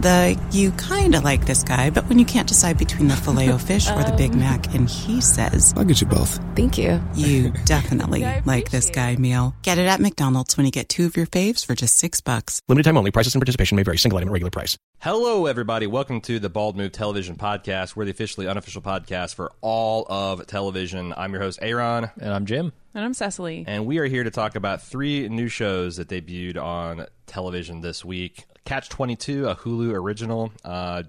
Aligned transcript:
The 0.00 0.36
you 0.50 0.72
kind 0.72 1.14
of 1.14 1.22
like 1.22 1.46
this 1.46 1.62
guy, 1.62 1.88
but 1.90 2.08
when 2.08 2.18
you 2.18 2.24
can't 2.24 2.48
decide 2.48 2.78
between 2.78 3.06
the 3.06 3.14
filet 3.14 3.50
o 3.52 3.58
fish 3.58 3.88
or 3.88 4.02
the 4.02 4.14
Big 4.16 4.32
um. 4.32 4.40
Mac, 4.40 4.74
and 4.74 4.90
he 4.90 5.20
says, 5.20 5.72
I'll 5.76 5.84
get 5.84 6.00
you 6.00 6.06
both. 6.08 6.40
Thank 6.56 6.76
you. 6.78 7.00
you 7.14 7.50
definitely 7.64 8.24
like 8.44 8.70
this 8.70 8.90
guy 8.90 9.14
meal. 9.16 9.54
Get 9.62 9.78
it 9.78 9.86
at 9.86 10.00
McDonald's 10.00 10.56
when 10.56 10.66
you 10.66 10.72
get 10.72 10.88
two 10.88 11.06
of 11.06 11.16
your 11.16 11.26
faves 11.26 11.64
for 11.64 11.76
just 11.76 11.96
six 11.96 12.20
bucks. 12.20 12.60
Limited 12.68 12.88
time 12.88 12.96
only. 12.96 13.12
Prices 13.12 13.34
and 13.36 13.40
participation 13.40 13.76
may 13.76 13.84
vary. 13.84 13.98
Single 13.98 14.18
item 14.18 14.30
at 14.30 14.32
regular 14.32 14.50
price. 14.50 14.76
Hello, 14.98 15.46
everybody. 15.46 15.86
Welcome 15.86 16.20
to 16.22 16.38
the 16.40 16.48
Bald 16.48 16.76
Move 16.76 16.90
Television 16.90 17.36
Podcast. 17.36 17.94
We're 17.94 18.04
the 18.06 18.10
officially 18.10 18.48
unofficial 18.48 18.82
podcast 18.82 19.34
for 19.36 19.52
all 19.60 20.06
of 20.08 20.44
television. 20.46 21.14
I'm 21.16 21.32
your 21.32 21.42
host, 21.42 21.60
Aaron, 21.62 22.10
And 22.20 22.32
I'm 22.32 22.46
Jim. 22.46 22.72
And 22.94 23.04
I'm 23.04 23.14
Cecily. 23.14 23.64
and 23.66 23.86
we 23.86 23.98
are 23.98 24.06
here 24.06 24.24
to 24.24 24.30
talk 24.30 24.54
about 24.56 24.82
three 24.82 25.28
new 25.28 25.48
shows 25.48 25.96
that 25.96 26.08
debuted 26.08 26.60
on 26.60 27.06
television 27.26 27.80
this 27.80 28.04
week. 28.04 28.44
Catch 28.64 28.88
22, 28.88 29.48
a 29.48 29.54
Hulu 29.56 29.92
original, 29.92 30.52
uh, 30.64 31.02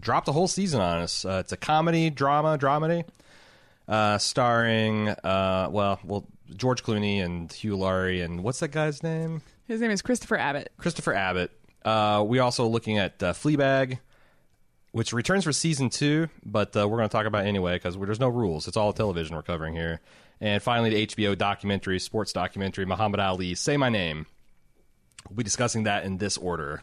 dropped 0.00 0.28
a 0.28 0.32
whole 0.32 0.48
season 0.48 0.80
on 0.80 1.02
us. 1.02 1.24
Uh, 1.24 1.38
it's 1.40 1.52
a 1.52 1.56
comedy, 1.56 2.10
drama, 2.10 2.56
dramedy, 2.58 3.04
uh, 3.88 4.18
starring, 4.18 5.08
uh, 5.08 5.68
well, 5.70 5.98
well, 6.04 6.26
George 6.54 6.82
Clooney 6.84 7.24
and 7.24 7.52
Hugh 7.52 7.76
Laurie, 7.76 8.20
and 8.20 8.44
what's 8.44 8.60
that 8.60 8.68
guy's 8.70 9.02
name? 9.02 9.42
His 9.66 9.80
name 9.80 9.90
is 9.90 10.02
Christopher 10.02 10.36
Abbott. 10.36 10.70
Christopher 10.76 11.14
Abbott. 11.14 11.50
Uh, 11.84 12.24
we 12.26 12.38
also 12.38 12.66
looking 12.66 12.98
at 12.98 13.22
uh, 13.22 13.32
Fleabag, 13.32 13.98
which 14.92 15.12
returns 15.12 15.44
for 15.44 15.52
season 15.52 15.90
two, 15.90 16.28
but 16.44 16.76
uh, 16.76 16.88
we're 16.88 16.98
going 16.98 17.08
to 17.08 17.12
talk 17.12 17.26
about 17.26 17.44
it 17.44 17.48
anyway 17.48 17.74
because 17.74 17.96
there's 17.96 18.20
no 18.20 18.28
rules. 18.28 18.68
It's 18.68 18.76
all 18.76 18.92
television 18.92 19.34
we're 19.34 19.42
covering 19.42 19.74
here. 19.74 20.00
And 20.40 20.62
finally, 20.62 20.90
the 20.90 21.06
HBO 21.06 21.36
documentary, 21.36 21.98
sports 21.98 22.32
documentary, 22.32 22.86
Muhammad 22.86 23.20
Ali, 23.20 23.54
Say 23.54 23.76
My 23.76 23.88
Name. 23.88 24.26
We'll 25.28 25.36
be 25.36 25.42
discussing 25.42 25.84
that 25.84 26.04
in 26.04 26.18
this 26.18 26.36
order. 26.36 26.82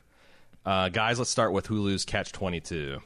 Uh, 0.66 0.90
guys, 0.90 1.18
let's 1.20 1.32
start 1.32 1.54
with 1.54 1.68
Hulu's 1.68 2.06
Catch 2.06 2.32
22. 2.32 3.00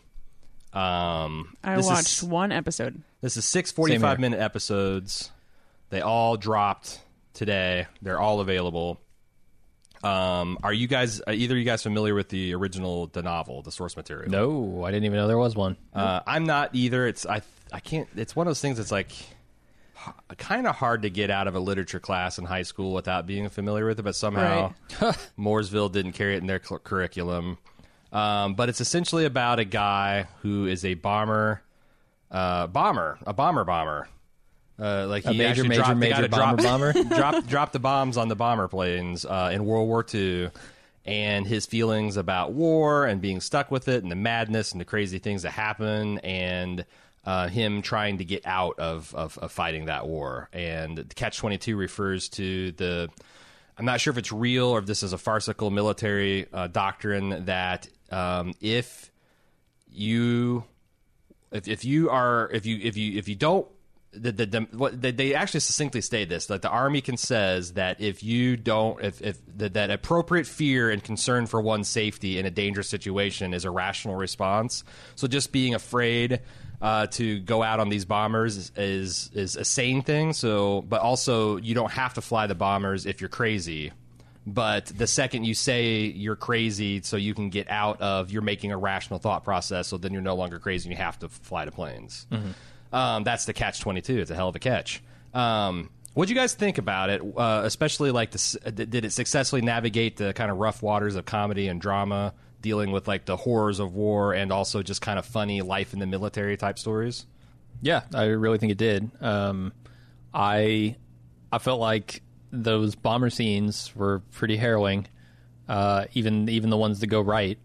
Um, 0.74 1.56
I 1.64 1.78
watched 1.78 2.18
Is, 2.18 2.24
one 2.24 2.52
episode. 2.52 3.02
this 3.22 3.38
is 3.38 3.46
six 3.46 3.72
45 3.72 4.20
minute 4.20 4.40
episodes. 4.40 5.32
They 5.90 6.02
all 6.02 6.36
dropped 6.36 7.00
today. 7.34 7.88
They're 8.02 8.20
all 8.20 8.42
available. 8.42 9.00
Um, 10.04 10.60
are 10.62 10.74
you 10.74 10.88
guys 10.88 11.22
are 11.22 11.34
either 11.34 11.56
of 11.56 11.60
you 11.60 11.64
guys 11.64 11.82
familiar 11.82 12.14
with 12.14 12.30
the 12.30 12.54
original 12.54 13.08
the 13.08 13.24
novel, 13.24 13.62
the 13.62 13.72
source 13.72 13.96
material? 13.96 14.30
No, 14.30 14.84
I 14.84 14.92
didn't 14.92 15.06
even 15.06 15.18
know 15.18 15.28
there 15.28 15.38
was 15.38 15.56
one. 15.56 15.78
Uh, 15.94 16.20
I'm 16.28 16.46
not 16.46 16.72
either. 16.74 17.08
It's 17.08 17.26
I 17.26 17.42
I 17.72 17.80
can't. 17.80 18.08
It's 18.16 18.36
one 18.36 18.46
of 18.46 18.50
those 18.50 18.62
things 18.62 18.78
that's 18.78 18.92
like 18.92 19.12
kind 20.38 20.68
of 20.68 20.76
hard 20.76 21.04
to 21.04 21.10
get 21.10 21.30
out 21.30 21.48
of 21.48 21.56
a 21.56 21.60
literature 21.60 22.00
class 22.00 22.38
in 22.38 22.46
high 22.46 22.64
school 22.64 22.94
without 22.94 23.26
being 23.26 23.50
familiar 23.50 23.86
with 23.86 24.00
it. 24.00 24.04
But 24.04 24.16
somehow 24.16 24.74
Mooresville 25.38 25.92
didn't 25.92 26.14
carry 26.14 26.36
it 26.36 26.40
in 26.40 26.48
their 26.48 26.62
cl- 26.64 26.80
curriculum. 26.80 27.58
Um, 28.12 28.56
but 28.56 28.70
it's 28.70 28.82
essentially 28.82 29.26
about 29.26 29.60
a 29.60 29.66
guy 29.66 30.28
who 30.42 30.68
is 30.68 30.86
a 30.86 30.94
bomber, 30.94 31.62
uh, 32.32 32.68
bomber, 32.68 33.18
a 33.26 33.34
bomber 33.34 33.64
bomber. 33.64 34.08
Uh, 34.78 35.08
like 35.08 35.26
A 35.26 35.32
he 35.32 35.38
major, 35.38 35.64
major, 35.64 35.84
dropped, 35.84 35.98
major 35.98 36.28
bomber, 36.28 36.62
drop, 36.62 36.80
bomber? 36.82 37.04
dropped 37.16 37.48
dropped 37.48 37.74
the 37.74 37.80
bombs 37.80 38.18
on 38.18 38.28
the 38.28 38.36
bomber 38.36 38.68
planes 38.68 39.26
uh, 39.26 39.50
in 39.54 39.66
World 39.66 39.88
War 39.88 40.06
II, 40.14 40.50
and 41.06 41.48
his 41.48 41.66
feelings 41.66 42.18
about 42.18 42.52
war 42.52 43.06
and 43.06 43.22
being 43.22 43.40
stuck 43.40 43.72
with 43.72 43.88
it, 43.88 44.04
and 44.04 44.12
the 44.12 44.18
madness 44.18 44.74
and 44.74 44.82
the 44.82 44.86
crazy 44.86 45.18
things 45.20 45.44
that 45.44 45.52
happen, 45.52 46.20
and 46.20 46.86
uh, 47.26 47.48
him 47.48 47.82
trying 47.82 48.20
to 48.20 48.26
get 48.26 48.46
out 48.46 48.80
of, 48.80 49.14
of, 49.16 49.38
of 49.40 49.52
fighting 49.52 49.86
that 49.86 50.08
war. 50.08 50.50
And 50.54 51.14
Catch 51.16 51.38
Twenty 51.38 51.58
Two 51.58 51.76
refers 51.78 52.30
to 52.30 52.72
the. 52.74 53.10
I'm 53.78 53.86
not 53.86 54.00
sure 54.00 54.12
if 54.12 54.18
it's 54.18 54.32
real 54.32 54.68
or 54.68 54.80
if 54.80 54.86
this 54.86 55.04
is 55.04 55.12
a 55.12 55.18
farcical 55.18 55.70
military 55.70 56.48
uh, 56.54 56.68
doctrine 56.68 57.46
that 57.46 57.90
um, 58.10 58.54
if 58.62 59.12
you 59.90 60.64
if, 61.52 61.68
if 61.68 61.86
you 61.86 62.10
are 62.10 62.50
if 62.54 62.66
you 62.66 62.80
if 62.82 62.98
you 62.98 63.18
if 63.18 63.28
you 63.28 63.36
don't 63.36 63.68
the, 64.18 64.32
the, 64.32 64.46
the, 64.46 64.62
what, 64.72 65.02
they, 65.02 65.12
they 65.12 65.36
actually 65.36 65.60
succinctly 65.60 66.00
state 66.00 66.30
this 66.30 66.46
that 66.46 66.62
the 66.62 66.70
army 66.70 67.02
can 67.02 67.18
says 67.18 67.74
that 67.74 68.00
if 68.00 68.24
you 68.24 68.56
don't 68.56 69.04
if, 69.04 69.22
if 69.22 69.38
that, 69.58 69.74
that 69.74 69.92
appropriate 69.92 70.48
fear 70.48 70.90
and 70.90 71.04
concern 71.04 71.46
for 71.46 71.60
one's 71.60 71.90
safety 71.90 72.40
in 72.40 72.46
a 72.46 72.52
dangerous 72.52 72.88
situation 72.88 73.54
is 73.54 73.66
a 73.66 73.72
rational 73.72 74.16
response 74.16 74.84
so 75.16 75.28
just 75.28 75.52
being 75.52 75.74
afraid 75.74 76.40
uh, 76.86 77.08
to 77.08 77.40
go 77.40 77.64
out 77.64 77.80
on 77.80 77.90
these 77.90 78.06
bombers 78.06 78.58
is, 78.58 78.72
is 78.78 79.32
is 79.34 79.56
a 79.56 79.66
sane 79.66 80.04
thing. 80.04 80.34
So 80.34 80.84
but 80.84 81.02
also 81.02 81.58
you 81.58 81.74
don't 81.74 81.92
have 81.92 82.14
to 82.14 82.22
fly 82.22 82.46
the 82.46 82.54
bombers 82.54 83.08
if 83.08 83.22
you're 83.22 83.28
crazy. 83.28 83.92
But 84.46 84.86
the 84.86 85.08
second 85.08 85.46
you 85.46 85.56
say 85.56 86.04
you're 86.04 86.36
crazy 86.36 87.02
so 87.02 87.18
you 87.18 87.34
can 87.34 87.50
get 87.50 87.72
out 87.72 88.02
of 88.02 88.30
you're 88.30 88.44
making 88.44 88.72
a 88.72 88.78
rational 88.78 89.18
thought 89.18 89.44
process 89.44 89.88
so 89.88 89.98
then 89.98 90.14
you're 90.14 90.22
no 90.22 90.36
longer 90.36 90.60
crazy 90.60 90.88
and 90.88 90.96
you 90.96 91.04
have 91.04 91.18
to 91.20 91.30
fly 91.30 91.66
to 91.66 91.72
planes. 91.72 92.28
Um, 92.94 93.24
that's 93.24 93.46
the 93.46 93.54
catch 93.54 93.80
22 93.82 94.20
it's 94.20 94.30
a 94.30 94.36
hell 94.36 94.50
of 94.50 94.56
a 94.56 94.60
catch. 94.60 95.02
Um, 95.34 95.90
what 96.14 96.28
do 96.28 96.36
you 96.36 96.40
guys 96.40 96.54
think 96.54 96.78
about 96.78 97.10
it? 97.10 97.20
Uh, 97.36 97.62
especially 97.66 98.12
like 98.12 98.30
the, 98.30 98.72
did 98.72 99.06
it 99.06 99.12
successfully 99.12 99.64
navigate 99.64 100.18
the 100.18 100.34
kind 100.34 100.52
of 100.52 100.58
rough 100.58 100.84
waters 100.84 101.16
of 101.16 101.26
comedy 101.26 101.68
and 101.68 101.82
drama 101.82 102.36
dealing 102.66 102.92
with 102.92 103.08
like 103.08 103.26
the 103.26 103.38
horrors 103.38 103.80
of 103.80 103.94
war 103.94 104.34
and 104.34 104.52
also 104.52 104.82
just 104.82 105.00
kind 105.00 105.20
of 105.20 105.26
funny 105.26 105.62
life 105.62 105.94
in 105.94 106.00
the 106.00 106.08
military 106.08 106.58
type 106.58 106.80
stories 106.80 107.28
Yeah, 107.80 108.02
I 108.12 108.24
really 108.26 108.58
think 108.58 108.72
it 108.72 108.80
did. 108.80 109.12
Um, 109.22 109.72
I 110.34 110.96
I 111.52 111.60
felt 111.60 111.80
like 111.80 112.24
those 112.52 112.96
bomber 112.96 113.30
scenes 113.30 113.96
were 113.96 114.22
pretty 114.32 114.58
harrowing. 114.58 115.06
Uh, 115.68 116.06
even 116.14 116.50
even 116.50 116.70
the 116.72 116.78
ones 116.78 117.00
that 117.02 117.08
go 117.08 117.22
right, 117.22 117.60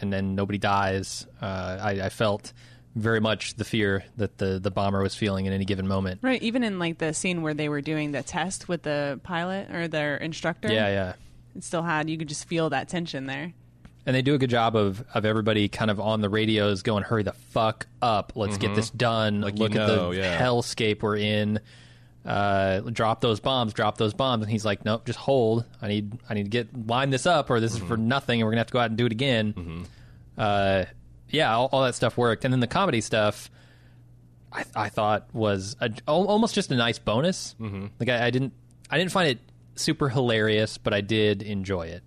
and 0.00 0.12
then 0.12 0.34
nobody 0.34 0.58
dies. 0.58 1.26
Uh, 1.40 1.78
I, 1.80 1.90
I 2.02 2.08
felt 2.10 2.52
very 2.94 3.20
much 3.20 3.54
the 3.54 3.64
fear 3.64 4.04
that 4.18 4.36
the 4.36 4.58
the 4.58 4.70
bomber 4.70 5.02
was 5.02 5.14
feeling 5.14 5.46
in 5.46 5.52
any 5.52 5.64
given 5.64 5.88
moment. 5.88 6.20
Right, 6.22 6.42
even 6.42 6.62
in 6.62 6.78
like 6.78 6.98
the 6.98 7.14
scene 7.14 7.40
where 7.40 7.54
they 7.54 7.68
were 7.70 7.80
doing 7.80 8.12
the 8.12 8.22
test 8.22 8.68
with 8.68 8.82
the 8.82 9.18
pilot 9.22 9.70
or 9.70 9.88
their 9.88 10.16
instructor. 10.16 10.70
Yeah, 10.70 10.88
yeah. 10.88 11.12
It 11.56 11.64
still 11.64 11.82
had 11.82 12.10
you 12.10 12.18
could 12.18 12.28
just 12.28 12.46
feel 12.48 12.70
that 12.70 12.88
tension 12.88 13.26
there. 13.26 13.54
And 14.04 14.16
they 14.16 14.22
do 14.22 14.34
a 14.34 14.38
good 14.38 14.50
job 14.50 14.74
of, 14.74 15.04
of 15.14 15.24
everybody 15.24 15.68
kind 15.68 15.90
of 15.90 16.00
on 16.00 16.20
the 16.20 16.28
radios 16.28 16.82
going, 16.82 17.04
hurry 17.04 17.22
the 17.22 17.32
fuck 17.32 17.86
up. 18.00 18.32
Let's 18.34 18.58
get 18.58 18.74
this 18.74 18.90
done. 18.90 19.34
Mm-hmm. 19.34 19.42
Like 19.44 19.54
you 19.58 19.62
Look 19.62 19.76
at 19.76 19.86
the 19.86 20.10
yeah. 20.10 20.40
hellscape 20.40 21.02
we're 21.02 21.16
in. 21.18 21.60
Uh, 22.24 22.80
drop 22.80 23.20
those 23.20 23.38
bombs, 23.40 23.72
drop 23.72 23.98
those 23.98 24.12
bombs. 24.14 24.42
And 24.42 24.50
he's 24.50 24.64
like, 24.64 24.84
nope, 24.84 25.04
just 25.06 25.18
hold. 25.18 25.64
I 25.80 25.88
need 25.88 26.18
I 26.28 26.34
need 26.34 26.44
to 26.44 26.48
get 26.50 26.86
line 26.88 27.10
this 27.10 27.26
up 27.26 27.48
or 27.50 27.60
this 27.60 27.72
is 27.72 27.78
for 27.78 27.96
Mm-hmm. 27.96 28.08
nothing 28.08 28.40
and 28.40 28.46
we're 28.46 28.50
going 28.52 28.56
to 28.56 28.60
have 28.60 28.66
to 28.68 28.72
go 28.72 28.78
out 28.80 28.90
and 28.90 28.96
do 28.98 29.06
it 29.06 29.12
again. 29.12 29.86
Uh, 30.36 30.84
yeah, 31.30 31.54
all, 31.54 31.68
all 31.72 31.82
that 31.84 31.94
stuff 31.94 32.16
worked. 32.16 32.44
And 32.44 32.52
then 32.52 32.60
the 32.60 32.66
comedy 32.66 33.00
stuff, 33.00 33.50
I, 34.52 34.64
I 34.74 34.88
thought 34.88 35.28
was 35.32 35.76
a, 35.80 35.90
almost 36.06 36.54
just 36.54 36.70
a 36.72 36.76
nice 36.76 36.98
bonus. 36.98 37.54
Mm-hmm. 37.60 37.86
Like 38.00 38.08
I, 38.08 38.26
I 38.26 38.30
didn't 38.30 38.52
I 38.90 38.98
didn't 38.98 39.12
find 39.12 39.30
it 39.30 39.38
super 39.76 40.08
hilarious, 40.08 40.76
but 40.78 40.92
I 40.92 41.00
did 41.02 41.42
enjoy 41.42 41.86
it. 41.86 42.02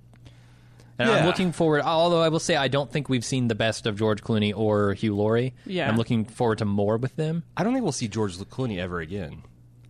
And 0.98 1.10
I'm 1.10 1.26
looking 1.26 1.52
forward. 1.52 1.82
Although 1.82 2.22
I 2.22 2.30
will 2.30 2.40
say 2.40 2.56
I 2.56 2.68
don't 2.70 2.90
think 2.92 3.10
we've 3.10 3.26
seen 3.26 3.48
the 3.50 3.56
best 3.56 3.86
of 3.86 3.98
George 3.98 4.22
Clooney 4.24 4.54
or 4.56 4.94
Hugh 4.94 5.16
Laurie. 5.16 5.54
Yeah. 5.66 5.90
I'm 5.90 5.98
looking 5.98 6.24
forward 6.26 6.60
to 6.60 6.66
more 6.66 6.98
with 6.98 7.16
them. 7.18 7.44
i 7.58 7.64
don't 7.64 7.74
think 7.74 7.84
we'll 7.84 7.92
see 7.92 8.08
george 8.08 8.38
clooney 8.38 8.80
ever 8.80 9.00
again 9.02 9.44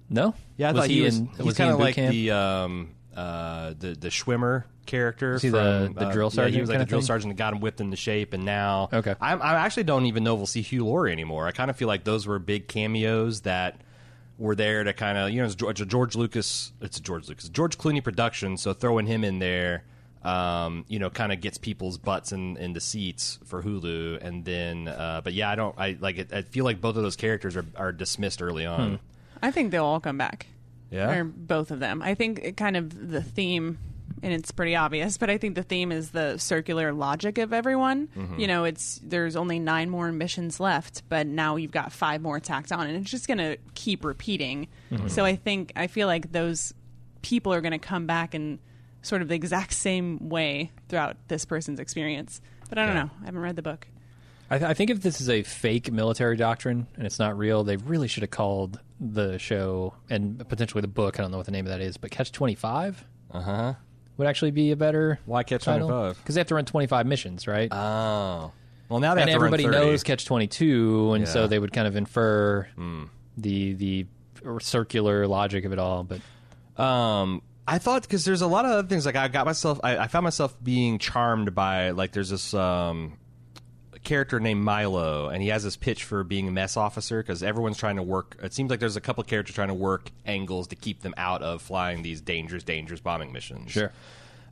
No, 0.09 0.33
Yeah, 0.57 0.69
I 0.69 0.71
was 0.71 0.81
thought 0.81 0.89
he, 0.89 0.95
he 0.95 1.01
was. 1.03 1.17
in? 1.17 1.27
he's 1.27 1.39
was 1.45 1.57
kind 1.57 1.67
in 1.69 1.73
of 1.73 1.77
boot 1.79 1.83
like 1.83 1.95
camp? 1.95 2.11
the 2.11 2.31
um 2.31 2.91
uh 3.16 3.73
the 3.77 3.89
the 3.93 4.09
Schwimmer 4.09 4.63
character. 4.88 5.38
he 5.39 5.49
the- 5.49 5.85
from, 5.88 5.93
the 5.93 6.07
uh, 6.07 6.11
drill 6.11 6.27
Yeah, 6.27 6.35
sergeant 6.35 6.55
he 6.55 6.61
was 6.61 6.69
like 6.69 6.75
kinda 6.75 6.85
the 6.85 6.89
drill 6.89 7.01
thing? 7.01 7.05
sergeant 7.07 7.31
that 7.33 7.37
got 7.37 7.53
him 7.53 7.59
whipped 7.59 7.81
into 7.81 7.97
shape, 7.97 8.33
and 8.33 8.43
now 8.43 8.89
Okay. 8.91 9.16
I, 9.22 9.33
I 9.33 9.53
actually 9.66 9.83
don't 9.83 10.05
even 10.07 10.23
know 10.23 10.33
if 10.33 10.37
we'll 10.39 10.47
see 10.47 10.61
Hugh 10.63 10.85
Laurie 10.85 11.11
anymore. 11.11 11.47
I 11.47 11.51
kind 11.51 11.69
of 11.69 11.77
feel 11.77 11.87
like 11.87 12.03
those 12.03 12.25
were 12.27 12.39
big 12.39 12.67
cameos 12.67 13.41
that 13.41 13.79
were 14.37 14.53
there 14.55 14.83
to 14.83 14.91
kind 14.93 15.17
of 15.17 15.29
you 15.31 15.39
know 15.39 15.45
it's 15.45 15.55
George, 15.55 15.87
George 15.87 16.16
Lucas. 16.16 16.72
It's 16.81 16.97
a 16.97 17.01
George 17.01 17.27
Lucas, 17.29 17.47
George 17.49 17.77
Clooney 17.77 18.03
production. 18.03 18.57
So 18.57 18.73
throwing 18.73 19.05
him 19.07 19.23
in 19.23 19.39
there. 19.39 19.83
Um, 20.25 20.85
you 20.87 20.99
know, 20.99 21.09
kind 21.09 21.31
of 21.31 21.39
gets 21.41 21.57
people's 21.57 21.97
butts 21.97 22.31
in, 22.31 22.57
in 22.57 22.73
the 22.73 22.81
seats 22.81 23.37
for 23.45 23.61
Hulu, 23.61 24.22
and 24.22 24.43
then, 24.43 24.87
uh, 24.87 25.22
but 25.23 25.33
yeah, 25.33 25.49
I 25.49 25.55
don't, 25.55 25.75
I 25.77 25.97
like 25.99 26.17
it. 26.17 26.33
I 26.33 26.41
feel 26.41 26.66
like 26.66 26.81
both 26.81 26.95
of 26.95 27.03
those 27.03 27.16
characters 27.16 27.55
are, 27.55 27.66
are 27.75 27.91
dismissed 27.91 28.41
early 28.41 28.66
on. 28.66 28.99
I 29.41 29.51
think 29.51 29.72
they'll 29.72 29.85
all 29.85 29.99
come 29.99 30.17
back. 30.17 30.47
Yeah, 30.91 31.11
Or 31.11 31.23
both 31.23 31.72
of 31.72 31.79
them. 31.79 32.01
I 32.01 32.16
think 32.16 32.39
it 32.43 32.57
kind 32.57 32.77
of 32.77 33.11
the 33.11 33.22
theme 33.22 33.77
and 34.25 34.33
it's 34.33 34.51
pretty 34.51 34.75
obvious, 34.75 35.17
but 35.17 35.29
I 35.29 35.37
think 35.37 35.53
the 35.53 35.63
theme 35.63 35.91
is 35.91 36.09
the 36.09 36.37
circular 36.37 36.93
logic 36.93 37.37
of 37.37 37.53
everyone. 37.53 38.07
Mm-hmm. 38.07 38.39
You 38.39 38.47
know, 38.47 38.63
it's 38.63 38.99
there's 39.03 39.35
only 39.35 39.59
nine 39.59 39.89
more 39.89 40.11
missions 40.11 40.59
left, 40.59 41.03
but 41.09 41.28
now 41.28 41.57
you've 41.57 41.71
got 41.71 41.91
five 41.91 42.21
more 42.21 42.39
tacked 42.39 42.71
on, 42.71 42.87
and 42.87 42.97
it's 42.97 43.11
just 43.11 43.28
going 43.28 43.37
to 43.37 43.57
keep 43.75 44.03
repeating. 44.03 44.67
Mm-hmm. 44.91 45.09
So 45.09 45.25
I 45.25 45.35
think 45.35 45.73
I 45.75 45.85
feel 45.87 46.07
like 46.07 46.31
those 46.31 46.73
people 47.21 47.53
are 47.53 47.61
going 47.61 47.73
to 47.73 47.79
come 47.79 48.07
back 48.07 48.33
in 48.33 48.59
sort 49.05 49.22
of 49.22 49.28
the 49.28 49.35
exact 49.35 49.73
same 49.73 50.29
way 50.29 50.72
throughout 50.90 51.17
this 51.28 51.46
person's 51.46 51.79
experience. 51.79 52.41
But 52.69 52.78
I 52.79 52.85
don't 52.85 52.96
know. 52.96 53.09
I 53.22 53.25
haven't 53.25 53.41
read 53.41 53.55
the 53.55 53.61
book. 53.61 53.87
I, 54.49 54.57
th- 54.59 54.69
I 54.69 54.73
think 54.73 54.90
if 54.91 55.02
this 55.02 55.22
is 55.22 55.29
a 55.29 55.41
fake 55.43 55.91
military 55.91 56.37
doctrine 56.37 56.87
and 56.96 57.05
it's 57.05 57.17
not 57.19 57.37
real, 57.37 57.63
they 57.63 57.78
really 57.78 58.07
should 58.07 58.23
have 58.23 58.29
called 58.31 58.79
the 58.99 59.37
show 59.40 59.93
and 60.09 60.47
potentially 60.47 60.81
the 60.81 60.87
book. 60.87 61.19
I 61.19 61.23
don't 61.23 61.31
know 61.31 61.37
what 61.37 61.46
the 61.47 61.52
name 61.52 61.66
of 61.66 61.72
that 61.72 61.81
is, 61.81 61.97
but 61.97 62.11
Catch 62.11 62.31
Twenty 62.31 62.55
Five. 62.55 63.03
uh 63.31 63.41
huh. 63.41 63.73
would 64.17 64.28
actually 64.28 64.52
be 64.52 64.72
a 64.72 64.75
better 64.75 65.19
Why 65.25 65.43
Catch 65.43 65.63
title 65.66 65.87
25? 65.90 66.17
because 66.17 66.35
they 66.35 66.40
have 66.41 66.47
to 66.47 66.55
run 66.55 66.66
25 66.66 67.05
missions, 67.05 67.47
right? 67.47 67.69
Oh. 67.72 68.52
Well, 68.87 68.99
now 68.99 69.16
they 69.16 69.22
and 69.22 69.29
have 69.31 69.40
to 69.40 69.43
run 69.43 69.53
everybody 69.53 69.67
knows 69.67 70.03
Catch 70.03 70.25
22, 70.25 71.13
and 71.13 71.28
so 71.28 71.47
they 71.47 71.57
would 71.59 71.73
kind 71.73 71.87
of 71.87 71.96
infer 71.96 72.67
the 73.37 73.73
the 73.73 74.05
circular 74.59 75.28
logic 75.28 75.66
of 75.66 75.73
it 75.73 75.79
all. 75.79 76.03
But 76.03 76.81
Um, 76.81 77.41
I 77.67 77.79
thought 77.79 78.03
because 78.03 78.26
there's 78.26 78.41
a 78.41 78.47
lot 78.47 78.66
of 78.66 78.72
other 78.72 78.88
things. 78.88 79.06
Like 79.06 79.16
I 79.16 79.28
got 79.28 79.46
myself, 79.46 79.79
I, 79.84 79.97
I 79.97 80.08
found 80.08 80.23
myself 80.23 80.56
being 80.64 81.00
charmed 81.00 81.56
by 81.56 81.91
like 81.91 82.12
there's 82.12 82.29
this 82.29 82.53
um 82.53 83.17
character 84.03 84.40
named 84.40 84.64
Milo, 84.64 85.29
and 85.29 85.41
he 85.41 85.50
has 85.50 85.64
this 85.64 85.76
pitch 85.76 86.03
for 86.03 86.23
being 86.23 86.47
a 86.47 86.52
mess 86.52 86.78
officer 86.78 87.22
because 87.22 87.41
everyone's 87.41 87.78
trying 87.78 87.96
to 87.96 88.03
work. 88.03 88.38
It 88.41 88.53
seems 88.53 88.70
like 88.70 88.79
there's 88.79 88.96
a 88.97 89.02
couple 89.02 89.23
characters 89.23 89.56
trying 89.56 89.70
to 89.70 89.73
work 89.73 90.12
angles 90.26 90.67
to 90.67 90.76
keep 90.76 91.02
them 91.02 91.16
out 91.17 91.41
of 91.41 91.62
flying 91.62 92.03
these 92.03 92.22
dangerous, 92.22 92.64
dangerous 92.64 93.02
bombing 93.02 93.34
missions. 93.34 93.72
Sure 93.72 93.91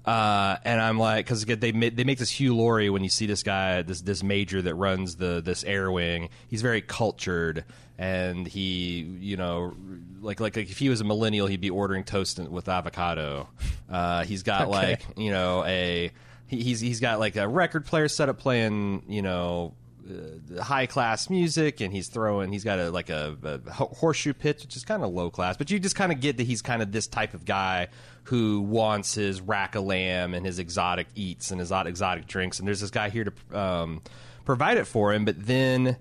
uh, 0.05 0.57
and 0.65 0.81
I'm 0.81 0.99
like, 0.99 1.25
because 1.25 1.45
they 1.45 1.71
they 1.71 2.03
make 2.03 2.17
this 2.17 2.29
Hugh 2.29 2.55
Laurie 2.55 2.89
when 2.89 3.03
you 3.03 3.09
see 3.09 3.25
this 3.25 3.41
guy, 3.41 3.81
this 3.83 4.01
this 4.01 4.21
major 4.21 4.61
that 4.61 4.75
runs 4.75 5.15
the 5.15 5.41
this 5.41 5.63
air 5.63 5.91
wing. 5.91 6.29
He's 6.49 6.61
very 6.61 6.81
cultured, 6.81 7.63
and 7.97 8.47
he, 8.47 9.01
you 9.19 9.37
know, 9.37 9.75
like 10.21 10.39
like, 10.39 10.55
like 10.55 10.69
if 10.69 10.77
he 10.77 10.89
was 10.89 11.01
a 11.01 11.03
millennial, 11.03 11.47
he'd 11.47 11.61
be 11.61 11.69
ordering 11.69 12.03
toast 12.03 12.39
with 12.39 12.67
avocado. 12.67 13.49
Uh, 13.89 14.23
he's 14.23 14.43
got 14.43 14.69
like 14.69 15.05
you 15.17 15.31
know 15.31 15.63
a 15.65 16.11
he, 16.47 16.63
he's 16.63 16.79
he's 16.79 16.99
got 16.99 17.19
like 17.19 17.35
a 17.35 17.47
record 17.47 17.85
player 17.85 18.07
set 18.07 18.29
up 18.29 18.39
playing 18.39 19.03
you 19.07 19.21
know 19.21 19.73
uh, 20.09 20.61
high 20.61 20.85
class 20.85 21.29
music 21.29 21.79
and 21.79 21.93
he's 21.93 22.07
throwing 22.07 22.51
he's 22.51 22.63
got 22.63 22.79
a 22.79 22.89
like 22.89 23.09
a, 23.09 23.37
a 23.43 23.85
horseshoe 23.85 24.33
pitch 24.33 24.63
which 24.63 24.75
is 24.75 24.83
kind 24.83 25.01
of 25.03 25.11
low 25.13 25.29
class 25.29 25.55
but 25.55 25.71
you 25.71 25.79
just 25.79 25.95
kind 25.95 26.11
of 26.11 26.19
get 26.19 26.37
that 26.37 26.43
he's 26.43 26.61
kind 26.61 26.81
of 26.81 26.91
this 26.91 27.07
type 27.07 27.33
of 27.33 27.45
guy 27.45 27.87
who 28.23 28.61
wants 28.61 29.15
his 29.15 29.39
rack 29.39 29.75
of 29.75 29.83
lamb 29.83 30.33
and 30.33 30.45
his 30.45 30.59
exotic 30.59 31.07
eats 31.15 31.51
and 31.51 31.59
his 31.59 31.67
exotic, 31.67 31.91
exotic 31.91 32.27
drinks 32.27 32.59
and 32.59 32.67
there's 32.67 32.81
this 32.81 32.91
guy 32.91 33.09
here 33.09 33.25
to 33.25 33.57
um, 33.57 34.01
provide 34.43 34.77
it 34.77 34.85
for 34.85 35.13
him 35.13 35.23
but 35.23 35.45
then 35.45 35.95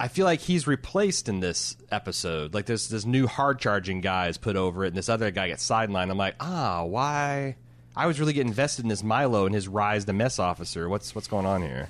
I 0.00 0.08
feel 0.08 0.24
like 0.24 0.40
he's 0.40 0.66
replaced 0.66 1.28
in 1.28 1.40
this 1.40 1.76
episode. 1.90 2.54
Like 2.54 2.66
there's 2.66 2.88
this 2.88 3.04
new 3.04 3.26
hard 3.26 3.58
charging 3.58 4.00
guy 4.00 4.28
is 4.28 4.38
put 4.38 4.56
over 4.56 4.84
it, 4.84 4.88
and 4.88 4.96
this 4.96 5.08
other 5.08 5.30
guy 5.30 5.48
gets 5.48 5.68
sidelined. 5.68 6.10
I'm 6.10 6.18
like, 6.18 6.36
ah, 6.40 6.84
why? 6.84 7.56
I 7.96 8.06
was 8.06 8.20
really 8.20 8.32
getting 8.32 8.48
invested 8.48 8.84
in 8.84 8.88
this 8.88 9.02
Milo 9.02 9.44
and 9.44 9.54
his 9.54 9.66
rise 9.66 10.04
to 10.04 10.12
mess 10.12 10.38
officer. 10.38 10.88
What's 10.88 11.14
what's 11.14 11.26
going 11.26 11.46
on 11.46 11.62
here? 11.62 11.88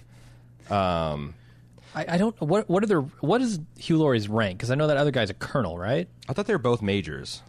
Um, 0.70 1.34
I, 1.94 2.14
I 2.14 2.16
don't 2.16 2.40
what 2.40 2.69
what 2.69 2.82
are 2.82 2.87
their 2.87 3.00
what 3.00 3.43
is 3.43 3.60
Hugh 3.78 3.99
Laurie's 3.99 4.28
rank? 4.28 4.58
Because 4.58 4.70
I 4.70 4.75
know 4.75 4.87
that 4.87 4.96
other 4.96 5.11
guy's 5.11 5.31
a 5.31 5.34
colonel, 5.34 5.76
right? 5.78 6.08
I 6.28 6.32
thought 6.32 6.46
they 6.46 6.54
were 6.54 6.58
both 6.58 6.81
majors. 6.81 7.43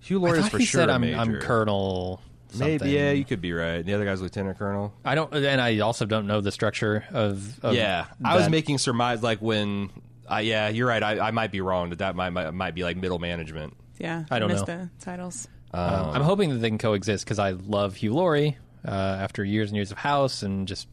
Hugh 0.00 0.18
Laurie's 0.18 0.48
for 0.48 0.58
he 0.58 0.66
sure 0.66 0.82
said 0.82 0.90
I'm, 0.90 1.00
major. 1.00 1.18
I'm 1.18 1.40
colonel. 1.40 2.20
Maybe 2.58 2.90
yeah, 2.90 3.10
you 3.10 3.24
could 3.24 3.40
be 3.40 3.52
right. 3.52 3.84
The 3.84 3.94
other 3.94 4.04
guy's 4.04 4.20
lieutenant 4.20 4.58
colonel. 4.58 4.92
I 5.04 5.14
don't, 5.14 5.32
and 5.34 5.60
I 5.60 5.78
also 5.80 6.06
don't 6.06 6.26
know 6.26 6.40
the 6.40 6.52
structure 6.52 7.04
of. 7.10 7.62
of 7.64 7.74
yeah, 7.74 8.06
I 8.24 8.34
was 8.34 8.44
that. 8.44 8.50
making 8.50 8.78
surmise 8.78 9.22
like 9.22 9.40
when. 9.40 9.90
Uh, 10.30 10.36
yeah, 10.36 10.68
you're 10.68 10.88
right. 10.88 11.02
I, 11.02 11.28
I 11.28 11.30
might 11.32 11.52
be 11.52 11.60
wrong. 11.60 11.90
That 11.90 11.98
that 11.98 12.16
might, 12.16 12.30
might 12.30 12.50
might 12.52 12.74
be 12.74 12.82
like 12.82 12.96
middle 12.96 13.18
management. 13.18 13.74
Yeah, 13.98 14.24
I 14.30 14.38
don't 14.38 14.48
missed 14.48 14.66
know. 14.66 14.88
the 14.98 15.04
titles. 15.04 15.48
Um, 15.72 16.10
I'm 16.10 16.22
hoping 16.22 16.50
that 16.50 16.56
they 16.56 16.68
can 16.68 16.78
coexist 16.78 17.24
because 17.24 17.38
I 17.38 17.50
love 17.50 17.96
Hugh 17.96 18.14
Laurie 18.14 18.56
uh, 18.86 18.90
after 18.90 19.44
years 19.44 19.70
and 19.70 19.76
years 19.76 19.90
of 19.90 19.98
House 19.98 20.42
and 20.42 20.68
just 20.68 20.88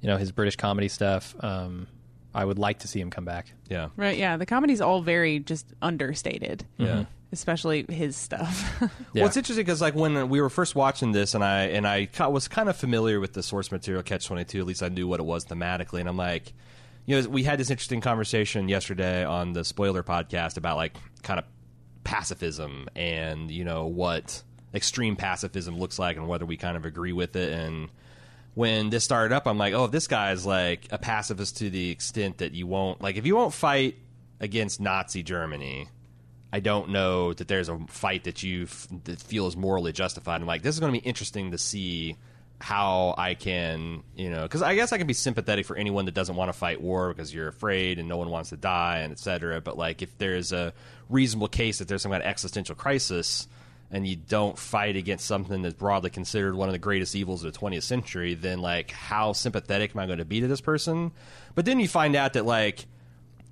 you 0.00 0.08
know 0.08 0.16
his 0.16 0.32
British 0.32 0.56
comedy 0.56 0.88
stuff. 0.88 1.34
Um, 1.40 1.86
I 2.34 2.44
would 2.44 2.58
like 2.58 2.80
to 2.80 2.88
see 2.88 3.00
him 3.00 3.10
come 3.10 3.24
back. 3.24 3.50
Yeah. 3.70 3.88
Right? 3.96 4.18
Yeah, 4.18 4.36
the 4.36 4.44
comedy's 4.44 4.82
all 4.82 5.00
very 5.00 5.38
just 5.38 5.72
understated. 5.80 6.66
Yeah. 6.76 7.04
Especially 7.38 7.86
his 7.88 8.16
stuff. 8.16 8.82
Yeah. 9.12 9.22
Well, 9.22 9.28
it's 9.28 9.36
interesting 9.38 9.64
because 9.64 9.80
like 9.80 9.94
when 9.94 10.28
we 10.28 10.42
were 10.42 10.50
first 10.50 10.74
watching 10.74 11.12
this, 11.12 11.34
and 11.34 11.42
I 11.42 11.64
and 11.68 11.86
I 11.86 12.08
was 12.28 12.48
kind 12.48 12.68
of 12.68 12.76
familiar 12.76 13.18
with 13.18 13.32
the 13.32 13.42
source 13.42 13.72
material 13.72 14.02
Catch 14.02 14.26
Twenty 14.26 14.44
Two. 14.44 14.60
At 14.60 14.66
least 14.66 14.82
I 14.82 14.88
knew 14.90 15.08
what 15.08 15.20
it 15.20 15.22
was 15.22 15.46
thematically, 15.46 16.00
and 16.00 16.08
I'm 16.08 16.18
like, 16.18 16.52
you 17.06 17.18
know, 17.18 17.28
we 17.28 17.42
had 17.44 17.58
this 17.58 17.70
interesting 17.70 18.02
conversation 18.02 18.68
yesterday 18.68 19.24
on 19.24 19.54
the 19.54 19.64
Spoiler 19.64 20.02
podcast 20.02 20.58
about 20.58 20.76
like 20.76 20.96
kind 21.22 21.38
of 21.38 21.46
pacifism 22.06 22.88
and 22.94 23.50
you 23.50 23.64
know 23.64 23.86
what 23.86 24.40
extreme 24.72 25.16
pacifism 25.16 25.76
looks 25.76 25.98
like 25.98 26.16
and 26.16 26.28
whether 26.28 26.46
we 26.46 26.56
kind 26.56 26.76
of 26.76 26.84
agree 26.84 27.12
with 27.12 27.34
it 27.34 27.52
and 27.52 27.88
when 28.54 28.90
this 28.90 29.02
started 29.02 29.34
up 29.34 29.44
i'm 29.48 29.58
like 29.58 29.74
oh 29.74 29.86
if 29.86 29.90
this 29.90 30.06
guy's 30.06 30.46
like 30.46 30.86
a 30.92 30.98
pacifist 30.98 31.56
to 31.56 31.68
the 31.68 31.90
extent 31.90 32.38
that 32.38 32.52
you 32.52 32.64
won't 32.64 33.02
like 33.02 33.16
if 33.16 33.26
you 33.26 33.34
won't 33.34 33.52
fight 33.52 33.96
against 34.38 34.80
nazi 34.80 35.24
germany 35.24 35.88
I 36.52 36.60
don't 36.60 36.90
know 36.90 37.32
that 37.32 37.48
there's 37.48 37.68
a 37.68 37.78
fight 37.88 38.24
that 38.24 38.42
you 38.42 38.66
that 39.04 39.20
feel 39.20 39.46
is 39.46 39.56
morally 39.56 39.92
justified. 39.92 40.40
I'm 40.40 40.46
like, 40.46 40.62
this 40.62 40.74
is 40.74 40.80
going 40.80 40.92
to 40.92 41.00
be 41.00 41.06
interesting 41.06 41.50
to 41.50 41.58
see 41.58 42.16
how 42.60 43.14
I 43.18 43.34
can, 43.34 44.02
you 44.14 44.30
know, 44.30 44.42
because 44.42 44.62
I 44.62 44.74
guess 44.74 44.92
I 44.92 44.98
can 44.98 45.06
be 45.06 45.12
sympathetic 45.12 45.66
for 45.66 45.76
anyone 45.76 46.06
that 46.06 46.14
doesn't 46.14 46.36
want 46.36 46.48
to 46.48 46.58
fight 46.58 46.80
war 46.80 47.12
because 47.12 47.34
you're 47.34 47.48
afraid 47.48 47.98
and 47.98 48.08
no 48.08 48.16
one 48.16 48.30
wants 48.30 48.50
to 48.50 48.56
die 48.56 48.98
and 48.98 49.12
et 49.12 49.18
cetera. 49.18 49.60
But 49.60 49.76
like, 49.76 50.02
if 50.02 50.16
there's 50.18 50.52
a 50.52 50.72
reasonable 51.08 51.48
case 51.48 51.78
that 51.78 51.88
there's 51.88 52.02
some 52.02 52.12
kind 52.12 52.22
of 52.22 52.28
existential 52.28 52.74
crisis 52.74 53.46
and 53.90 54.06
you 54.06 54.16
don't 54.16 54.58
fight 54.58 54.96
against 54.96 55.26
something 55.26 55.62
that's 55.62 55.74
broadly 55.74 56.10
considered 56.10 56.54
one 56.54 56.68
of 56.68 56.72
the 56.72 56.78
greatest 56.78 57.14
evils 57.14 57.44
of 57.44 57.52
the 57.52 57.58
20th 57.58 57.82
century, 57.82 58.34
then 58.34 58.60
like, 58.60 58.90
how 58.90 59.32
sympathetic 59.32 59.92
am 59.94 60.00
I 60.00 60.06
going 60.06 60.18
to 60.18 60.24
be 60.24 60.40
to 60.40 60.48
this 60.48 60.60
person? 60.60 61.12
But 61.54 61.66
then 61.66 61.78
you 61.78 61.88
find 61.88 62.16
out 62.16 62.32
that 62.32 62.46
like 62.46 62.86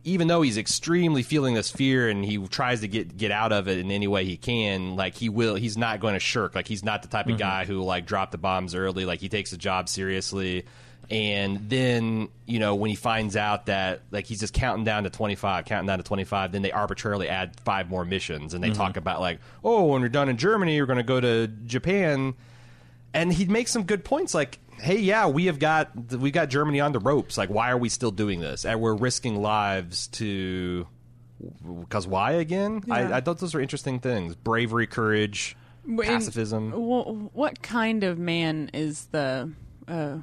even 0.04 0.28
though 0.28 0.42
he's 0.42 0.58
extremely 0.58 1.22
feeling 1.22 1.54
this 1.54 1.70
fear 1.70 2.08
and 2.08 2.24
he 2.24 2.38
tries 2.48 2.80
to 2.80 2.88
get 2.88 3.16
get 3.16 3.30
out 3.30 3.52
of 3.52 3.68
it 3.68 3.78
in 3.78 3.90
any 3.90 4.06
way 4.06 4.24
he 4.24 4.36
can, 4.36 4.96
like 4.96 5.14
he 5.14 5.28
will, 5.28 5.54
he's 5.54 5.76
not 5.78 5.98
going 5.98 6.14
to 6.14 6.20
shirk. 6.20 6.54
Like 6.54 6.68
he's 6.68 6.84
not 6.84 7.02
the 7.02 7.08
type 7.08 7.26
of 7.26 7.32
mm-hmm. 7.32 7.38
guy 7.38 7.64
who 7.64 7.82
like 7.82 8.06
drop 8.06 8.30
the 8.30 8.38
bombs 8.38 8.74
early. 8.74 9.06
Like 9.06 9.20
he 9.20 9.28
takes 9.28 9.50
the 9.50 9.56
job 9.56 9.88
seriously. 9.88 10.66
And 11.10 11.68
then 11.68 12.28
you 12.46 12.58
know 12.58 12.74
when 12.74 12.88
he 12.88 12.96
finds 12.96 13.36
out 13.36 13.66
that 13.66 14.02
like 14.10 14.26
he's 14.26 14.40
just 14.40 14.54
counting 14.54 14.84
down 14.84 15.04
to 15.04 15.10
twenty 15.10 15.34
five, 15.34 15.64
counting 15.64 15.86
down 15.86 15.98
to 15.98 16.04
twenty 16.04 16.24
five, 16.24 16.52
then 16.52 16.62
they 16.62 16.72
arbitrarily 16.72 17.28
add 17.28 17.58
five 17.60 17.90
more 17.90 18.04
missions, 18.04 18.54
and 18.54 18.64
they 18.64 18.68
mm-hmm. 18.68 18.78
talk 18.78 18.96
about 18.96 19.20
like, 19.20 19.38
oh, 19.62 19.84
when 19.84 20.00
we're 20.00 20.08
done 20.08 20.28
in 20.28 20.38
Germany, 20.38 20.76
you're 20.76 20.86
going 20.86 20.96
to 20.96 21.02
go 21.02 21.20
to 21.20 21.46
Japan 21.46 22.34
and 23.14 23.32
he'd 23.32 23.50
make 23.50 23.68
some 23.68 23.84
good 23.84 24.04
points 24.04 24.34
like 24.34 24.58
hey 24.80 24.98
yeah 24.98 25.26
we 25.26 25.46
have 25.46 25.58
got 25.58 25.94
we 26.12 26.30
got 26.30 26.48
germany 26.50 26.80
on 26.80 26.92
the 26.92 26.98
ropes 26.98 27.38
like 27.38 27.48
why 27.48 27.70
are 27.70 27.78
we 27.78 27.88
still 27.88 28.10
doing 28.10 28.40
this 28.40 28.64
and 28.66 28.80
we're 28.80 28.94
risking 28.94 29.40
lives 29.40 30.08
to 30.08 30.86
because 31.80 32.06
why 32.06 32.32
again 32.32 32.82
Yeah. 32.86 32.94
I, 32.94 33.16
I 33.16 33.20
thought 33.20 33.38
those 33.38 33.54
were 33.54 33.60
interesting 33.60 34.00
things 34.00 34.34
bravery 34.34 34.86
courage 34.86 35.56
pacifism 36.02 36.72
wh- 36.72 37.34
what 37.36 37.62
kind 37.62 38.04
of 38.04 38.18
man 38.18 38.70
is 38.72 39.06
the? 39.06 39.50
Uh, 39.86 40.16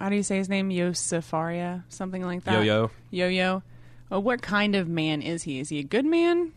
how 0.00 0.08
do 0.08 0.16
you 0.16 0.24
say 0.24 0.36
his 0.38 0.48
name? 0.48 0.70
Yosefaria, 0.70 1.84
something 1.88 2.22
like 2.24 2.42
that. 2.44 2.54
Yo-yo. 2.54 2.90
Yo-yo. 3.10 3.62
Uh, 4.10 4.18
what 4.20 4.42
kind 4.42 4.74
of 4.74 4.88
man 4.88 5.22
is 5.22 5.44
he? 5.44 5.60
Is 5.60 5.68
he 5.68 5.78
a 5.78 5.84
good 5.84 6.04
man? 6.04 6.52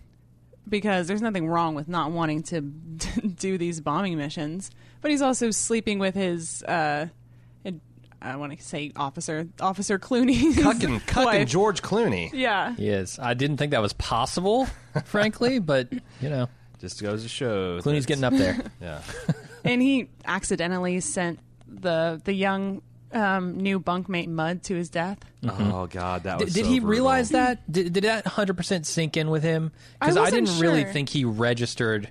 Because 0.67 1.07
there's 1.07 1.21
nothing 1.21 1.47
wrong 1.47 1.73
with 1.73 1.87
not 1.87 2.11
wanting 2.11 2.43
to 2.43 2.61
do 3.35 3.57
these 3.57 3.81
bombing 3.81 4.17
missions, 4.17 4.69
but 5.01 5.09
he's 5.11 5.21
also 5.21 5.51
sleeping 5.51 5.97
with 5.99 6.13
his. 6.15 6.61
Uh, 6.63 7.07
ad- 7.65 7.79
I 8.21 8.35
want 8.35 8.55
to 8.57 8.63
say 8.63 8.91
officer, 8.95 9.47
Officer 9.59 9.97
Clooney. 9.97 10.53
cucking, 10.53 10.99
cucking 11.07 11.47
george 11.47 11.81
clooney 11.81 12.29
Yeah. 12.33 12.75
He 12.75 12.89
is. 12.89 13.17
I 13.17 13.33
didn't 13.33 13.57
think 13.57 13.71
that 13.71 13.81
was 13.81 13.93
possible, 13.93 14.67
frankly, 15.05 15.59
but 15.59 15.91
you 16.21 16.29
know, 16.29 16.49
just 16.79 17.01
goes 17.01 17.23
to 17.23 17.29
show 17.29 17.79
Clooney's 17.79 18.05
that- 18.05 18.07
getting 18.07 18.23
up 18.25 18.33
there. 18.33 18.59
yeah 18.81 19.01
and 19.65 19.81
he 19.81 20.07
accidentally 20.25 20.99
sent 20.99 21.39
the 21.67 22.21
the 22.25 22.33
young 22.33 22.81
um, 23.11 23.57
new 23.57 23.79
bunkmate 23.79 24.27
Mudd 24.27 24.63
to 24.63 24.75
his 24.75 24.89
death. 24.89 25.17
oh 25.47 25.87
god 25.87 26.23
that 26.23 26.37
Did, 26.39 26.45
was 26.45 26.53
did 26.53 26.65
so 26.65 26.71
he 26.71 26.79
brutal. 26.79 26.91
realize 26.91 27.29
that? 27.29 27.71
Did, 27.71 27.93
did 27.93 28.03
that 28.03 28.25
100% 28.25 28.85
sink 28.85 29.17
in 29.17 29.29
with 29.29 29.43
him? 29.43 29.71
Because 29.99 30.17
I 30.17 30.21
I, 30.21 30.23
wasn't 30.25 30.47
didn't 30.47 30.61
really 30.61 30.83
think 30.83 31.09
he 31.09 31.25
registered 31.25 32.09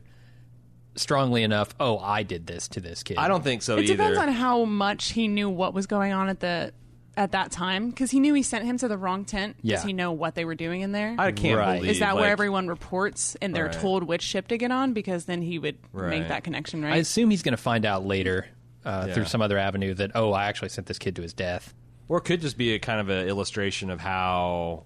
strongly 0.97 1.43
enough. 1.45 1.75
Oh, 1.79 1.99
I 1.99 2.23
did 2.25 2.47
this 2.47 2.69
to 2.69 2.81
this 2.81 3.03
kid. 3.03 3.19
i 3.19 3.29
don't 3.29 3.45
think 3.45 3.63
so 3.63 3.77
It 3.77 3.85
either 3.85 3.97
depends 3.97 4.19
on 4.19 4.29
how 4.29 4.65
much 4.65 5.13
he 5.13 5.29
knew 5.29 5.49
what 5.49 5.73
was 5.75 5.87
going 5.87 6.13
on 6.13 6.29
at 6.29 6.41
the 6.41 6.73
at 7.17 7.33
that 7.33 7.51
time 7.51 7.91
because 7.91 8.11
he 8.13 8.21
knew 8.21 8.33
he 8.35 8.43
sent 8.45 8.65
him 8.65 8.79
to 8.79 8.87
the 8.87 8.97
wrong 8.97 9.25
tent. 9.25 9.57
Yeah. 9.63 9.77
Does 9.77 9.85
he 9.85 9.93
know 9.93 10.13
what 10.13 10.37
they 10.37 10.45
were 10.45 10.55
doing 10.55 10.83
in 10.83 10.93
there? 10.93 11.17
i 11.19 11.33
can't 11.33 11.59
Right. 11.59 11.77
believe 11.79 11.91
Is 11.91 11.99
that 11.99 12.15
like, 12.15 12.23
where 12.23 12.31
everyone 12.31 12.69
reports 12.69 13.37
and 13.43 13.55
they're 13.55 13.65
Right. 13.67 13.73
told 13.73 14.05
which 14.05 14.23
ship 14.23 14.47
to 14.49 14.57
get 14.57 14.71
on? 14.71 14.93
Because 14.93 15.25
then 15.25 15.43
he 15.43 15.59
would 15.59 15.79
Right. 15.93 16.11
make 16.21 16.29
that 16.29 16.45
connection, 16.45 16.83
right? 16.83 16.95
I 16.95 16.97
assume 16.99 17.31
he's 17.31 17.43
going 17.43 17.53
to 17.57 17.63
find 17.63 17.85
out 17.85 18.07
later 18.07 18.47
uh, 18.89 19.05
Yeah. 19.09 19.15
through 19.15 19.27
some 19.27 19.43
other 19.43 19.59
avenue 19.59 19.95
that 19.95 20.13
oh, 20.15 20.33
I 20.33 20.47
actually 20.47 20.71
sent 20.71 20.87
this 20.87 20.99
kid 20.99 21.15
to 21.17 21.23
his 21.23 21.33
death. 21.33 21.75
Or 22.09 22.19
it 22.19 22.23
could 22.23 22.41
just 22.41 22.57
be 22.57 22.73
a 22.75 22.79
kind 22.79 23.01
of 23.01 23.09
an 23.11 23.29
illustration 23.29 23.91
of 23.91 24.01
how, 24.01 24.85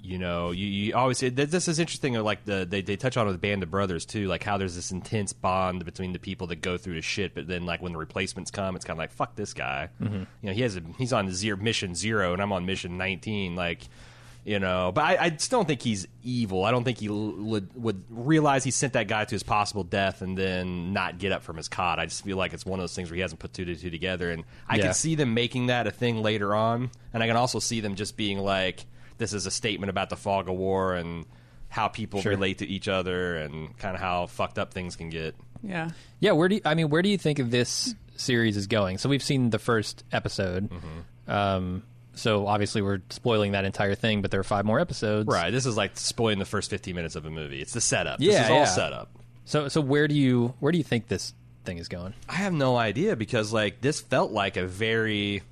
you 0.00 0.18
know, 0.18 0.52
you, 0.52 0.66
you 0.66 0.94
always 0.94 1.18
th- 1.18 1.34
this 1.34 1.66
is 1.66 1.78
interesting. 1.80 2.14
Like 2.14 2.44
the 2.44 2.64
they, 2.68 2.80
they 2.80 2.96
touch 2.96 3.16
on 3.16 3.26
it 3.26 3.30
with 3.32 3.40
Band 3.40 3.62
of 3.64 3.70
Brothers 3.70 4.06
too, 4.06 4.28
like 4.28 4.44
how 4.44 4.56
there's 4.56 4.76
this 4.76 4.92
intense 4.92 5.32
bond 5.32 5.84
between 5.84 6.12
the 6.12 6.20
people 6.20 6.46
that 6.46 6.60
go 6.62 6.78
through 6.78 6.94
the 6.94 7.02
shit, 7.02 7.34
but 7.34 7.48
then 7.48 7.66
like 7.66 7.82
when 7.82 7.92
the 7.92 7.98
replacements 7.98 8.50
come, 8.52 8.76
it's 8.76 8.84
kind 8.84 8.96
of 8.96 8.98
like 9.00 9.10
fuck 9.12 9.34
this 9.34 9.52
guy. 9.52 9.88
You 10.00 10.26
know, 10.42 10.52
he 10.52 10.62
has 10.62 10.76
a 10.76 10.82
he's 10.96 11.12
on 11.12 11.30
zero 11.32 11.56
mission 11.56 11.94
zero, 11.96 12.32
and 12.32 12.40
I'm 12.40 12.52
on 12.52 12.64
mission 12.66 12.96
nineteen. 12.96 13.56
Like. 13.56 13.88
You 14.48 14.58
know, 14.58 14.92
but 14.94 15.04
I, 15.04 15.16
I 15.26 15.36
still 15.36 15.58
don't 15.58 15.66
think 15.66 15.82
he's 15.82 16.06
evil. 16.22 16.64
I 16.64 16.70
don't 16.70 16.82
think 16.82 16.96
he 16.98 17.08
l- 17.08 17.34
would 17.36 17.68
would 17.74 18.02
realize 18.08 18.64
he 18.64 18.70
sent 18.70 18.94
that 18.94 19.06
guy 19.06 19.26
to 19.26 19.30
his 19.34 19.42
possible 19.42 19.84
death 19.84 20.22
and 20.22 20.38
then 20.38 20.94
not 20.94 21.18
get 21.18 21.32
up 21.32 21.42
from 21.42 21.58
his 21.58 21.68
cot. 21.68 21.98
I 21.98 22.06
just 22.06 22.24
feel 22.24 22.38
like 22.38 22.54
it's 22.54 22.64
one 22.64 22.78
of 22.78 22.82
those 22.82 22.94
things 22.94 23.10
where 23.10 23.16
he 23.16 23.20
hasn't 23.20 23.40
put 23.40 23.52
two 23.52 23.66
to 23.66 23.76
two 23.76 23.90
together, 23.90 24.30
and 24.30 24.44
I 24.66 24.76
Yeah. 24.76 24.84
can 24.84 24.94
see 24.94 25.16
them 25.16 25.34
making 25.34 25.66
that 25.66 25.86
a 25.86 25.90
thing 25.90 26.22
later 26.22 26.54
on, 26.54 26.90
and 27.12 27.22
I 27.22 27.26
can 27.26 27.36
also 27.36 27.58
see 27.58 27.80
them 27.80 27.94
just 27.94 28.16
being 28.16 28.38
like, 28.38 28.86
"This 29.18 29.34
is 29.34 29.44
a 29.44 29.50
statement 29.50 29.90
about 29.90 30.08
the 30.08 30.16
fog 30.16 30.48
of 30.48 30.54
war 30.56 30.94
and 30.94 31.26
how 31.68 31.88
people 31.88 32.22
Sure. 32.22 32.30
relate 32.30 32.56
to 32.58 32.66
each 32.66 32.88
other 32.88 33.36
and 33.36 33.76
kind 33.76 33.94
of 33.94 34.00
how 34.00 34.28
fucked 34.28 34.58
up 34.58 34.72
things 34.72 34.96
can 34.96 35.10
get." 35.10 35.36
Yeah. 35.62 35.90
Yeah, 36.20 36.32
where 36.32 36.48
do 36.48 36.54
you, 36.54 36.60
I 36.64 36.74
mean, 36.74 36.88
where 36.88 37.02
do 37.02 37.10
you 37.10 37.18
think 37.18 37.38
this 37.50 37.94
series 38.16 38.56
is 38.56 38.66
going? 38.66 38.96
So 38.96 39.10
we've 39.10 39.22
seen 39.22 39.50
the 39.50 39.58
first 39.58 40.04
episode. 40.10 40.70
Mm-hmm. 40.70 41.30
Um, 41.30 41.82
so 42.18 42.46
obviously 42.46 42.82
we're 42.82 43.00
spoiling 43.10 43.52
that 43.52 43.64
entire 43.64 43.94
thing, 43.94 44.22
but 44.22 44.30
there 44.30 44.40
are 44.40 44.44
five 44.44 44.64
more 44.64 44.80
episodes. 44.80 45.28
Right. 45.28 45.50
This 45.50 45.66
is 45.66 45.76
like 45.76 45.96
spoiling 45.96 46.38
the 46.38 46.44
first 46.44 46.70
15 46.70 46.94
minutes 46.94 47.16
of 47.16 47.24
a 47.24 47.30
movie. 47.30 47.60
It's 47.60 47.72
the 47.72 47.80
setup. 47.80 48.20
Yeah, 48.20 48.32
this 48.32 48.44
is 48.44 48.50
all 48.50 48.58
yeah. 48.58 48.64
setup. 48.64 49.10
So 49.44 49.68
so 49.68 49.80
where 49.80 50.08
do 50.08 50.14
you 50.14 50.54
where 50.60 50.72
do 50.72 50.78
you 50.78 50.84
think 50.84 51.08
this 51.08 51.32
thing 51.64 51.78
is 51.78 51.88
going? 51.88 52.14
I 52.28 52.34
have 52.34 52.52
no 52.52 52.76
idea 52.76 53.16
because 53.16 53.52
like 53.52 53.80
this 53.80 54.00
felt 54.00 54.30
like 54.30 54.56
a 54.56 54.66
very 54.66 55.42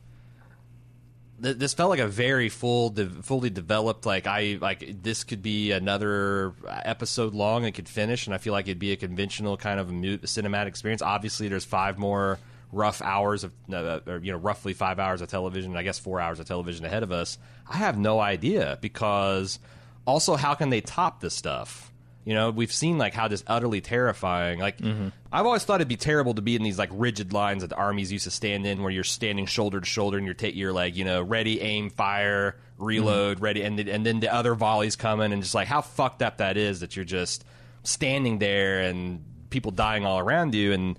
th- 1.43 1.57
this 1.57 1.73
felt 1.73 1.91
like 1.91 2.01
a 2.01 2.09
very 2.09 2.49
full 2.49 2.91
de- 2.91 3.09
fully 3.09 3.49
developed 3.49 4.05
like 4.05 4.27
I 4.27 4.59
like 4.61 5.03
this 5.03 5.25
could 5.25 5.43
be 5.43 5.73
another 5.73 6.55
episode 6.69 7.33
long 7.33 7.65
it 7.65 7.73
could 7.73 7.89
finish 7.89 8.27
and 8.27 8.35
I 8.35 8.39
feel 8.39 8.53
like 8.53 8.67
it'd 8.67 8.79
be 8.79 8.93
a 8.93 8.97
conventional 8.97 9.57
kind 9.57 9.81
of 9.81 9.91
mu- 9.91 10.19
cinematic 10.19 10.67
experience. 10.67 11.01
Obviously 11.01 11.49
there's 11.49 11.65
five 11.65 11.97
more 11.99 12.39
rough 12.77 13.01
hours 13.03 13.43
of 13.43 13.53
uh, 13.73 14.01
or, 14.07 14.19
you 14.23 14.33
know 14.33 14.39
roughly 14.39 14.75
5 14.75 14.99
hours 14.99 15.21
of 15.23 15.29
television, 15.29 15.77
I 15.77 15.83
guess 15.83 15.99
4 15.99 16.21
hours 16.21 16.39
of 16.39 16.47
television 16.47 16.85
ahead 16.85 17.03
of 17.03 17.11
us. 17.11 17.39
I 17.69 17.79
have 17.79 17.99
no 17.99 18.21
idea 18.21 18.79
because 18.81 19.59
also 20.07 20.37
how 20.37 20.55
can 20.55 20.71
they 20.71 20.81
top 20.81 21.21
this 21.21 21.35
stuff? 21.35 21.93
You 22.25 22.35
know, 22.35 22.51
we've 22.51 22.73
seen 22.73 22.99
like 22.99 23.15
how 23.15 23.29
this 23.29 23.45
utterly 23.47 23.81
terrifying. 23.81 24.59
Like, 24.59 24.81
I've 25.33 25.47
always 25.47 25.63
thought 25.63 25.77
it'd 25.77 25.87
be 25.87 25.97
terrible 25.97 26.35
to 26.35 26.43
be 26.43 26.57
in 26.57 26.65
these 26.65 26.77
like 26.77 26.91
rigid 26.93 27.33
lines 27.33 27.63
that 27.63 27.69
the 27.69 27.77
armies 27.77 28.11
used 28.11 28.25
to 28.25 28.33
stand 28.33 28.67
in, 28.67 28.83
where 28.83 28.91
you're 28.91 29.05
standing 29.05 29.47
shoulder 29.47 29.79
to 29.79 29.87
shoulder 29.87 30.17
and 30.17 30.27
you're 30.27 30.35
ta- 30.35 30.49
you're 30.49 30.73
like 30.73 30.97
you 30.97 31.05
know 31.05 31.23
ready, 31.23 31.61
aim, 31.61 31.89
fire, 31.89 32.57
reload, 32.79 33.41
ready, 33.41 33.63
and 33.63 33.79
and 33.79 34.05
then 34.05 34.19
the 34.19 34.35
other 34.35 34.57
volleys 34.57 34.97
coming, 34.97 35.33
and 35.33 35.41
just 35.41 35.55
like 35.55 35.69
how 35.69 35.81
fucked 35.81 36.21
up 36.21 36.39
that 36.39 36.57
is 36.57 36.81
that 36.81 36.97
you're 36.97 37.05
just 37.05 37.45
standing 37.85 38.41
there 38.41 38.81
and 38.81 39.25
people 39.51 39.71
dying 39.71 40.05
all 40.05 40.19
around 40.19 40.53
you, 40.53 40.73
and 40.73 40.99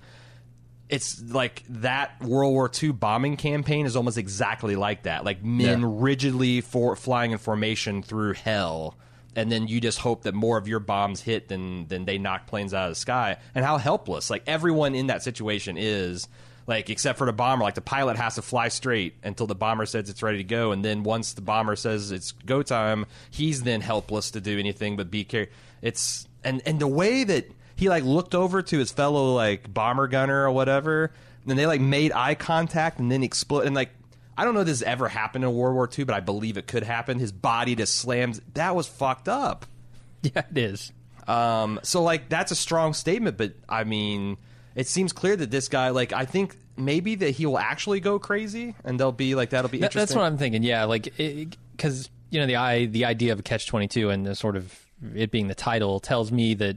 it's 0.88 1.20
like 1.22 1.62
that 1.68 2.20
World 2.22 2.52
War 2.52 2.70
II 2.82 2.92
bombing 2.92 3.36
campaign 3.36 3.84
is 3.86 3.94
almost 3.96 4.16
exactly 4.18 4.76
like 4.76 5.02
that. 5.02 5.24
Like 5.24 5.44
men 5.44 5.82
Yeah. 5.82 5.88
rigidly 5.90 6.60
for 6.60 6.96
flying 6.96 7.32
in 7.32 7.38
formation 7.38 8.02
through 8.02 8.34
hell, 8.34 8.96
and 9.36 9.52
then 9.52 9.68
you 9.68 9.80
just 9.80 9.98
hope 9.98 10.22
that 10.22 10.34
more 10.34 10.56
of 10.56 10.66
your 10.66 10.80
bombs 10.80 11.20
hit 11.20 11.48
than 11.48 11.86
than 11.88 12.04
they 12.06 12.18
knock 12.18 12.46
planes 12.46 12.72
out 12.72 12.84
of 12.88 12.92
the 12.92 13.00
sky. 13.00 13.36
And 13.54 13.64
how 13.64 13.76
helpless 13.78 14.30
like 14.30 14.42
everyone 14.46 14.94
in 14.94 15.08
that 15.08 15.22
situation 15.22 15.76
is. 15.78 16.26
Like 16.66 16.90
except 16.90 17.16
for 17.16 17.24
the 17.24 17.32
bomber, 17.32 17.64
like 17.64 17.76
the 17.76 17.80
pilot 17.80 18.18
has 18.18 18.34
to 18.34 18.42
fly 18.42 18.68
straight 18.68 19.14
until 19.24 19.46
the 19.46 19.54
bomber 19.54 19.86
says 19.86 20.10
it's 20.10 20.22
ready 20.22 20.36
to 20.36 20.44
go, 20.44 20.70
and 20.70 20.84
then 20.84 21.02
once 21.02 21.32
the 21.32 21.40
bomber 21.40 21.76
says 21.76 22.10
it's 22.12 22.32
go 22.32 22.62
time, 22.62 23.06
he's 23.30 23.62
then 23.62 23.80
helpless 23.80 24.32
to 24.32 24.40
do 24.42 24.58
anything 24.58 24.94
but 24.94 25.10
be 25.10 25.24
care. 25.24 25.48
It's 25.80 26.28
and 26.44 26.60
and 26.66 26.78
the 26.78 26.86
way 26.86 27.24
that 27.24 27.50
he 27.78 27.88
like 27.88 28.02
looked 28.02 28.34
over 28.34 28.60
to 28.60 28.78
his 28.78 28.90
fellow 28.90 29.34
like 29.34 29.72
bomber 29.72 30.08
gunner 30.08 30.44
or 30.44 30.50
whatever, 30.50 31.04
and 31.04 31.46
then 31.46 31.56
they 31.56 31.64
like 31.66 31.80
made 31.80 32.10
eye 32.12 32.34
contact 32.34 32.98
and 32.98 33.10
then 33.10 33.22
explode 33.22 33.66
and 33.66 33.74
like 33.74 33.90
I 34.36 34.44
don't 34.44 34.54
know 34.54 34.60
if 34.60 34.66
this 34.66 34.80
has 34.80 34.82
ever 34.82 35.08
happened 35.08 35.44
in 35.44 35.54
World 35.54 35.74
War 35.74 35.88
II, 35.96 36.04
but 36.04 36.14
I 36.14 36.20
believe 36.20 36.56
it 36.58 36.66
could 36.66 36.82
happen. 36.82 37.18
His 37.18 37.32
body 37.32 37.74
just 37.76 37.96
slams. 37.96 38.40
That 38.54 38.74
was 38.76 38.86
fucked 38.86 39.28
up. 39.28 39.64
Yeah, 40.20 40.42
it 40.50 40.58
is. 40.58 40.92
Um, 41.28 41.78
so 41.84 42.02
like 42.02 42.28
that's 42.28 42.50
a 42.50 42.56
strong 42.56 42.92
statement, 42.92 43.36
but 43.36 43.52
I 43.68 43.84
mean, 43.84 44.36
it 44.74 44.88
seems 44.88 45.12
clear 45.12 45.36
that 45.36 45.52
this 45.52 45.68
guy, 45.68 45.90
like, 45.90 46.12
I 46.12 46.24
think 46.24 46.56
maybe 46.76 47.14
that 47.14 47.30
he 47.30 47.46
will 47.46 47.58
actually 47.58 48.00
go 48.00 48.18
crazy, 48.18 48.74
and 48.84 48.98
they'll 48.98 49.12
be 49.12 49.36
like 49.36 49.50
that'll 49.50 49.70
be 49.70 49.78
interesting. 49.78 50.00
that's 50.00 50.14
what 50.16 50.24
I'm 50.24 50.36
thinking. 50.36 50.64
Yeah, 50.64 50.86
like 50.86 51.14
because 51.16 52.10
you 52.30 52.40
know 52.40 52.46
the 52.46 52.56
i 52.56 52.86
the 52.86 53.04
idea 53.04 53.32
of 53.32 53.38
a 53.38 53.42
catch 53.42 53.68
twenty 53.68 53.86
two 53.86 54.10
and 54.10 54.26
the 54.26 54.34
sort 54.34 54.56
of 54.56 54.76
it 55.14 55.30
being 55.30 55.46
the 55.46 55.54
title 55.54 56.00
tells 56.00 56.32
me 56.32 56.54
that 56.54 56.76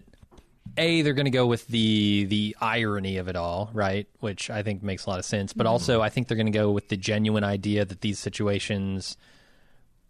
a 0.77 1.01
they're 1.01 1.13
going 1.13 1.25
to 1.25 1.31
go 1.31 1.45
with 1.45 1.67
the 1.67 2.25
the 2.25 2.55
irony 2.61 3.17
of 3.17 3.27
it 3.27 3.35
all, 3.35 3.69
right? 3.73 4.07
Which 4.19 4.49
I 4.49 4.63
think 4.63 4.83
makes 4.83 5.05
a 5.05 5.09
lot 5.09 5.19
of 5.19 5.25
sense. 5.25 5.53
But 5.53 5.65
mm-hmm. 5.65 5.71
also, 5.71 6.01
I 6.01 6.09
think 6.09 6.27
they're 6.27 6.37
going 6.37 6.51
to 6.51 6.57
go 6.57 6.71
with 6.71 6.89
the 6.89 6.97
genuine 6.97 7.43
idea 7.43 7.85
that 7.85 8.01
these 8.01 8.19
situations, 8.19 9.17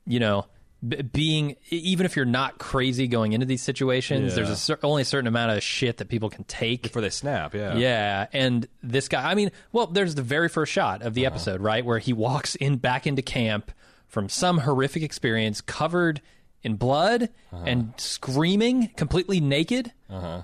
you 0.05 0.19
know. 0.19 0.45
B- 0.83 1.03
being 1.03 1.57
even 1.69 2.07
if 2.07 2.15
you're 2.15 2.25
not 2.25 2.57
crazy 2.57 3.07
going 3.07 3.33
into 3.33 3.45
these 3.45 3.61
situations, 3.61 4.33
there's 4.33 4.49
a 4.49 4.55
cer- 4.55 4.79
only 4.81 5.03
a 5.03 5.05
certain 5.05 5.27
amount 5.27 5.51
of 5.55 5.61
shit 5.61 5.97
that 5.97 6.09
people 6.09 6.31
can 6.31 6.43
take 6.45 6.81
before 6.81 7.03
they 7.03 7.11
snap. 7.11 7.53
Yeah, 7.53 7.75
yeah, 7.75 8.25
and 8.33 8.67
this 8.81 9.07
guy, 9.07 9.29
I 9.29 9.35
mean, 9.35 9.51
well, 9.71 9.85
there's 9.85 10.15
the 10.15 10.23
very 10.23 10.49
first 10.49 10.71
shot 10.71 11.03
of 11.03 11.13
the 11.13 11.27
uh-huh. 11.27 11.35
episode, 11.35 11.61
right, 11.61 11.85
where 11.85 11.99
he 11.99 12.13
walks 12.13 12.55
in 12.55 12.77
back 12.77 13.05
into 13.05 13.21
camp 13.21 13.71
from 14.07 14.27
some 14.27 14.57
horrific 14.57 15.03
experience, 15.03 15.61
covered 15.61 16.19
in 16.63 16.77
blood 16.77 17.29
uh-huh. 17.53 17.63
and 17.67 17.93
screaming, 17.97 18.87
completely 18.95 19.39
naked. 19.39 19.91
Uh-huh. 20.09 20.41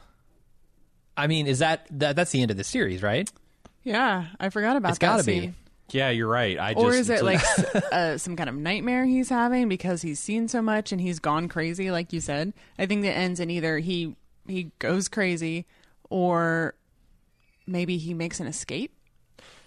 I 1.18 1.28
mean, 1.28 1.48
is 1.48 1.60
that, 1.60 1.88
that 1.92 2.16
that's 2.16 2.32
the 2.32 2.42
end 2.42 2.52
of 2.52 2.58
the 2.58 2.64
series, 2.64 3.02
right? 3.04 3.30
Yeah. 3.84 4.28
I 4.40 4.50
forgot 4.50 4.76
about 4.78 4.90
It's 4.92 5.00
that 5.00 5.18
It's 5.20 5.26
got 5.26 5.32
to 5.32 5.42
be. 5.42 5.54
yeah, 5.90 6.10
you're 6.10 6.28
right. 6.28 6.58
I 6.60 6.74
Or 6.74 6.92
just, 6.92 7.00
is 7.02 7.10
it 7.10 7.24
like 7.26 7.40
s- 7.40 7.76
uh, 7.76 8.18
some 8.18 8.36
kind 8.36 8.50
of 8.50 8.56
nightmare 8.56 9.06
he's 9.06 9.30
having 9.30 9.68
because 9.70 10.02
he's 10.02 10.20
seen 10.20 10.48
so 10.48 10.62
much 10.62 10.92
and 10.92 11.02
he's 11.02 11.20
gone 11.20 11.48
crazy, 11.48 11.90
like 11.92 12.14
you 12.14 12.22
said? 12.22 12.54
I 12.78 12.86
think 12.86 13.02
that 13.04 13.14
ends 13.18 13.40
in 13.40 13.50
either 13.50 13.80
he 13.80 14.16
he 14.48 14.72
goes 14.80 15.08
crazy 15.10 15.66
or 16.10 16.74
maybe 17.66 17.98
he 17.98 18.14
makes 18.14 18.40
an 18.40 18.48
escape 18.48 18.94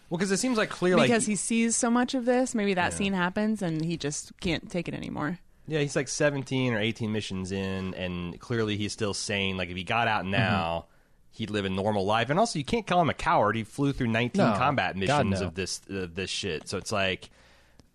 well, 0.08 0.18
because 0.18 0.32
it 0.32 0.38
seems 0.38 0.58
like 0.58 0.70
clear, 0.70 0.96
like 0.96 1.08
because 1.08 1.26
he 1.26 1.36
sees 1.36 1.76
so 1.76 1.88
much 1.88 2.14
of 2.14 2.24
this. 2.24 2.52
Maybe 2.54 2.74
that 2.74 2.92
scene 2.92 3.12
happens 3.12 3.62
and 3.62 3.84
he 3.84 3.96
just 3.96 4.32
can't 4.40 4.68
take 4.70 4.88
it 4.88 4.94
anymore. 4.94 5.38
Yeah, 5.68 5.78
he's 5.78 5.94
like 5.94 6.08
17 6.08 6.72
or 6.74 6.80
18 6.80 7.12
missions 7.12 7.52
in, 7.52 7.94
and 7.94 8.40
clearly 8.40 8.76
he's 8.76 8.92
still 8.92 9.14
sane. 9.14 9.56
Like, 9.56 9.68
if 9.70 9.76
he 9.76 9.84
got 9.84 10.08
out 10.08 10.26
now, 10.26 10.86
he'd 11.32 11.50
live 11.50 11.64
a 11.64 11.68
normal 11.70 12.04
life. 12.04 12.30
And 12.30 12.38
also, 12.38 12.58
you 12.58 12.64
can't 12.64 12.86
call 12.86 13.00
him 13.00 13.10
a 13.10 13.14
coward. 13.14 13.56
He 13.56 13.64
flew 13.64 13.92
through 13.92 14.08
19 14.08 14.38
No. 14.44 14.56
combat 14.56 14.96
missions 14.96 15.40
no. 15.40 15.46
of 15.46 15.54
this 15.54 15.80
of 15.88 16.14
this 16.14 16.30
shit. 16.30 16.68
So 16.68 16.78
it's 16.78 16.92
like, 16.92 17.30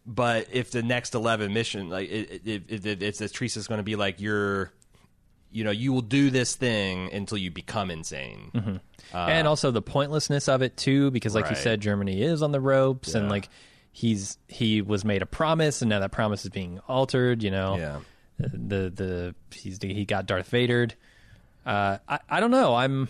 but 0.06 0.48
if 0.52 0.72
the 0.72 0.84
next 0.84 1.16
11 1.16 1.52
mission, 1.54 1.90
like, 1.90 2.10
it, 2.10 2.42
it, 2.46 2.64
it, 2.70 2.86
it, 2.86 3.04
it's 3.04 3.20
Teresa's 3.20 3.68
going 3.68 3.80
to 3.80 3.84
be 3.84 3.96
like, 3.96 4.22
you're, 4.22 4.72
you 5.52 5.64
know, 5.64 5.72
you 5.72 5.92
will 5.94 6.02
do 6.02 6.30
this 6.30 6.56
thing 6.56 7.12
until 7.14 7.38
you 7.38 7.50
become 7.52 7.90
insane. 7.90 8.80
and 9.14 9.48
also 9.48 9.72
the 9.72 9.82
pointlessness 9.82 10.48
of 10.48 10.62
it 10.62 10.76
too, 10.78 11.12
because 11.12 11.34
like 11.36 11.50
you 11.50 11.56
said, 11.56 11.82
Germany 11.82 12.22
is 12.22 12.42
on 12.42 12.52
the 12.52 12.60
ropes, 12.62 13.16
and 13.16 13.30
like 13.30 13.50
he's 13.92 14.38
he 14.48 14.82
was 14.82 15.06
made 15.06 15.22
a 15.22 15.26
promise, 15.26 15.82
and 15.82 15.90
now 15.90 16.00
that 16.00 16.12
promise 16.12 16.44
is 16.44 16.50
being 16.52 16.80
altered. 16.88 17.42
You 17.42 17.52
know, 17.52 17.78
Yeah. 17.78 18.00
the 18.38 18.90
the 18.94 19.36
he's 19.52 19.80
he 19.82 20.04
got 20.06 20.26
Darth 20.26 20.52
Vadered. 20.52 20.94
Uh, 21.66 21.98
I 22.08 22.20
I 22.30 22.40
don't 22.42 22.52
know. 22.52 22.76
I'm 22.76 23.08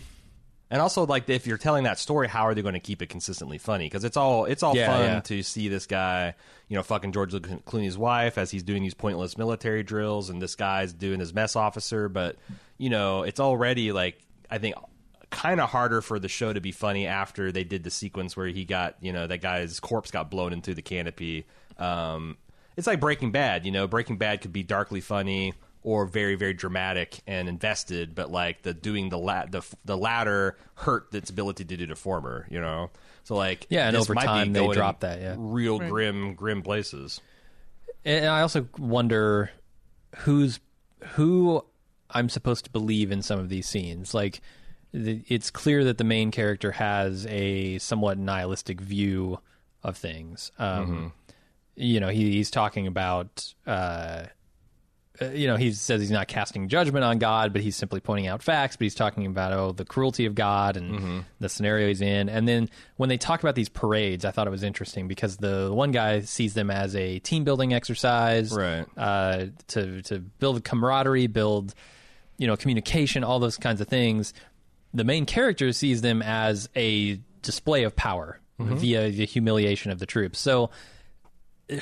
And 0.70 0.80
also, 0.82 1.06
like, 1.06 1.28
if 1.28 1.46
you're 1.46 1.58
telling 1.58 1.84
that 1.84 1.98
story, 1.98 2.26
how 2.26 2.42
are 2.42 2.54
they 2.54 2.62
going 2.62 2.74
to 2.74 2.80
keep 2.80 3.00
it 3.00 3.06
consistently 3.08 3.56
funny? 3.56 3.86
Because 3.86 4.02
it's 4.02 4.16
all 4.16 4.46
it's 4.46 4.62
all 4.64 4.74
Yeah, 4.74 4.86
fun 4.88 5.04
yeah. 5.04 5.20
to 5.20 5.42
see 5.44 5.68
this 5.68 5.86
guy, 5.86 6.34
you 6.68 6.76
know, 6.76 6.82
fucking 6.82 7.12
George 7.12 7.32
Clooney's 7.32 7.96
wife 7.96 8.36
as 8.36 8.50
he's 8.50 8.64
doing 8.64 8.82
these 8.82 8.94
pointless 8.94 9.38
military 9.38 9.84
drills, 9.84 10.28
and 10.28 10.42
this 10.42 10.56
guy's 10.56 10.92
doing 10.92 11.20
his 11.20 11.32
mess 11.32 11.54
officer. 11.54 12.08
But 12.08 12.36
you 12.78 12.90
know, 12.90 13.22
it's 13.22 13.38
already 13.38 13.92
like 13.92 14.18
I 14.50 14.58
think 14.58 14.74
kind 15.30 15.60
of 15.60 15.68
harder 15.70 16.00
for 16.00 16.18
the 16.18 16.28
show 16.28 16.52
to 16.52 16.60
be 16.60 16.72
funny 16.72 17.06
after 17.06 17.52
they 17.52 17.64
did 17.64 17.84
the 17.84 17.90
sequence 17.90 18.36
where 18.36 18.46
he 18.48 18.64
got, 18.64 18.96
you 19.00 19.12
know, 19.12 19.26
that 19.26 19.40
guy's 19.40 19.78
corpse 19.80 20.10
got 20.10 20.30
blown 20.30 20.52
into 20.52 20.72
the 20.74 20.82
canopy. 20.82 21.46
Um, 21.78 22.36
it's 22.76 22.86
like 22.86 23.00
Breaking 23.00 23.32
Bad, 23.32 23.66
you 23.66 23.72
know. 23.72 23.86
Breaking 23.86 24.16
Bad 24.18 24.40
could 24.40 24.52
be 24.52 24.62
darkly 24.62 25.00
funny 25.00 25.54
or 25.86 26.04
very, 26.04 26.34
very 26.34 26.52
dramatic 26.52 27.20
and 27.28 27.48
invested, 27.48 28.12
but 28.12 28.28
like 28.28 28.62
the 28.62 28.74
doing 28.74 29.08
the 29.08 29.16
la- 29.16 29.46
the 29.46 29.62
the 29.84 29.96
latter 29.96 30.58
hurt 30.74 31.14
its 31.14 31.30
ability 31.30 31.64
to 31.64 31.76
do 31.76 31.86
the 31.86 31.94
former, 31.94 32.44
you 32.50 32.60
know. 32.60 32.90
So 33.22 33.36
like, 33.36 33.68
Yeah, 33.70 33.86
and 33.86 33.96
over 33.96 34.12
might 34.12 34.24
time 34.24 34.52
they 34.52 34.58
going 34.58 34.72
drop 34.72 35.00
that, 35.00 35.20
yeah. 35.20 35.36
real 35.38 35.78
grim, 35.78 36.34
grim 36.34 36.62
places. 36.62 37.20
And 38.04 38.26
I 38.26 38.40
also 38.40 38.68
wonder 38.76 39.52
who's 40.16 40.58
who 41.10 41.64
I'm 42.10 42.30
supposed 42.30 42.64
to 42.64 42.70
believe 42.70 43.12
in 43.12 43.22
some 43.22 43.38
of 43.38 43.48
these 43.48 43.68
scenes. 43.68 44.12
Like, 44.12 44.40
the, 44.92 45.22
it's 45.28 45.52
clear 45.52 45.84
that 45.84 45.98
the 45.98 46.04
main 46.04 46.32
character 46.32 46.72
has 46.72 47.26
a 47.26 47.78
somewhat 47.78 48.18
nihilistic 48.18 48.80
view 48.80 49.38
of 49.84 49.96
things. 49.96 50.50
Um, 50.58 51.12
You 51.78 52.00
know, 52.00 52.08
he, 52.08 52.32
he's 52.32 52.50
talking 52.50 52.86
about 52.86 53.52
uh, 53.66 54.24
you 55.34 55.46
know, 55.46 55.56
he 55.56 55.72
says 55.72 56.00
he's 56.00 56.10
not 56.10 56.28
casting 56.28 56.68
judgment 56.68 57.04
on 57.04 57.18
God, 57.18 57.52
but 57.52 57.62
he's 57.62 57.76
simply 57.76 58.00
pointing 58.00 58.26
out 58.26 58.42
facts. 58.42 58.76
But 58.76 58.84
he's 58.84 58.94
talking 58.94 59.26
about 59.26 59.52
oh 59.52 59.72
the 59.72 59.84
cruelty 59.84 60.26
of 60.26 60.34
God 60.34 60.76
and 60.76 60.94
Mm-hmm. 60.94 61.18
the 61.40 61.48
scenario 61.48 61.88
he's 61.88 62.00
in. 62.00 62.28
And 62.28 62.46
then 62.48 62.68
when 62.96 63.08
they 63.08 63.16
talk 63.18 63.40
about 63.42 63.54
these 63.54 63.68
parades, 63.68 64.24
I 64.24 64.30
thought 64.30 64.46
it 64.46 64.50
was 64.50 64.62
interesting 64.62 65.08
because 65.08 65.36
the 65.36 65.70
one 65.72 65.90
guy 65.92 66.20
sees 66.20 66.54
them 66.54 66.70
as 66.70 66.94
a 66.96 67.18
team 67.20 67.44
building 67.44 67.72
exercise, 67.74 68.52
Right. 68.52 68.86
Uh, 68.96 69.46
to 69.68 70.02
to 70.02 70.18
build 70.20 70.62
camaraderie, 70.64 71.26
build 71.26 71.74
you 72.38 72.46
know 72.46 72.56
communication, 72.56 73.24
all 73.24 73.38
those 73.38 73.56
kinds 73.56 73.80
of 73.80 73.88
things. 73.88 74.34
The 74.94 75.04
main 75.04 75.26
character 75.26 75.72
sees 75.72 76.00
them 76.02 76.22
as 76.22 76.68
a 76.76 77.20
display 77.42 77.82
of 77.84 77.94
power 77.96 78.40
Mm-hmm. 78.58 78.76
via 78.76 79.10
the 79.10 79.26
humiliation 79.26 79.90
of 79.90 79.98
the 79.98 80.06
troops. 80.06 80.38
So, 80.38 80.70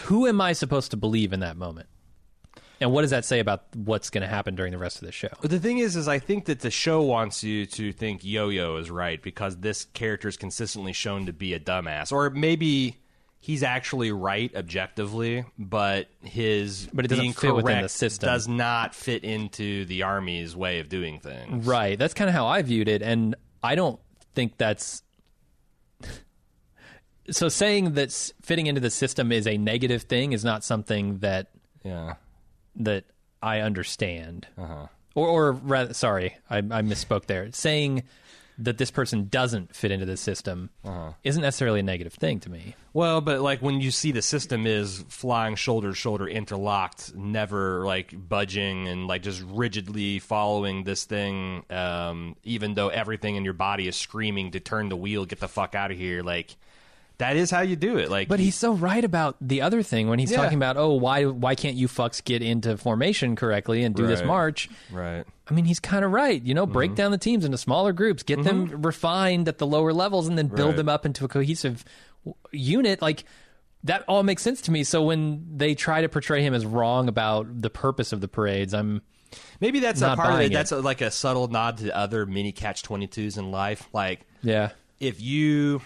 who 0.06 0.26
am 0.26 0.40
I 0.40 0.54
supposed 0.54 0.90
to 0.90 0.96
believe 0.96 1.32
in 1.32 1.38
that 1.40 1.56
moment? 1.56 1.88
And 2.84 2.92
what 2.92 3.00
does 3.00 3.12
that 3.12 3.24
say 3.24 3.38
about 3.40 3.64
what's 3.74 4.10
going 4.10 4.20
to 4.20 4.28
happen 4.28 4.56
during 4.56 4.70
the 4.70 4.76
rest 4.76 5.00
of 5.00 5.06
the 5.06 5.12
show? 5.12 5.28
But 5.40 5.50
the 5.50 5.58
thing 5.58 5.78
is, 5.78 5.96
is 5.96 6.06
I 6.06 6.18
think 6.18 6.44
that 6.44 6.60
the 6.60 6.70
show 6.70 7.00
wants 7.00 7.42
you 7.42 7.64
to 7.64 7.92
think 7.94 8.22
Yo-Yo 8.22 8.76
is 8.76 8.90
right 8.90 9.22
because 9.22 9.56
this 9.56 9.86
character 9.86 10.28
is 10.28 10.36
consistently 10.36 10.92
shown 10.92 11.24
to 11.24 11.32
be 11.32 11.54
a 11.54 11.58
dumbass, 11.58 12.12
or 12.12 12.28
maybe 12.28 12.98
he's 13.40 13.62
actually 13.62 14.12
right 14.12 14.54
objectively, 14.54 15.46
but 15.58 16.08
his 16.20 16.86
But 16.92 17.06
it 17.06 17.08
doesn't 17.08 17.22
being 17.22 17.32
fit 17.32 17.54
within 17.54 17.80
the 17.80 17.88
system. 17.88 18.26
does 18.26 18.46
not 18.46 18.94
fit 18.94 19.24
into 19.24 19.86
the 19.86 20.02
army's 20.02 20.54
way 20.54 20.80
of 20.80 20.90
doing 20.90 21.20
things. 21.20 21.66
Right. 21.66 21.98
That's 21.98 22.12
kind 22.12 22.28
of 22.28 22.34
how 22.34 22.46
I 22.46 22.60
viewed 22.60 22.88
it. 22.88 23.00
And 23.00 23.34
I 23.62 23.76
don't 23.76 23.98
think 24.34 24.58
that's. 24.58 25.02
So 27.30 27.48
saying 27.48 27.94
that 27.94 28.12
fitting 28.42 28.66
into 28.66 28.82
the 28.82 28.90
system 28.90 29.32
is 29.32 29.46
a 29.46 29.56
negative 29.56 30.02
thing 30.02 30.32
is 30.34 30.44
not 30.44 30.62
something 30.62 31.20
that 31.20 31.46
Yeah. 31.82 32.16
That 32.76 33.04
I 33.42 33.60
understand. 33.60 34.46
Uh-huh. 34.58 34.86
Or, 35.14 35.28
or 35.28 35.52
rather, 35.52 35.94
sorry, 35.94 36.36
I, 36.50 36.58
I 36.58 36.82
misspoke 36.82 37.26
there. 37.26 37.50
Saying 37.52 38.02
that 38.56 38.78
this 38.78 38.90
person 38.92 39.26
doesn't 39.28 39.74
fit 39.74 39.90
into 39.90 40.06
the 40.06 40.16
system 40.16 40.70
Uh-huh. 40.84 41.10
isn't 41.24 41.42
necessarily 41.42 41.80
a 41.80 41.82
negative 41.82 42.12
thing 42.14 42.38
to 42.40 42.48
me. 42.50 42.76
Well, 42.92 43.20
but 43.20 43.40
like 43.40 43.60
when 43.60 43.80
you 43.80 43.90
see 43.90 44.12
the 44.12 44.22
system 44.22 44.64
is 44.64 45.04
flying 45.08 45.56
shoulder 45.56 45.88
to 45.90 45.94
shoulder 45.96 46.28
interlocked, 46.28 47.14
never 47.16 47.84
like 47.84 48.14
budging 48.16 48.86
and 48.86 49.08
like 49.08 49.22
just 49.22 49.42
rigidly 49.42 50.20
following 50.20 50.84
this 50.84 51.04
thing, 51.04 51.64
um, 51.68 52.36
even 52.44 52.74
though 52.74 52.88
everything 52.90 53.34
in 53.34 53.44
your 53.44 53.54
body 53.54 53.88
is 53.88 53.96
screaming 53.96 54.52
to 54.52 54.60
turn 54.60 54.88
the 54.88 54.96
wheel, 54.96 55.26
get 55.26 55.40
the 55.40 55.48
fuck 55.48 55.74
out 55.74 55.90
of 55.90 55.98
here. 55.98 56.22
Like 56.22 56.54
that 57.18 57.36
is 57.36 57.50
how 57.50 57.60
you 57.60 57.76
do 57.76 57.96
it. 57.98 58.10
Like, 58.10 58.28
But 58.28 58.40
he's 58.40 58.54
so 58.56 58.72
right 58.72 59.04
about 59.04 59.36
the 59.40 59.62
other 59.62 59.82
thing 59.82 60.08
when 60.08 60.18
he's 60.18 60.30
Yeah. 60.32 60.38
talking 60.38 60.56
about, 60.58 60.76
oh, 60.76 60.94
why 60.94 61.24
why 61.26 61.54
can't 61.54 61.76
you 61.76 61.86
fucks 61.88 62.22
get 62.24 62.42
into 62.42 62.76
formation 62.76 63.36
correctly 63.36 63.84
and 63.84 63.94
do 63.94 64.06
this 64.06 64.22
march? 64.24 64.68
right. 64.90 65.24
I 65.48 65.52
mean, 65.54 65.66
he's 65.66 65.78
kind 65.80 66.04
of 66.04 66.10
right. 66.10 66.42
You 66.42 66.54
know, 66.54 66.64
Mm-hmm. 66.64 66.72
break 66.72 66.94
down 66.94 67.10
the 67.12 67.18
teams 67.18 67.44
into 67.44 67.58
smaller 67.58 67.92
groups, 67.92 68.22
get 68.22 68.42
them 68.42 68.80
refined 68.82 69.46
at 69.46 69.58
the 69.58 69.66
lower 69.66 69.92
levels, 69.92 70.26
and 70.26 70.36
then 70.38 70.48
build 70.48 70.68
Right. 70.70 70.76
them 70.76 70.88
up 70.88 71.04
into 71.06 71.24
a 71.24 71.28
cohesive 71.28 71.84
unit. 72.50 73.02
Like 73.02 73.24
that 73.84 74.02
all 74.08 74.22
makes 74.22 74.42
sense 74.42 74.62
to 74.62 74.70
me. 74.70 74.82
So 74.84 75.02
when 75.02 75.44
they 75.56 75.74
try 75.74 76.00
to 76.00 76.08
portray 76.08 76.42
him 76.42 76.54
as 76.54 76.64
wrong 76.64 77.08
about 77.08 77.60
the 77.60 77.68
purpose 77.70 78.12
of 78.12 78.20
the 78.20 78.28
parades, 78.28 78.72
I'm 78.74 79.02
Maybe 79.60 79.80
that's 79.80 80.00
a 80.00 80.14
part 80.14 80.32
of 80.34 80.40
it. 80.40 80.46
it. 80.46 80.52
That's 80.52 80.70
a, 80.72 80.78
like 80.80 81.00
a 81.00 81.10
subtle 81.10 81.48
nod 81.48 81.78
to 81.78 81.94
other 81.94 82.24
mini 82.24 82.52
catch 82.52 82.82
twenty 82.82 83.06
twos 83.06 83.36
in 83.36 83.50
life. 83.50 83.88
Like 83.92 84.26
yeah. 84.42 84.70
if 85.00 85.20
you, 85.20 85.80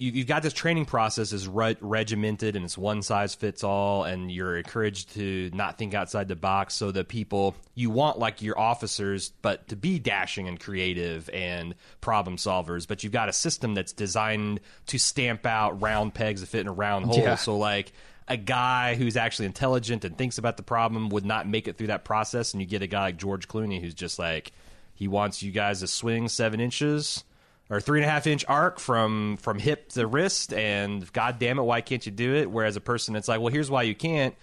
you 0.00 0.12
you've 0.12 0.26
got 0.26 0.42
this 0.42 0.54
training 0.54 0.86
process 0.86 1.32
is 1.32 1.46
re- 1.46 1.76
regimented 1.80 2.56
and 2.56 2.64
it's 2.64 2.78
one 2.78 3.02
size 3.02 3.34
fits 3.34 3.62
all, 3.62 4.04
and 4.04 4.32
you're 4.32 4.56
encouraged 4.56 5.14
to 5.14 5.50
not 5.52 5.76
think 5.76 5.92
outside 5.92 6.26
the 6.26 6.34
box. 6.34 6.74
So 6.74 6.90
the 6.90 7.04
people 7.04 7.54
you 7.74 7.90
want, 7.90 8.18
like 8.18 8.40
your 8.40 8.58
officers, 8.58 9.30
but 9.42 9.68
to 9.68 9.76
be 9.76 9.98
dashing 9.98 10.48
and 10.48 10.58
creative 10.58 11.28
and 11.32 11.74
problem 12.00 12.38
solvers. 12.38 12.88
But 12.88 13.04
you've 13.04 13.12
got 13.12 13.28
a 13.28 13.32
system 13.32 13.74
that's 13.74 13.92
designed 13.92 14.60
to 14.86 14.98
stamp 14.98 15.44
out 15.44 15.80
round 15.82 16.14
pegs 16.14 16.40
that 16.40 16.46
fit 16.46 16.62
in 16.62 16.68
a 16.68 16.72
round 16.72 17.04
hole. 17.06 17.18
Yeah. 17.18 17.36
So 17.36 17.56
like. 17.56 17.92
A 18.28 18.36
guy 18.36 18.94
who's 18.94 19.16
actually 19.16 19.46
intelligent 19.46 20.04
and 20.04 20.16
thinks 20.16 20.38
about 20.38 20.56
the 20.56 20.62
problem 20.62 21.08
would 21.08 21.24
not 21.24 21.48
make 21.48 21.66
it 21.66 21.76
through 21.76 21.88
that 21.88 22.04
process, 22.04 22.54
and 22.54 22.62
you 22.62 22.68
get 22.68 22.80
a 22.80 22.86
guy 22.86 23.00
like 23.00 23.16
George 23.16 23.48
Clooney 23.48 23.80
who's 23.80 23.92
just 23.92 24.20
like, 24.20 24.52
he 24.94 25.08
wants 25.08 25.42
you 25.42 25.50
guys 25.50 25.80
to 25.80 25.88
swing 25.88 26.28
seven 26.28 26.60
inches 26.60 27.24
or 27.70 27.80
three 27.80 28.00
and 28.00 28.06
a 28.06 28.10
half 28.10 28.26
inch 28.26 28.44
arc 28.48 28.78
from 28.80 29.36
from 29.38 29.58
hip 29.58 29.88
to 29.90 30.06
wrist, 30.06 30.52
and 30.52 31.10
god 31.12 31.38
damn 31.38 31.58
it, 31.58 31.62
why 31.62 31.80
can't 31.80 32.04
you 32.04 32.12
do 32.12 32.34
it? 32.34 32.50
Whereas 32.50 32.76
a 32.76 32.80
person 32.80 33.14
that's 33.14 33.28
like, 33.28 33.40
well, 33.40 33.52
here's 33.52 33.70
why 33.70 33.84
you 33.84 33.94
can't. 33.94 34.34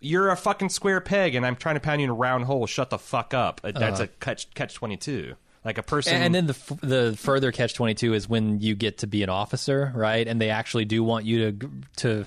You're 0.00 0.30
a 0.30 0.36
fucking 0.36 0.70
square 0.70 1.02
peg, 1.02 1.34
and 1.34 1.44
I'm 1.44 1.56
trying 1.56 1.74
to 1.74 1.80
pound 1.80 2.00
you 2.00 2.04
in 2.06 2.10
a 2.10 2.14
round 2.14 2.44
hole. 2.46 2.66
Shut 2.66 2.88
the 2.88 2.98
fuck 2.98 3.34
up. 3.34 3.60
Uh, 3.62 3.72
That's 3.72 4.00
a 4.00 4.06
catch 4.06 4.50
catch 4.54 4.74
twenty 4.74 4.96
two. 4.96 5.34
Like 5.62 5.76
a 5.76 5.82
person, 5.82 6.14
And 6.14 6.34
then 6.34 6.46
the 6.46 6.54
f- 6.54 6.80
the 6.80 7.14
further 7.18 7.52
catch 7.52 7.74
twenty 7.74 7.92
two 7.92 8.14
is 8.14 8.26
when 8.26 8.60
you 8.60 8.74
get 8.74 8.98
to 8.98 9.06
be 9.06 9.22
an 9.22 9.28
officer, 9.28 9.92
right? 9.94 10.26
And 10.26 10.40
they 10.40 10.48
actually 10.48 10.86
do 10.86 11.04
want 11.04 11.26
you 11.26 11.52
to 11.52 11.70
to 11.96 12.24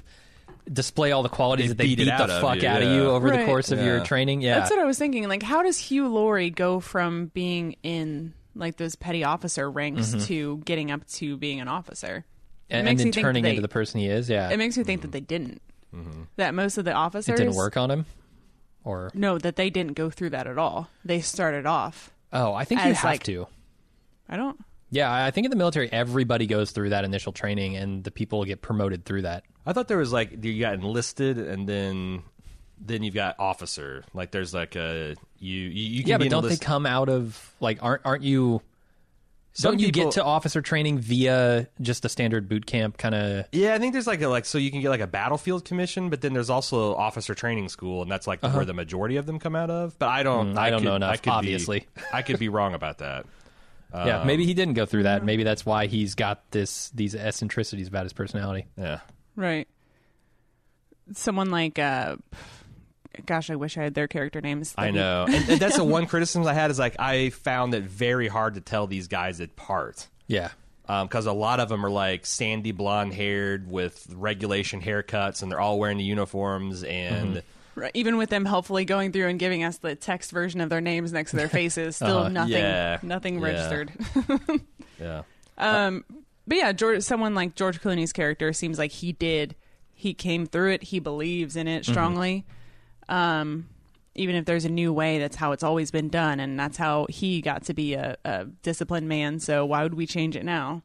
display 0.71 1.11
all 1.11 1.23
the 1.23 1.29
qualities 1.29 1.65
They 1.65 1.69
that 1.69 1.77
they 1.77 1.83
beat 1.85 1.97
beat, 1.97 2.07
it 2.09 2.11
out 2.11 2.27
the 2.27 2.35
of 2.35 2.41
fuck 2.41 2.61
you, 2.61 2.67
out 2.67 2.83
of 2.83 2.91
you 2.91 3.05
over 3.05 3.31
the 3.31 3.43
course 3.45 3.71
of 3.71 3.81
your 3.81 4.01
training. 4.05 4.41
Yeah, 4.41 4.59
That's 4.59 4.69
what 4.69 4.79
I 4.79 4.85
was 4.85 4.99
thinking. 4.99 5.27
Like, 5.27 5.41
how 5.41 5.63
does 5.63 5.79
Hugh 5.79 6.07
Laurie 6.09 6.51
go 6.51 6.79
from 6.79 7.31
being 7.33 7.75
in 7.81 8.33
like 8.55 8.77
those 8.77 8.95
petty 8.95 9.23
officer 9.23 9.69
ranks 9.69 10.09
mm-hmm. 10.09 10.25
to 10.25 10.57
getting 10.65 10.91
up 10.91 11.05
to 11.07 11.37
being 11.37 11.59
an 11.59 11.67
officer? 11.67 12.25
It 12.69 12.73
and, 12.73 12.79
and 12.79 12.85
makes 12.85 12.99
then 12.99 13.07
me 13.07 13.11
think 13.11 13.25
turning 13.25 13.43
that 13.43 13.49
into 13.49 13.61
the 13.61 13.67
person 13.67 13.99
he 13.99 14.07
is. 14.07 14.29
Yeah, 14.29 14.49
It 14.49 14.57
makes 14.57 14.77
me 14.77 14.83
think 14.83 15.01
that 15.01 15.07
mm-hmm. 15.07 15.11
they 15.13 15.19
didn't. 15.21 15.61
Mm-hmm. 15.93 16.23
That 16.37 16.53
most 16.53 16.77
of 16.77 16.85
the 16.85 16.93
officers 16.93 17.29
it 17.29 17.33
officers 17.33 17.45
didn't 17.45 17.55
work 17.55 17.77
on 17.77 17.91
him. 17.91 18.05
Or 18.83 19.11
No, 19.13 19.37
that 19.37 19.55
they 19.55 19.69
didn't 19.69 19.93
go 19.93 20.09
through 20.09 20.31
that 20.31 20.47
at 20.47 20.57
all. 20.57 20.89
They 21.05 21.21
started 21.21 21.65
off. 21.65 22.11
oh, 22.31 22.53
I 22.53 22.65
think 22.65 22.83
you 22.83 22.93
have 22.93 23.03
like- 23.03 23.23
to. 23.23 23.47
I 24.27 24.37
don't. 24.37 24.59
Yeah, 24.89 25.11
I 25.11 25.27
I 25.27 25.31
think 25.31 25.45
in 25.45 25.49
the 25.49 25.57
military, 25.57 25.91
everybody 25.91 26.45
goes 26.45 26.71
through 26.71 26.89
that 26.89 27.03
initial 27.03 27.33
training, 27.33 27.75
and 27.75 28.03
the 28.03 28.11
people 28.11 28.45
get 28.45 28.61
promoted 28.61 29.05
through 29.05 29.23
that. 29.23 29.43
I 29.65 29.73
thought 29.73 29.87
there 29.87 29.97
was 29.97 30.13
like 30.13 30.43
you 30.45 30.59
got 30.59 30.75
enlisted, 30.75 31.39
and 31.39 31.67
then 31.67 32.21
then 32.85 33.03
you've 33.03 33.15
got 33.15 33.39
officer. 33.39 34.03
Like 34.13 34.31
there's 34.31 34.53
like 34.53 34.75
a 34.75 35.15
you 35.39 35.59
you, 35.61 35.67
you 35.97 36.01
can 36.03 36.09
Yeah, 36.09 36.17
be 36.17 36.25
but 36.25 36.31
don't 36.41 36.49
they 36.49 36.57
come 36.57 36.85
out 36.85 37.09
of 37.09 37.53
like 37.59 37.81
aren't 37.81 38.01
aren't 38.05 38.23
you? 38.23 38.61
Some 39.55 39.73
don't 39.73 39.79
you 39.81 39.87
people- 39.91 40.05
get 40.05 40.13
to 40.13 40.23
officer 40.23 40.63
training 40.63 40.97
via 40.97 41.67
just 41.79 42.05
a 42.05 42.09
standard 42.09 42.49
boot 42.49 42.65
camp 42.65 42.97
kind 42.97 43.13
of? 43.13 43.45
Yeah, 43.51 43.75
I 43.75 43.77
think 43.79 43.93
there's 43.93 44.07
like 44.07 44.21
a 44.23 44.27
like 44.27 44.45
so 44.45 44.57
you 44.57 44.71
can 44.71 44.81
get 44.81 44.89
like 44.89 44.99
a 44.99 45.05
battlefield 45.07 45.63
commission, 45.63 46.09
but 46.09 46.21
then 46.21 46.33
there's 46.33 46.49
also 46.49 46.95
officer 46.95 47.35
training 47.35 47.69
school, 47.69 48.01
and 48.01 48.09
that's 48.11 48.25
like 48.25 48.41
where 48.41 48.65
the 48.65 48.73
majority 48.73 49.17
of 49.17 49.27
them 49.27 49.37
come 49.37 49.55
out 49.55 49.69
of. 49.69 49.97
But 49.99 50.09
I 50.09 50.23
don't, 50.23 50.49
Uh-huh. 50.49 50.59
Mm, 50.59 50.59
I 50.59 50.69
don't 50.71 50.79
could- 50.79 50.85
know 50.89 50.95
enough, 50.95 51.11
I 51.11 51.15
could 51.17 51.23
be- 51.25 51.29
obviously. 51.29 51.87
I 52.11 52.21
could 52.23 52.39
be 52.39 52.49
wrong 52.49 52.73
about 52.73 52.97
that. 52.97 53.27
yeah, 53.93 54.23
maybe 54.25 54.43
he 54.43 54.55
didn't 54.55 54.73
go 54.73 54.87
through 54.87 55.03
that. 55.03 55.23
Maybe 55.23 55.43
that's 55.43 55.63
why 55.67 55.85
he's 55.85 56.15
got 56.15 56.41
this 56.49 56.89
these 56.89 57.13
eccentricities 57.13 57.87
about 57.87 58.03
his 58.03 58.13
personality. 58.13 58.65
Yeah, 58.75 59.01
Right. 59.35 59.67
Someone 61.13 61.51
like, 61.51 61.77
uh, 61.77 62.15
gosh, 63.25 63.49
I 63.49 63.55
wish 63.55 63.77
I 63.77 63.83
had 63.83 63.93
their 63.93 64.07
character 64.07 64.41
names. 64.41 64.73
I 64.77 64.91
know, 64.91 65.25
and, 65.27 65.49
and 65.49 65.59
that's 65.59 65.77
the 65.77 65.83
one 65.83 66.05
criticism 66.07 66.45
I 66.47 66.53
had 66.53 66.71
is 66.71 66.79
like 66.79 66.95
I 66.99 67.29
found 67.29 67.73
it 67.73 67.83
very 67.83 68.27
hard 68.27 68.55
to 68.55 68.61
tell 68.61 68.87
these 68.87 69.07
guys 69.07 69.39
apart. 69.39 70.07
Yeah, 70.27 70.49
because 70.87 71.25
a 71.25 71.33
lot 71.33 71.59
of 71.59 71.69
them 71.69 71.85
are 71.85 71.89
like 71.91 72.25
sandy 72.25 72.71
blonde 72.71 73.13
haired 73.13 73.69
with 73.69 74.07
regulation 74.15 74.81
haircuts, 74.81 75.41
and 75.43 75.51
they're 75.51 75.59
all 75.59 75.79
wearing 75.79 75.97
the 75.97 76.03
uniforms. 76.03 76.83
And 76.83 77.43
Right. 77.75 77.89
Even 77.95 78.17
with 78.17 78.29
them 78.29 78.45
helpfully 78.45 78.85
going 78.85 79.11
through 79.11 79.29
and 79.29 79.39
giving 79.39 79.63
us 79.63 79.79
the 79.79 79.95
text 79.95 80.29
version 80.31 80.61
of 80.61 80.69
their 80.69 80.79
names 80.79 81.11
next 81.11 81.31
to 81.31 81.37
their 81.37 81.49
faces, 81.49 81.95
still 81.95 82.19
Uh-huh. 82.19 82.29
nothing, 82.29 82.53
Yeah. 82.53 82.99
nothing 83.01 83.39
Yeah. 83.39 83.45
registered. 83.45 83.91
yeah, 85.01 85.23
But 85.57 86.57
yeah, 86.57 86.71
George, 86.71 87.01
someone 87.01 87.33
like 87.35 87.55
George 87.55 87.81
Clooney's 87.81 88.13
character 88.13 88.53
seems 88.53 88.77
like 88.77 88.91
he 88.91 89.11
did. 89.13 89.55
He 89.93 90.13
came 90.13 90.45
through 90.45 90.73
it. 90.73 90.83
He 90.83 90.99
believes 90.99 91.55
in 91.55 91.67
Mm-hmm. 91.67 91.77
it 91.77 91.85
strongly. 91.85 92.45
Um, 93.09 93.67
even 94.15 94.35
if 94.35 94.45
there's 94.45 94.65
a 94.65 94.69
new 94.69 94.93
way, 94.93 95.19
that's 95.19 95.35
how 95.35 95.51
it's 95.53 95.63
always 95.63 95.89
been 95.91 96.09
done, 96.09 96.39
and 96.39 96.59
that's 96.59 96.77
how 96.77 97.07
he 97.09 97.41
got 97.41 97.63
to 97.65 97.73
be 97.73 97.95
a, 97.95 98.15
a 98.23 98.45
disciplined 98.61 99.07
man. 99.07 99.39
So 99.39 99.65
why 99.65 99.83
would 99.83 99.95
we 99.95 100.05
change 100.05 100.35
it 100.35 100.45
now? 100.45 100.83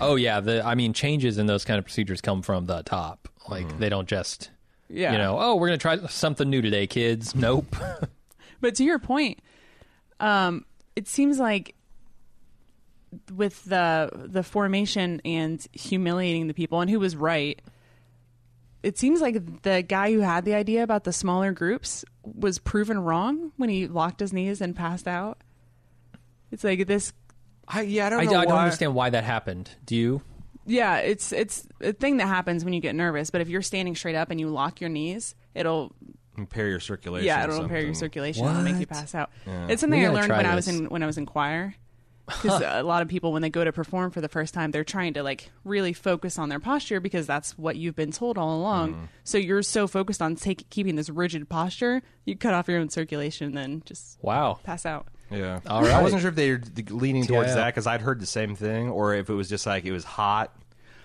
Oh 0.00 0.16
yeah, 0.16 0.40
the 0.40 0.64
I 0.64 0.74
mean 0.74 0.92
changes 0.92 1.38
in 1.38 1.46
those 1.46 1.64
kind 1.64 1.78
of 1.78 1.84
procedures 1.84 2.20
come 2.20 2.42
from 2.42 2.66
the 2.66 2.82
top. 2.82 3.28
Like 3.48 3.78
they 3.78 3.88
don't 3.88 4.08
just 4.08 4.50
Yeah, 4.88 5.12
you 5.12 5.18
know, 5.18 5.38
oh, 5.38 5.54
we're 5.54 5.68
going 5.68 5.78
to 5.78 5.82
try 5.82 5.98
something 6.08 6.50
new 6.50 6.62
today, 6.62 6.86
kids. 6.86 7.34
Nope. 7.34 7.76
But 8.60 8.74
to 8.74 8.84
your 8.84 8.98
point, 8.98 9.38
um, 10.18 10.64
it 10.96 11.06
seems 11.06 11.38
like 11.38 11.76
with 13.32 13.64
the 13.64 14.10
the 14.12 14.42
formation 14.42 15.22
and 15.24 15.64
humiliating 15.72 16.48
the 16.48 16.54
people, 16.54 16.80
and 16.80 16.90
who 16.90 16.98
was 16.98 17.14
right. 17.14 17.60
It 18.88 18.96
seems 18.96 19.20
like 19.20 19.62
the 19.64 19.82
guy 19.82 20.12
who 20.14 20.20
had 20.20 20.46
the 20.46 20.54
idea 20.54 20.82
about 20.82 21.04
the 21.04 21.12
smaller 21.12 21.52
groups 21.52 22.06
was 22.24 22.58
proven 22.58 22.98
wrong 22.98 23.52
when 23.58 23.68
he 23.68 23.86
locked 23.86 24.18
his 24.20 24.32
knees 24.32 24.62
and 24.62 24.74
passed 24.74 25.06
out. 25.06 25.42
It's 26.50 26.64
like 26.64 26.86
this. 26.86 27.12
I 27.68 27.82
yeah 27.82 28.06
I 28.06 28.10
don't 28.10 28.20
I, 28.20 28.24
know 28.24 28.38
I 28.38 28.44
don't 28.46 28.56
understand 28.58 28.94
why 28.94 29.10
that 29.10 29.24
happened. 29.24 29.72
Do 29.84 29.94
you? 29.94 30.22
Yeah, 30.64 30.96
it's 31.00 31.32
it's 31.32 31.68
a 31.82 31.92
thing 31.92 32.16
that 32.16 32.28
happens 32.28 32.64
when 32.64 32.72
you 32.72 32.80
get 32.80 32.94
nervous. 32.94 33.28
But 33.28 33.42
if 33.42 33.50
you're 33.50 33.60
standing 33.60 33.94
straight 33.94 34.14
up 34.14 34.30
and 34.30 34.40
you 34.40 34.48
lock 34.48 34.80
your 34.80 34.88
knees, 34.88 35.34
it'll 35.54 35.94
Impair 36.38 36.68
your 36.70 36.80
circulation. 36.80 37.26
yeah, 37.26 37.44
it'll 37.44 37.60
impair 37.62 37.80
your 37.80 37.88
something. 37.92 38.06
circulation 38.06 38.46
and 38.46 38.64
make 38.64 38.78
you 38.80 38.86
pass 38.86 39.14
out. 39.14 39.30
It's 39.68 39.82
something 39.82 40.02
I 40.02 40.08
learned 40.08 40.28
try 40.28 40.38
when 40.38 40.46
I 40.46 40.54
was 40.54 40.66
in 40.66 40.86
when 40.86 41.02
I 41.02 41.06
was 41.06 41.18
in 41.18 41.26
choir. 41.26 41.74
Because 42.28 42.62
a 42.66 42.82
lot 42.82 43.02
of 43.02 43.08
people, 43.08 43.32
when 43.32 43.42
they 43.42 43.50
go 43.50 43.64
to 43.64 43.72
perform 43.72 44.10
for 44.10 44.20
the 44.20 44.28
first 44.28 44.54
time, 44.54 44.70
they're 44.70 44.84
trying 44.84 45.14
to 45.14 45.22
like 45.22 45.50
really 45.64 45.92
focus 45.92 46.38
on 46.38 46.48
their 46.48 46.60
posture 46.60 47.00
because 47.00 47.26
that's 47.26 47.58
what 47.58 47.76
you've 47.76 47.96
been 47.96 48.12
told 48.12 48.38
all 48.38 48.56
along. 48.56 48.94
Mm-hmm. 48.94 49.04
So 49.24 49.38
you're 49.38 49.62
so 49.62 49.86
focused 49.88 50.22
on 50.22 50.36
take, 50.36 50.68
keeping 50.70 50.94
this 50.96 51.10
rigid 51.10 51.48
posture, 51.48 52.02
you 52.24 52.36
cut 52.36 52.54
off 52.54 52.68
your 52.68 52.78
own 52.78 52.90
circulation, 52.90 53.48
and 53.48 53.56
then 53.56 53.82
just 53.84 54.18
Wow. 54.22 54.60
pass 54.62 54.86
out. 54.86 55.06
Yeah. 55.30 55.60
All 55.66 55.84
I 55.84 56.02
wasn't 56.02 56.22
sure 56.22 56.30
if 56.30 56.36
they 56.36 56.52
were 56.52 56.62
leaning 56.90 57.26
towards 57.26 57.48
TIL. 57.48 57.56
that 57.56 57.66
because 57.74 57.86
I'd 57.86 58.00
heard 58.00 58.20
the 58.20 58.26
same 58.26 58.54
thing, 58.54 58.88
or 58.88 59.14
if 59.14 59.28
it 59.28 59.34
was 59.34 59.48
just 59.48 59.66
like 59.66 59.84
it 59.84 59.92
was 59.92 60.04
hot. 60.04 60.54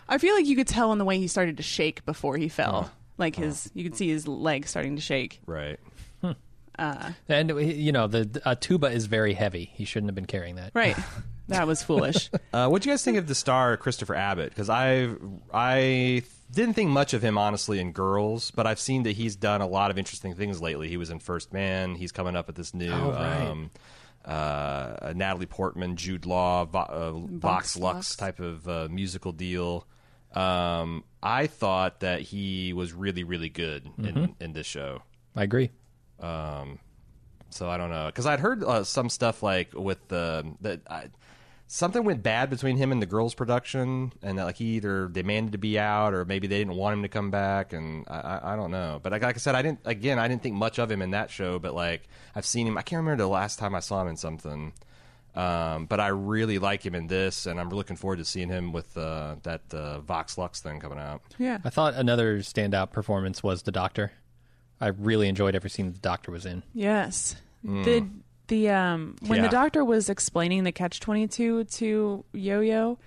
I 0.08 0.18
feel 0.18 0.36
like 0.36 0.46
you 0.46 0.56
could 0.56 0.68
tell 0.68 0.92
in 0.94 0.98
the 0.98 1.06
way 1.06 1.18
he 1.18 1.28
started 1.28 1.58
to 1.58 1.64
shake 1.64 2.06
before 2.06 2.38
he 2.38 2.48
fell. 2.50 2.92
Like 3.18 3.36
his, 3.36 3.70
you 3.74 3.84
could 3.84 3.96
see 3.96 4.10
his 4.10 4.28
legs 4.28 4.70
starting 4.70 4.96
to 4.96 5.02
shake. 5.02 5.40
Right. 5.46 5.80
And 6.78 7.50
you 7.62 7.92
know, 7.92 8.08
the 8.08 8.42
a 8.46 8.56
tuba 8.56 8.88
is 8.88 9.06
very 9.06 9.34
heavy. 9.34 9.72
He 9.74 9.86
shouldn't 9.86 10.10
have 10.10 10.16
been 10.16 10.26
carrying 10.26 10.56
that. 10.56 10.72
Right. 10.74 10.98
that 11.50 11.68
was 11.68 11.84
foolish. 11.84 12.30
Uh, 12.54 12.68
what 12.70 12.84
do 12.84 12.90
you 12.90 12.94
guys 12.94 13.04
think 13.04 13.18
of 13.18 13.26
the 13.28 13.34
star 13.34 13.78
Christopher 13.78 14.14
Abbott? 14.16 14.50
Because 14.50 14.70
I 14.70 15.10
I 15.52 16.22
didn't 16.52 16.76
think 16.76 16.92
much 16.92 17.16
of 17.16 17.24
him 17.24 17.36
honestly 17.36 17.80
in 17.80 17.92
Girls, 17.94 18.52
but 18.52 18.68
I've 18.68 18.80
seen 18.80 19.02
that 19.04 19.14
he's 19.14 19.36
done 19.36 19.62
a 19.62 19.66
lot 19.68 19.90
of 19.90 19.98
interesting 19.98 20.36
things 20.36 20.62
lately. 20.62 20.88
He 20.88 20.98
was 20.98 21.10
in 21.10 21.18
First 21.18 21.52
Man. 21.52 21.96
He's 21.96 22.12
coming 22.12 22.36
up 22.36 22.46
with 22.46 22.56
this 22.58 22.76
new 22.76 22.92
Oh, 22.92 23.12
right. 23.12 23.48
um, 23.48 23.72
uh, 24.24 25.14
Natalie 25.16 25.48
Portman, 25.48 25.96
Jude 25.96 26.26
Law, 26.28 26.66
Vo- 26.66 26.80
uh, 26.80 27.12
Vox 27.12 27.30
Vox 27.42 27.78
Lux 27.78 27.96
Lux. 27.96 28.16
type 28.18 28.40
of 28.40 28.68
uh, 28.68 28.88
musical 28.92 29.32
deal. 29.32 29.88
Um, 30.34 31.04
I 31.22 31.48
thought 31.48 32.02
that 32.02 32.22
he 32.22 32.74
was 32.74 32.94
really 32.94 33.24
really 33.24 33.50
good 33.50 33.86
Mm-hmm. 33.86 34.06
in 34.06 34.36
in 34.40 34.54
this 34.54 34.68
show. 34.68 35.02
I 35.36 35.44
agree. 35.44 35.72
So 37.50 37.70
I 37.70 37.78
don't 37.78 37.92
know 37.92 38.08
because 38.08 38.26
I'd 38.26 38.40
heard 38.40 38.64
uh, 38.64 38.84
some 38.84 39.10
stuff 39.10 39.44
like 39.44 39.74
with 39.74 40.08
the 40.08 40.56
that 40.62 40.82
I, 40.90 41.10
something 41.68 42.04
went 42.04 42.24
bad 42.24 42.50
between 42.50 42.78
him 42.78 42.92
and 42.92 43.02
the 43.02 43.06
girls' 43.06 43.36
production, 43.36 44.12
and 44.24 44.38
that 44.38 44.46
like 44.46 44.56
he 44.56 44.76
either 44.78 45.08
demanded 45.08 45.52
to 45.52 45.58
be 45.60 45.78
out 45.78 46.14
or 46.14 46.26
maybe 46.26 46.48
they 46.48 46.58
didn't 46.58 46.76
want 46.76 46.94
him 46.94 47.04
to 47.04 47.10
come 47.10 47.30
back, 47.30 47.74
and 47.74 48.06
I, 48.08 48.20
I, 48.20 48.54
I 48.54 48.56
don't 48.56 48.72
know. 48.72 49.00
But 49.02 49.12
like, 49.12 49.22
like 49.22 49.36
I 49.36 49.40
said, 49.40 49.54
I 49.54 49.62
didn't 49.62 49.82
again 49.86 50.18
I 50.18 50.28
didn't 50.28 50.42
think 50.42 50.56
much 50.56 50.80
of 50.80 50.90
him 50.90 51.02
in 51.02 51.12
that 51.12 51.30
show, 51.30 51.60
but 51.60 51.76
like 51.76 52.08
I've 52.36 52.46
seen 52.46 52.68
him. 52.68 52.78
I 52.78 52.82
can't 52.82 53.02
remember 53.02 53.22
the 53.24 53.30
last 53.30 53.60
time 53.60 53.76
I 53.76 53.80
saw 53.82 54.02
him 54.02 54.08
in 54.08 54.18
something. 54.18 54.74
Um, 55.36 55.88
but 55.88 56.00
I 56.00 56.10
really 56.10 56.60
like 56.60 56.86
him 56.86 56.94
in 56.94 57.08
this, 57.08 57.48
and 57.48 57.60
I'm 57.60 57.70
looking 57.70 57.96
forward 57.96 58.18
to 58.18 58.26
seeing 58.26 58.50
him 58.50 58.72
with 58.72 58.96
uh, 58.96 59.38
that 59.42 59.62
uh, 59.74 60.00
Vox 60.02 60.38
Lux 60.38 60.62
thing 60.62 60.80
coming 60.80 61.00
out. 61.00 61.24
yeah. 61.40 61.58
I 61.64 61.72
thought 61.72 61.96
another 61.96 62.40
standout 62.40 62.92
performance 62.92 63.42
was 63.42 63.64
the 63.64 63.72
Doctor. 63.72 64.12
I 64.84 64.88
really 64.88 65.30
enjoyed 65.30 65.56
every 65.56 65.70
scene 65.70 65.94
the 65.94 66.00
Doctor 66.00 66.30
was 66.30 66.46
in. 66.46 66.62
Yes. 66.74 67.38
Mm. 67.66 67.86
The 67.86 68.06
the 68.48 68.70
um 68.70 69.16
when 69.28 69.38
Yeah. 69.38 69.44
the 69.44 69.50
doctor 69.50 69.86
was 69.86 70.10
explaining 70.10 70.64
the 70.66 70.72
catch 70.72 71.00
22 71.00 71.64
to 71.64 72.26
Yo-Yo, 72.34 72.98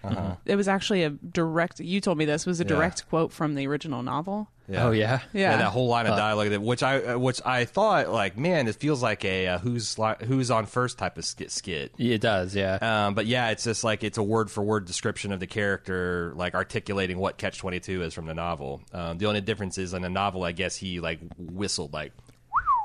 it 0.47 0.57
was 0.57 0.67
actually 0.69 1.03
a 1.05 1.11
direct 1.11 1.79
you 1.81 2.01
told 2.01 2.17
me 2.19 2.25
this 2.25 2.47
was 2.47 2.61
a 2.61 2.65
Uh-huh. 2.65 2.73
Yeah. 2.75 2.77
direct 2.79 3.09
quote 3.09 3.33
from 3.33 3.55
the 3.55 3.67
original 3.67 4.03
novel. 4.03 4.49
Oh 4.75 4.91
yeah, 4.91 5.21
Yeah. 5.33 5.57
that 5.59 5.67
whole 5.67 5.87
line 5.87 6.07
of 6.07 6.17
dialogue, 6.17 6.49
that 6.49 6.61
which 6.61 6.83
I 6.83 7.01
uh, 7.01 7.19
which 7.19 7.41
I 7.45 7.67
thought 7.67 8.09
like, 8.09 8.37
man, 8.37 8.67
it 8.67 8.75
feels 8.75 9.01
like 9.01 9.25
a 9.25 9.47
uh, 9.47 9.59
who's 9.59 9.97
li- 9.97 10.17
who's 10.27 10.51
on 10.51 10.67
first 10.67 10.99
type 10.99 11.19
of 11.19 11.25
skit. 11.25 11.53
skit. 11.53 11.93
it 11.99 12.21
does. 12.21 12.57
Yeah, 12.57 12.79
Um, 12.81 13.15
but 13.15 13.27
yeah, 13.27 13.51
it's 13.51 13.63
just 13.63 13.85
like 13.85 14.03
it's 14.03 14.19
a 14.19 14.25
word 14.25 14.51
for 14.51 14.65
word 14.65 14.85
description 14.87 15.31
of 15.31 15.39
the 15.39 15.47
character, 15.47 16.33
like 16.35 16.55
articulating 16.55 17.19
what 17.19 17.37
Catch 17.37 17.59
Twenty 17.59 17.79
Two 17.79 18.03
is 18.03 18.13
from 18.13 18.27
the 18.27 18.35
novel. 18.35 18.81
Um, 18.93 19.19
the 19.19 19.27
only 19.27 19.41
difference 19.41 19.79
is 19.79 19.95
in 19.95 20.03
the 20.03 20.11
novel, 20.11 20.43
I 20.43 20.51
guess 20.51 20.75
he 20.77 20.99
like 20.99 21.21
whistled 21.39 21.93
like 21.93 22.13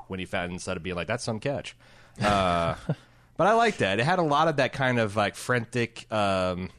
when 0.08 0.20
he 0.20 0.26
found 0.28 0.52
instead 0.52 0.78
of 0.78 0.84
being 0.84 0.96
like 0.96 1.08
that's 1.08 1.24
some 1.24 1.40
catch. 1.40 1.76
Uh, 2.20 2.76
but 3.38 3.48
I 3.48 3.54
like 3.54 3.78
that. 3.78 4.00
It 4.00 4.04
had 4.06 4.20
a 4.20 4.24
lot 4.24 4.48
of 4.48 4.58
that 4.58 4.74
kind 4.74 5.00
of 5.00 5.16
like 5.16 5.36
frantic, 5.36 6.12
um, 6.12 6.70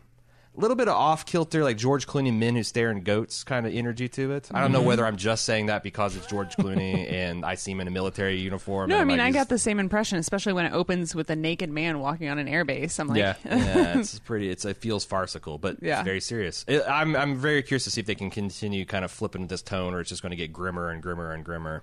little 0.55 0.77
bit 0.77 0.87
of 0.87 0.95
off 0.95 1.25
kilter, 1.25 1.65
like 1.65 1.79
George 1.79 2.07
Clooney 2.07 2.31
men 2.37 2.55
who 2.55 2.63
stare 2.63 2.91
in 2.91 3.01
goats 3.05 3.43
kind 3.43 3.67
of 3.67 3.73
energy 3.73 4.07
to 4.11 4.33
it. 4.33 4.51
I 4.53 4.61
don't 4.61 4.65
Mm-hmm. 4.71 4.73
know 4.75 4.83
whether 4.87 5.07
I'm 5.07 5.17
just 5.17 5.47
saying 5.47 5.67
that 5.67 5.83
because 5.83 6.15
it's 6.15 6.27
George 6.27 6.55
Clooney 6.57 7.11
and 7.13 7.43
I 7.43 7.55
see 7.55 7.71
him 7.73 7.81
in 7.81 7.89
a 7.89 7.91
military 7.91 8.39
uniform. 8.39 8.91
No, 8.91 8.97
and 8.97 9.03
I 9.03 9.05
mean 9.07 9.17
like, 9.17 9.25
I 9.25 9.29
he's- 9.29 9.35
got 9.37 9.49
the 9.49 9.59
same 9.59 9.81
impression, 9.81 10.19
especially 10.19 10.53
when 10.53 10.67
it 10.67 10.75
opens 10.75 11.15
with 11.15 11.31
a 11.31 11.37
naked 11.37 11.71
man 11.71 12.01
walking 12.01 12.29
on 12.29 12.39
an 12.39 12.49
airbase. 12.49 13.01
I'm 13.01 13.09
like, 13.09 13.17
Yeah. 13.17 13.35
yeah, 13.47 13.99
it's 13.99 14.19
pretty. 14.19 14.51
It's 14.51 14.67
it 14.67 14.77
feels 14.77 15.07
farcical, 15.07 15.57
but 15.57 15.79
Yeah. 15.83 16.01
it's 16.01 16.05
very 16.05 16.21
serious. 16.21 16.67
It, 16.69 16.83
I'm 16.87 17.17
I'm 17.17 17.37
very 17.37 17.63
curious 17.63 17.85
to 17.85 17.91
see 17.91 18.03
if 18.03 18.07
they 18.07 18.15
can 18.15 18.29
continue 18.31 18.85
kind 18.85 19.07
of 19.07 19.11
flipping 19.11 19.47
this 19.47 19.63
tone, 19.63 19.95
or 19.95 20.01
it's 20.01 20.11
just 20.11 20.21
going 20.21 20.31
to 20.33 20.37
get 20.37 20.53
grimmer 20.53 20.91
and 20.91 21.03
grimmer 21.03 21.33
and 21.33 21.43
grimmer. 21.47 21.83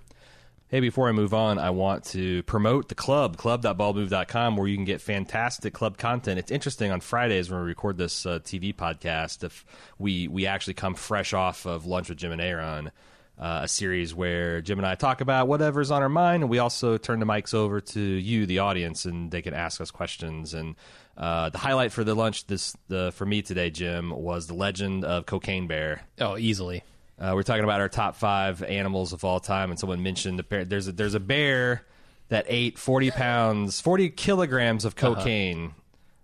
Hey, 0.71 0.81
before 0.81 1.09
I 1.09 1.13
move 1.13 1.33
on, 1.33 1.57
I 1.57 1.71
want 1.71 2.03
to 2.11 2.43
promote 2.43 2.89
the 2.89 2.95
club, 2.95 3.37
club.baldmove.com, 3.37 4.55
where 4.55 4.67
you 4.67 4.75
can 4.75 4.85
get 4.85 5.01
fantastic 5.01 5.73
club 5.73 5.97
content. 5.97 6.37
It's 6.37 6.51
interesting 6.51 6.91
on 6.91 7.01
Fridays 7.01 7.49
when 7.49 7.59
we 7.61 7.65
record 7.65 7.97
this 7.97 8.23
uh, 8.23 8.37
TV 8.37 8.75
podcast, 8.75 9.43
if 9.43 9.65
we, 9.97 10.27
we 10.27 10.45
actually 10.45 10.75
come 10.75 10.93
fresh 10.93 11.33
off 11.33 11.65
of 11.65 11.87
Lunch 11.87 12.09
with 12.09 12.19
Jim 12.19 12.31
and 12.31 12.39
Aaron, 12.39 12.91
uh, 13.39 13.61
a 13.63 13.67
series 13.67 14.13
where 14.13 14.61
Jim 14.61 14.77
and 14.77 14.85
I 14.85 14.93
talk 14.93 15.21
about 15.21 15.47
whatever's 15.47 15.89
on 15.89 16.03
our 16.03 16.07
mind, 16.07 16.43
and 16.43 16.51
we 16.51 16.59
also 16.59 16.97
turn 16.97 17.19
the 17.19 17.25
mics 17.25 17.55
over 17.55 17.81
to 17.81 17.99
you, 17.99 18.45
the 18.45 18.59
audience, 18.59 19.05
and 19.05 19.31
they 19.31 19.41
can 19.41 19.55
ask 19.55 19.81
us 19.81 19.89
questions. 19.89 20.53
And 20.53 20.75
uh, 21.17 21.49
the 21.49 21.57
highlight 21.57 21.91
for 21.91 22.03
the 22.03 22.13
lunch 22.13 22.45
this 22.45 22.77
the, 22.89 23.11
for 23.13 23.25
me 23.25 23.41
today, 23.41 23.71
Jim, 23.71 24.11
was 24.11 24.45
the 24.45 24.53
legend 24.53 25.03
of 25.03 25.25
Cocaine 25.25 25.65
Bear. 25.65 26.03
oh 26.21 26.37
easily. 26.37 26.83
Uh, 27.19 27.31
we're 27.35 27.43
talking 27.43 27.63
about 27.65 27.81
our 27.81 27.89
top 27.89 28.15
five 28.15 28.63
animals 28.63 29.11
of 29.13 29.23
all 29.25 29.39
time, 29.39 29.71
and 29.71 29.79
someone 29.79 30.01
mentioned 30.01 30.39
the 30.39 30.43
bear. 30.43 30.63
There's 30.65 30.87
a, 30.87 30.91
there's 30.93 31.15
a 31.15 31.19
bear 31.19 31.85
that 32.29 32.45
ate 32.47 32.77
40 32.77 33.11
pounds, 33.11 33.81
40 33.81 34.09
kilograms 34.11 34.85
of 34.85 34.95
cocaine, 34.95 35.73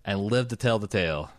and 0.05 0.19
lived 0.21 0.51
to 0.51 0.55
tell 0.55 0.79
the 0.79 0.87
tale. 0.87 1.31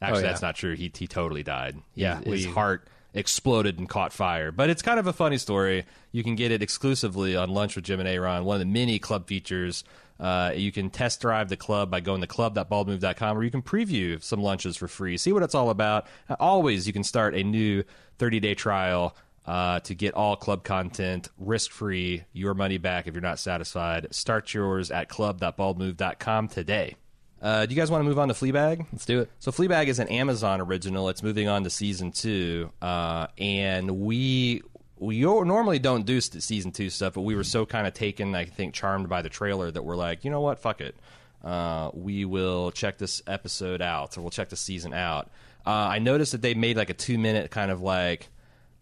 Actually, 0.00 0.18
Oh, 0.18 0.22
yeah. 0.22 0.28
that's 0.28 0.42
not 0.42 0.56
true. 0.56 0.74
He 0.74 0.90
he 0.96 1.06
totally 1.06 1.42
died. 1.42 1.76
Yeah, 1.94 2.20
his, 2.22 2.44
his 2.44 2.54
heart 2.54 2.88
exploded 3.14 3.78
and 3.78 3.88
caught 3.88 4.12
fire. 4.12 4.50
But 4.52 4.70
it's 4.70 4.82
kind 4.82 4.98
of 4.98 5.06
a 5.06 5.12
funny 5.12 5.38
story. 5.38 5.84
You 6.12 6.22
can 6.22 6.34
get 6.34 6.50
it 6.50 6.62
exclusively 6.62 7.36
on 7.36 7.50
Lunch 7.50 7.76
with 7.76 7.84
Jim 7.84 8.00
and 8.00 8.08
Aaron, 8.08 8.44
one 8.44 8.54
of 8.56 8.60
the 8.60 8.66
many 8.66 8.98
club 8.98 9.26
features. 9.26 9.84
Uh, 10.18 10.52
you 10.54 10.70
can 10.70 10.88
test 10.88 11.20
drive 11.20 11.48
the 11.48 11.56
club 11.56 11.90
by 11.90 12.00
going 12.00 12.20
to 12.20 12.26
club.baldmove.com, 12.26 13.36
or 13.36 13.42
you 13.42 13.50
can 13.50 13.62
preview 13.62 14.22
some 14.22 14.40
lunches 14.40 14.76
for 14.76 14.86
free. 14.86 15.16
See 15.16 15.32
what 15.32 15.42
it's 15.42 15.54
all 15.54 15.70
about. 15.70 16.06
Always, 16.38 16.86
you 16.86 16.92
can 16.92 17.04
start 17.04 17.34
a 17.34 17.42
new 17.42 17.82
30 18.18 18.40
day 18.40 18.54
trial 18.54 19.16
uh, 19.46 19.80
to 19.80 19.94
get 19.94 20.14
all 20.14 20.36
club 20.36 20.62
content 20.62 21.28
risk 21.38 21.72
free, 21.72 22.24
your 22.32 22.54
money 22.54 22.78
back 22.78 23.06
if 23.06 23.14
you're 23.14 23.20
not 23.20 23.38
satisfied. 23.40 24.14
Start 24.14 24.54
yours 24.54 24.90
at 24.90 25.08
club.baldmove.com 25.08 26.48
today. 26.48 26.94
Uh, 27.42 27.66
do 27.66 27.74
you 27.74 27.80
guys 27.80 27.90
want 27.90 28.00
to 28.02 28.08
move 28.08 28.20
on 28.20 28.28
to 28.28 28.34
Fleabag? 28.34 28.86
Let's 28.92 29.04
do 29.04 29.20
it. 29.20 29.30
So 29.40 29.50
Fleabag 29.50 29.88
is 29.88 29.98
an 29.98 30.06
Amazon 30.08 30.60
original. 30.60 31.08
It's 31.08 31.24
moving 31.24 31.48
on 31.48 31.64
to 31.64 31.70
season 31.70 32.12
two, 32.12 32.70
uh, 32.80 33.26
and 33.36 34.00
we 34.00 34.62
we 34.98 35.20
normally 35.22 35.80
don't 35.80 36.06
do 36.06 36.20
season 36.20 36.70
two 36.70 36.88
stuff, 36.88 37.14
but 37.14 37.22
we 37.22 37.34
were 37.34 37.42
so 37.42 37.66
kind 37.66 37.88
of 37.88 37.94
taken, 37.94 38.36
I 38.36 38.44
think, 38.44 38.72
charmed 38.72 39.08
by 39.08 39.22
the 39.22 39.28
trailer 39.28 39.68
that 39.68 39.82
we're 39.82 39.96
like, 39.96 40.24
you 40.24 40.30
know 40.30 40.40
what, 40.40 40.60
fuck 40.60 40.80
it, 40.80 40.94
uh, 41.42 41.90
we 41.92 42.24
will 42.24 42.70
check 42.70 42.98
this 42.98 43.20
episode 43.26 43.82
out, 43.82 44.16
or 44.16 44.20
we'll 44.20 44.30
check 44.30 44.50
the 44.50 44.56
season 44.56 44.94
out. 44.94 45.28
Uh, 45.66 45.70
I 45.70 45.98
noticed 45.98 46.30
that 46.32 46.42
they 46.42 46.54
made 46.54 46.76
like 46.76 46.90
a 46.90 46.94
two 46.94 47.18
minute 47.18 47.50
kind 47.50 47.72
of 47.72 47.80
like. 47.80 48.28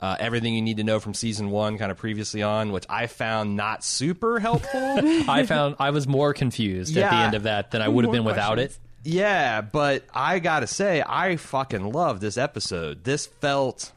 Uh, 0.00 0.16
everything 0.18 0.54
you 0.54 0.62
need 0.62 0.78
to 0.78 0.84
know 0.84 0.98
from 0.98 1.12
season 1.12 1.50
one, 1.50 1.76
kind 1.76 1.92
of 1.92 1.98
previously 1.98 2.42
on, 2.42 2.72
which 2.72 2.86
I 2.88 3.06
found 3.06 3.54
not 3.54 3.84
super 3.84 4.40
helpful. 4.40 4.80
I 5.28 5.44
found 5.44 5.76
I 5.78 5.90
was 5.90 6.08
more 6.08 6.32
confused 6.32 6.96
at 6.96 7.10
the 7.10 7.16
end 7.16 7.34
of 7.34 7.42
that 7.42 7.70
than 7.70 7.82
I 7.82 7.88
would 7.88 8.04
have 8.04 8.12
been 8.12 8.24
without 8.24 8.58
it. 8.58 8.78
Yeah, 9.04 9.60
but 9.60 10.04
I 10.12 10.38
gotta 10.38 10.66
say, 10.66 11.02
I 11.06 11.36
fucking 11.36 11.92
love 11.92 12.20
this 12.20 12.36
episode. 12.36 13.04
This 13.04 13.26
felt 13.26 13.92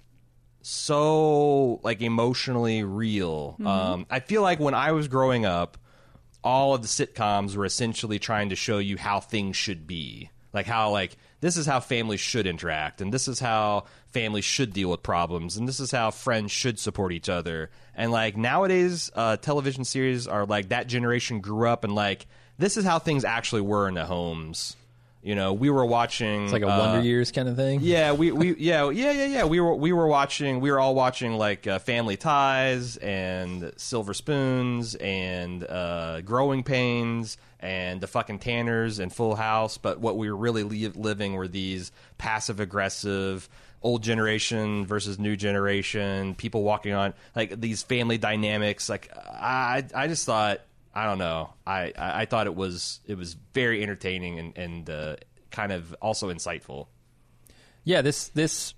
so 0.62 1.80
like 1.84 2.02
emotionally 2.02 2.84
real. 2.84 3.58
Um, 3.66 4.06
I 4.10 4.20
feel 4.20 4.42
like 4.42 4.60
when 4.60 4.74
I 4.74 4.94
was 4.94 5.08
growing 5.08 5.46
up, 5.46 5.78
all 6.44 6.74
of 6.74 6.82
the 6.82 6.88
sitcoms 6.88 7.56
were 7.56 7.66
essentially 7.66 8.20
trying 8.20 8.50
to 8.50 8.56
show 8.56 8.78
you 8.78 8.98
how 8.98 9.20
things 9.20 9.56
should 9.56 9.88
be, 9.88 10.30
like 10.54 10.66
how 10.66 10.92
like 10.92 11.18
this 11.44 11.58
is 11.58 11.66
how 11.66 11.82
families 11.82 12.22
should 12.22 12.48
interact, 12.48 13.02
and 13.02 13.14
this 13.14 13.28
is 13.28 13.38
how 13.38 13.84
families 14.14 14.46
should 14.46 14.72
deal 14.72 14.90
with 14.90 15.04
problems, 15.04 15.58
and 15.58 15.68
this 15.68 15.82
is 15.82 15.92
how 15.92 16.10
friends 16.10 16.54
should 16.54 16.80
support 16.80 17.12
each 17.12 17.28
other. 17.28 17.70
And 17.94 18.14
like 18.14 18.38
nowadays, 18.38 19.12
uh, 19.14 19.36
television 19.36 19.84
series 19.84 20.26
are 20.26 20.46
like 20.46 20.70
that 20.70 20.88
generation 20.88 21.42
grew 21.42 21.68
up 21.68 21.84
and 21.84 21.94
like 21.94 22.28
this 22.58 22.78
is 22.78 22.86
how 22.86 22.98
things 22.98 23.26
actually 23.26 23.60
were 23.60 23.90
in 23.90 23.96
the 23.96 24.06
homes 24.06 24.78
You 25.24 25.36
know, 25.36 25.54
we 25.54 25.70
were 25.70 25.86
watching 25.86 26.44
It's 26.44 26.54
like 26.54 26.64
a 26.64 26.70
uh, 26.70 26.78
Wonder 26.80 27.02
Years 27.02 27.32
kind 27.32 27.48
of 27.48 27.56
thing. 27.56 27.80
Yeah, 27.82 28.12
we, 28.12 28.34
we 28.34 28.56
yeah 28.58 28.90
yeah 28.90 29.12
yeah 29.12 29.26
yeah 29.26 29.46
we 29.46 29.62
were 29.62 29.74
we 29.74 29.94
were 29.94 30.08
watching 30.08 30.60
we 30.60 30.70
were 30.70 30.82
all 30.82 30.96
watching 30.96 31.38
like 31.38 31.66
uh, 31.66 31.80
Family 31.80 32.18
Ties 32.18 32.98
and 32.98 33.72
Silver 33.78 34.14
Spoons 34.14 34.96
and 34.96 35.64
uh, 35.64 36.20
Growing 36.22 36.62
Pains 36.64 37.38
and 37.62 38.02
the 38.02 38.08
fucking 38.08 38.40
Tanners 38.40 39.00
and 39.00 39.14
Full 39.14 39.36
House. 39.36 39.78
But 39.78 40.02
what 40.02 40.18
we 40.18 40.30
were 40.30 40.36
really 40.36 40.64
li- 40.64 40.88
living 40.90 41.36
were 41.36 41.48
these 41.48 41.94
passive 42.18 42.60
aggressive 42.60 43.48
old 43.82 44.04
generation 44.04 44.86
versus 44.86 45.20
new 45.20 45.38
generation 45.38 46.36
people 46.36 46.64
walking 46.64 46.94
on 46.94 47.14
like 47.34 47.62
these 47.62 47.82
family 47.82 48.18
dynamics. 48.18 48.90
Like 48.90 49.10
I 49.16 49.86
I 49.96 50.08
just 50.08 50.26
thought. 50.26 50.60
I 50.94 51.06
don't 51.06 51.18
know. 51.18 51.54
I, 51.66 51.94
I, 51.98 52.22
I 52.22 52.26
thought 52.26 52.48
it 52.48 52.56
was 52.56 53.00
it 53.06 53.16
was 53.16 53.36
very 53.54 53.82
entertaining 53.82 54.40
and 54.40 54.58
and 54.58 54.90
uh, 54.90 55.16
kind 55.52 55.72
of 55.72 55.96
also 56.02 56.32
insightful. 56.32 56.88
Yeah, 57.84 58.02
this 58.02 58.30
this 58.30 58.74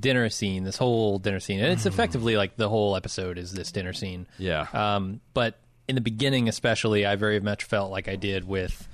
dinner 0.00 0.28
scene, 0.30 0.64
this 0.64 0.76
whole 0.76 1.18
dinner 1.18 1.40
scene, 1.40 1.60
and 1.60 1.72
it's 1.72 1.86
effectively 1.86 2.36
like 2.36 2.56
the 2.56 2.68
whole 2.68 2.96
episode 2.96 3.38
is 3.38 3.52
this 3.52 3.70
dinner 3.72 3.92
scene. 3.92 4.26
Yeah. 4.38 4.66
Um, 4.72 5.20
but 5.32 5.58
in 5.88 5.94
the 5.94 6.00
beginning, 6.00 6.48
especially, 6.48 7.06
I 7.06 7.16
very 7.16 7.40
much 7.40 7.64
felt 7.64 7.90
like 7.90 8.08
I 8.08 8.16
did 8.16 8.46
with 8.46 8.88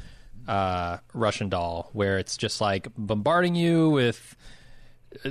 uh, 0.46 0.98
Russian 1.14 1.48
Doll, 1.48 1.88
where 1.92 2.18
it's 2.18 2.36
just 2.36 2.60
like 2.60 2.88
bombarding 2.96 3.54
you 3.54 3.90
with 3.90 4.36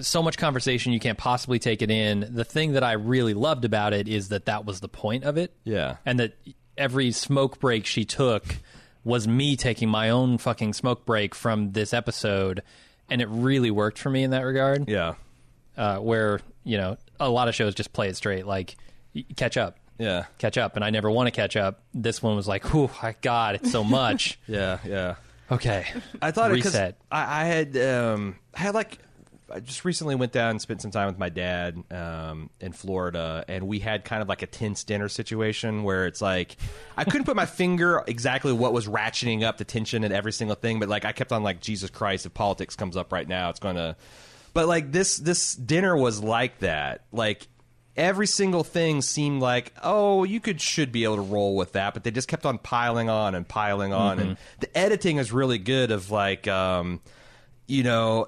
so 0.01 0.21
much 0.21 0.37
conversation 0.37 0.93
you 0.93 0.99
can't 0.99 1.17
possibly 1.17 1.59
take 1.59 1.81
it 1.81 1.91
in. 1.91 2.27
The 2.33 2.43
thing 2.45 2.73
that 2.73 2.83
I 2.83 2.93
really 2.93 3.33
loved 3.33 3.65
about 3.65 3.93
it 3.93 4.07
is 4.07 4.29
that 4.29 4.45
that 4.45 4.65
was 4.65 4.79
the 4.79 4.87
point 4.87 5.23
of 5.23 5.37
it. 5.37 5.53
Yeah. 5.63 5.97
And 6.05 6.19
that 6.19 6.37
every 6.81 7.11
smoke 7.11 7.59
break 7.59 7.85
she 7.85 8.03
took 8.03 8.43
was 9.03 9.27
me 9.27 9.55
taking 9.55 9.87
my 9.87 10.09
own 10.09 10.37
fucking 10.37 10.73
smoke 10.73 11.05
break 11.05 11.35
from 11.35 11.71
this 11.71 11.93
episode. 11.93 12.63
And 13.09 13.21
it 13.21 13.27
really 13.29 13.71
worked 13.71 13.99
for 13.99 14.09
me 14.09 14.23
in 14.23 14.31
that 14.31 14.41
regard. 14.41 14.89
Yeah. 14.89 15.13
Uh, 15.77 15.97
where, 15.97 16.41
you 16.63 16.77
know, 16.77 16.97
a 17.19 17.29
lot 17.29 17.47
of 17.47 17.55
shows 17.55 17.75
just 17.75 17.93
play 17.93 18.09
it 18.09 18.15
straight, 18.15 18.45
like, 18.45 18.75
catch 19.35 19.57
up. 19.57 19.77
Yeah. 19.97 20.25
Catch 20.39 20.57
up. 20.57 20.75
And 20.75 20.83
I 20.83 20.89
never 20.89 21.09
want 21.11 21.27
to 21.27 21.31
catch 21.31 21.55
up. 21.55 21.81
This 21.93 22.21
one 22.23 22.35
was 22.35 22.47
like, 22.47 22.73
oh, 22.73 22.89
my 23.03 23.15
God, 23.21 23.55
it's 23.55 23.71
so 23.71 23.83
much. 23.99 24.39
Yeah. 24.47 24.79
Yeah. 24.85 25.15
okay. 25.51 25.85
I 26.21 26.31
thought 26.31 26.51
Reset. 26.51 26.97
I, 27.11 27.41
I 27.41 27.45
had 27.45 27.77
um, 27.77 28.35
I 28.55 28.59
had 28.59 28.73
like 28.73 28.97
I 29.53 29.59
just 29.59 29.85
recently 29.85 30.15
went 30.15 30.31
down 30.31 30.51
and 30.51 30.61
spent 30.61 30.81
some 30.81 30.91
time 30.91 31.07
with 31.07 31.17
my 31.17 31.29
dad 31.29 31.83
um, 31.91 32.49
in 32.59 32.71
Florida, 32.71 33.43
and 33.47 33.67
we 33.67 33.79
had 33.79 34.03
kind 34.05 34.21
of 34.21 34.29
like 34.29 34.41
a 34.41 34.47
tense 34.47 34.83
dinner 34.83 35.09
situation 35.09 35.83
where 35.83 36.07
it's 36.07 36.21
like 36.21 36.57
I 36.97 37.03
couldn't 37.03 37.25
put 37.25 37.35
my 37.35 37.45
finger 37.47 38.03
exactly 38.07 38.53
what 38.53 38.73
was 38.73 38.87
ratcheting 38.87 39.43
up 39.43 39.57
the 39.57 39.65
tension 39.65 40.03
in 40.03 40.11
every 40.11 40.31
single 40.31 40.55
thing, 40.55 40.79
but 40.79 40.89
like 40.89 41.05
I 41.05 41.11
kept 41.11 41.31
on 41.31 41.43
like 41.43 41.59
Jesus 41.59 41.89
Christ, 41.89 42.25
if 42.25 42.33
politics 42.33 42.75
comes 42.75 42.97
up 42.97 43.11
right 43.11 43.27
now, 43.27 43.49
it's 43.49 43.59
gonna. 43.59 43.97
But 44.53 44.67
like 44.67 44.91
this 44.91 45.17
this 45.17 45.55
dinner 45.55 45.95
was 45.95 46.21
like 46.23 46.59
that, 46.59 47.05
like. 47.11 47.47
Every 47.97 48.25
single 48.25 48.63
thing 48.63 49.01
seemed 49.01 49.41
like, 49.41 49.73
oh, 49.83 50.23
you 50.23 50.39
could 50.39 50.61
should 50.61 50.93
be 50.93 51.03
able 51.03 51.17
to 51.17 51.21
roll 51.23 51.57
with 51.57 51.73
that, 51.73 51.93
but 51.93 52.05
they 52.05 52.09
just 52.09 52.29
kept 52.29 52.45
on 52.45 52.57
piling 52.57 53.09
on 53.09 53.35
and 53.35 53.45
piling 53.45 53.91
on, 53.91 54.17
and 54.17 54.37
the 54.61 54.75
editing 54.75 55.17
is 55.17 55.33
really 55.33 55.57
good. 55.57 55.91
Of 55.91 56.09
like, 56.09 56.47
um, 56.47 57.01
you 57.67 57.83
know, 57.83 58.27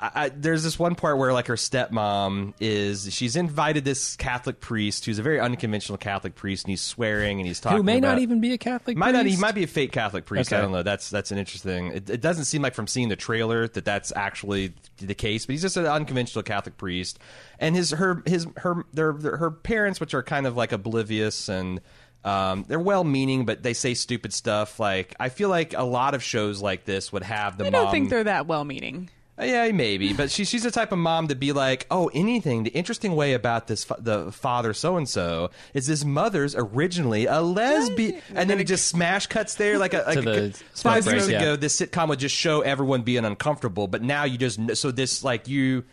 I, 0.00 0.28
there's 0.28 0.62
this 0.62 0.78
one 0.78 0.94
part 0.94 1.18
where 1.18 1.32
like 1.32 1.48
her 1.48 1.56
stepmom 1.56 2.54
is 2.60 3.12
she's 3.12 3.34
invited 3.34 3.84
this 3.84 4.14
Catholic 4.14 4.60
priest 4.60 5.04
who's 5.04 5.18
a 5.18 5.22
very 5.22 5.40
unconventional 5.40 5.98
Catholic 5.98 6.36
priest, 6.36 6.66
and 6.66 6.70
he's 6.70 6.80
swearing 6.80 7.40
and 7.40 7.48
he's 7.48 7.58
talking. 7.58 7.78
Who 7.78 7.82
may 7.82 7.98
not 7.98 8.20
even 8.20 8.40
be 8.40 8.52
a 8.52 8.58
Catholic 8.58 8.96
might 8.96 9.10
not. 9.10 9.26
He 9.26 9.36
might 9.36 9.56
be 9.56 9.64
a 9.64 9.68
fake 9.68 9.90
Catholic 9.90 10.24
priest. 10.24 10.52
I 10.52 10.60
don't 10.60 10.70
know. 10.70 10.84
That's 10.84 11.10
that's 11.10 11.32
an 11.32 11.38
interesting. 11.38 11.88
It, 11.88 12.10
it 12.10 12.20
doesn't 12.20 12.44
seem 12.44 12.62
like 12.62 12.74
from 12.74 12.86
seeing 12.86 13.08
the 13.08 13.16
trailer 13.16 13.66
that 13.66 13.84
that's 13.84 14.12
actually 14.14 14.72
the 14.98 15.14
case, 15.14 15.46
but 15.46 15.54
he's 15.54 15.62
just 15.62 15.76
an 15.76 15.86
unconventional 15.86 16.44
Catholic 16.44 16.76
priest, 16.76 17.18
and 17.58 17.74
his 17.74 17.90
her 17.90 18.22
his 18.24 18.46
her 18.58 18.84
their, 18.92 19.12
their 19.12 19.36
her 19.36 19.50
parents, 19.50 19.98
which 19.98 20.14
are 20.14 20.22
kind 20.22 20.46
of 20.46 20.56
like 20.56 20.72
oblivious 20.72 21.48
and. 21.48 21.80
Um, 22.24 22.64
they're 22.66 22.80
well-meaning, 22.80 23.46
but 23.46 23.62
they 23.62 23.72
say 23.72 23.94
stupid 23.94 24.32
stuff. 24.32 24.80
Like 24.80 25.14
I 25.20 25.28
feel 25.28 25.48
like 25.48 25.72
a 25.72 25.84
lot 25.84 26.14
of 26.14 26.22
shows 26.22 26.60
like 26.60 26.84
this 26.84 27.12
would 27.12 27.22
have 27.22 27.56
the 27.56 27.66
I 27.66 27.70
don't 27.70 27.92
think 27.92 28.10
they're 28.10 28.24
that 28.24 28.48
well 28.48 28.64
meaning. 28.64 29.08
Uh, 29.08 29.17
Yeah, 29.40 29.70
maybe, 29.72 30.12
but 30.12 30.30
she, 30.30 30.44
she's 30.44 30.64
the 30.64 30.70
type 30.70 30.90
of 30.92 30.98
mom 30.98 31.28
to 31.28 31.34
be 31.34 31.52
like, 31.52 31.86
oh, 31.90 32.10
anything. 32.12 32.64
The 32.64 32.70
interesting 32.70 33.14
way 33.14 33.34
about 33.34 33.66
this, 33.68 33.84
fa- 33.84 33.96
the 33.98 34.32
father 34.32 34.72
so 34.74 34.96
and 34.96 35.08
so 35.08 35.50
is 35.74 35.86
his 35.86 36.04
mother's 36.04 36.54
originally 36.56 37.26
a 37.26 37.40
lesbian, 37.40 38.20
and 38.34 38.50
then 38.50 38.58
it 38.58 38.64
just 38.64 38.86
smash 38.86 39.26
cuts 39.28 39.54
there 39.54 39.78
like 39.78 39.94
a 39.94 39.98
like 40.06 40.20
To 40.22 40.30
a- 40.30 40.40
the 40.48 40.50
five 40.74 41.06
years 41.06 41.26
break, 41.26 41.32
yeah. 41.32 41.40
ago. 41.42 41.56
This 41.56 41.80
sitcom 41.80 42.08
would 42.08 42.18
just 42.18 42.34
show 42.34 42.62
everyone 42.62 43.02
being 43.02 43.24
uncomfortable, 43.24 43.86
but 43.86 44.02
now 44.02 44.24
you 44.24 44.38
just 44.38 44.76
so 44.76 44.90
this 44.90 45.22
like 45.22 45.46
you. 45.48 45.84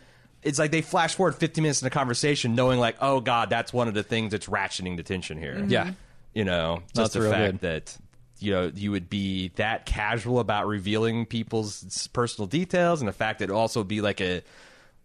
It's 0.42 0.58
like 0.60 0.70
they 0.70 0.82
flash 0.82 1.14
forward 1.16 1.34
50 1.34 1.60
minutes 1.60 1.82
in 1.82 1.86
the 1.86 1.90
conversation, 1.90 2.54
knowing 2.54 2.78
like, 2.78 2.96
oh 3.00 3.20
god, 3.20 3.50
that's 3.50 3.72
one 3.72 3.88
of 3.88 3.94
the 3.94 4.02
things 4.04 4.30
that's 4.32 4.46
ratcheting 4.46 4.96
the 4.96 5.02
tension 5.02 5.38
here. 5.38 5.54
Mm-hmm. 5.56 5.70
Yeah. 5.70 5.92
you 6.34 6.44
know, 6.44 6.82
That's 6.94 7.10
just 7.10 7.12
the 7.14 7.30
fact 7.30 7.52
good. 7.52 7.60
that 7.60 7.96
you 8.38 8.52
know 8.52 8.70
you 8.74 8.90
would 8.90 9.08
be 9.08 9.48
that 9.56 9.86
casual 9.86 10.38
about 10.40 10.66
revealing 10.66 11.26
people's 11.26 12.08
personal 12.12 12.46
details, 12.46 13.00
and 13.00 13.08
the 13.08 13.12
fact 13.12 13.38
that 13.40 13.50
it 13.50 13.52
also 13.52 13.84
be 13.84 14.00
like 14.00 14.20
a 14.20 14.42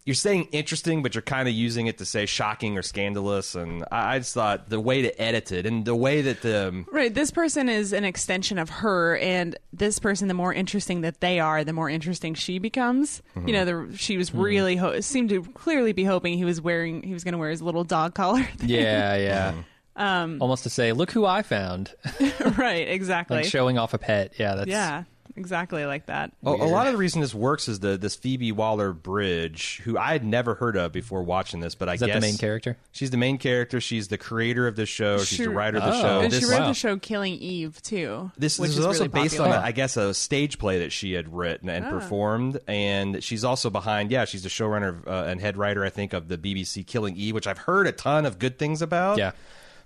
you're 0.05 0.15
saying 0.15 0.47
interesting, 0.51 1.03
but 1.03 1.13
you're 1.13 1.21
kind 1.21 1.47
of 1.47 1.53
using 1.53 1.85
it 1.85 1.99
to 1.99 2.05
say 2.05 2.25
shocking 2.25 2.77
or 2.77 2.81
scandalous. 2.81 3.53
And 3.53 3.83
I, 3.91 4.15
I 4.15 4.19
just 4.19 4.33
thought 4.33 4.67
the 4.69 4.79
way 4.79 5.03
to 5.03 5.21
edit 5.21 5.51
it 5.51 5.65
and 5.65 5.85
the 5.85 5.95
way 5.95 6.21
that 6.21 6.41
the 6.41 6.69
um, 6.69 6.87
Right. 6.91 7.13
This 7.13 7.29
person 7.29 7.69
is 7.69 7.93
an 7.93 8.03
extension 8.03 8.57
of 8.57 8.69
her, 8.69 9.17
and 9.17 9.55
this 9.71 9.99
person, 9.99 10.27
the 10.27 10.33
more 10.33 10.53
interesting 10.53 11.01
that 11.01 11.21
they 11.21 11.39
are, 11.39 11.63
the 11.63 11.73
more 11.73 11.89
interesting 11.89 12.33
she 12.33 12.57
becomes. 12.57 13.21
Mm-hmm. 13.35 13.47
You 13.47 13.53
know, 13.53 13.65
the, 13.65 13.97
she 13.97 14.17
was 14.17 14.31
mm-hmm. 14.31 14.41
really 14.41 14.75
ho- 14.75 14.99
seemed 15.01 15.29
to 15.29 15.43
clearly 15.43 15.93
be 15.93 16.03
hoping 16.03 16.37
he 16.37 16.45
was 16.45 16.59
wearing 16.59 17.03
he 17.03 17.13
was 17.13 17.23
going 17.23 17.33
to 17.33 17.37
wear 17.37 17.51
his 17.51 17.61
little 17.61 17.83
dog 17.83 18.15
collar. 18.15 18.47
Yeah, 18.61 19.15
yeah. 19.15 19.51
Mm-hmm. 19.51 19.61
Um, 20.01 20.41
Almost 20.41 20.63
to 20.63 20.69
say, 20.69 20.93
look 20.93 21.11
who 21.11 21.25
I 21.25 21.41
found. 21.43 21.93
right. 22.57 22.87
Exactly. 22.87 23.37
like 23.37 23.45
showing 23.45 23.77
off 23.77 23.93
a 23.93 23.97
pet. 23.97 24.33
Yeah, 24.37 24.55
that's 24.55 24.69
yeah. 24.69 25.03
Exactly 25.37 25.85
like 25.85 26.07
that. 26.07 26.33
a, 26.45 26.49
a 26.49 26.51
lot 26.67 26.87
of 26.87 26.91
the 26.93 26.97
reason 26.97 27.21
this 27.21 27.33
works 27.33 27.69
is 27.69 27.79
the 27.79 27.97
this 27.97 28.15
Phoebe 28.17 28.51
Waller 28.51 28.91
Bridge, 28.91 29.79
who 29.85 29.97
I 29.97 30.11
had 30.11 30.25
never 30.25 30.55
heard 30.55 30.75
of 30.75 30.91
before 30.91 31.23
watching 31.23 31.61
this, 31.61 31.73
but 31.73 31.87
I 31.87 31.93
Is 31.93 32.01
that 32.01 32.07
guess 32.07 32.15
the 32.15 32.21
main 32.21 32.37
character? 32.37 32.77
She's 32.91 33.11
the 33.11 33.17
main 33.17 33.37
character. 33.37 33.79
She's 33.79 34.09
the 34.09 34.17
creator 34.17 34.67
of 34.67 34.75
the 34.75 34.85
show. 34.85 35.19
She's 35.19 35.37
the 35.39 35.49
writer 35.49 35.77
of 35.77 35.83
the 35.85 35.93
Oh. 35.97 36.01
show. 36.01 36.19
and 36.19 36.33
This 36.33 36.41
she 36.43 36.51
wrote 36.51 36.59
wow. 36.59 36.67
the 36.67 36.73
show 36.73 36.97
Killing 36.97 37.35
Eve 37.35 37.81
too. 37.81 38.29
This, 38.37 38.59
which 38.59 38.69
this 38.71 38.73
is 38.73 38.79
is 38.79 38.85
also 38.85 38.99
really 39.05 39.07
based 39.23 39.37
popular. 39.37 39.57
on, 39.57 39.63
a, 39.63 39.67
I 39.67 39.71
guess, 39.71 39.95
a 39.95 40.13
stage 40.13 40.59
play 40.59 40.79
that 40.79 40.91
she 40.91 41.13
had 41.13 41.33
written 41.33 41.69
and 41.69 41.85
Ah. 41.85 41.89
performed, 41.91 42.59
and 42.67 43.23
she's 43.23 43.45
also 43.45 43.69
behind. 43.69 44.11
Yeah, 44.11 44.25
she's 44.25 44.43
the 44.43 44.49
showrunner 44.49 45.07
uh, 45.07 45.27
and 45.27 45.39
head 45.39 45.55
writer, 45.55 45.85
I 45.85 45.91
think, 45.91 46.11
of 46.11 46.27
the 46.27 46.37
BBC 46.37 46.85
Killing 46.85 47.15
Eve, 47.15 47.35
which 47.35 47.47
I've 47.47 47.59
heard 47.59 47.87
a 47.87 47.93
ton 47.93 48.25
of 48.25 48.37
good 48.37 48.59
things 48.59 48.81
about. 48.81 49.17
Yeah. 49.17 49.31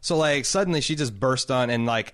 So 0.06 0.18
like 0.18 0.46
suddenly 0.46 0.82
she 0.82 0.94
just 0.96 1.20
burst 1.20 1.50
on 1.50 1.72
and 1.72 1.88
like 1.88 2.14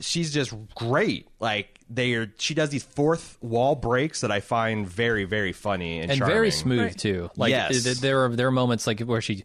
she's 0.00 0.30
just 0.30 0.52
great. 0.74 1.26
Like 1.40 1.78
they 1.88 2.12
are. 2.12 2.30
She 2.38 2.52
does 2.52 2.68
these 2.68 2.82
fourth 2.84 3.38
wall 3.40 3.74
breaks 3.74 4.20
that 4.20 4.30
I 4.30 4.40
find 4.40 4.86
very 4.86 5.24
very 5.24 5.52
funny 5.54 6.00
and, 6.00 6.10
and 6.10 6.18
charming. 6.18 6.34
very 6.36 6.50
smooth 6.50 6.80
Right. 6.80 6.98
too. 6.98 7.30
Like 7.36 7.50
Yes. 7.50 7.82
th- 7.84 8.00
there 8.00 8.26
are 8.26 8.28
there 8.28 8.48
are 8.48 8.52
moments 8.52 8.86
like 8.86 9.00
where 9.00 9.22
she 9.22 9.44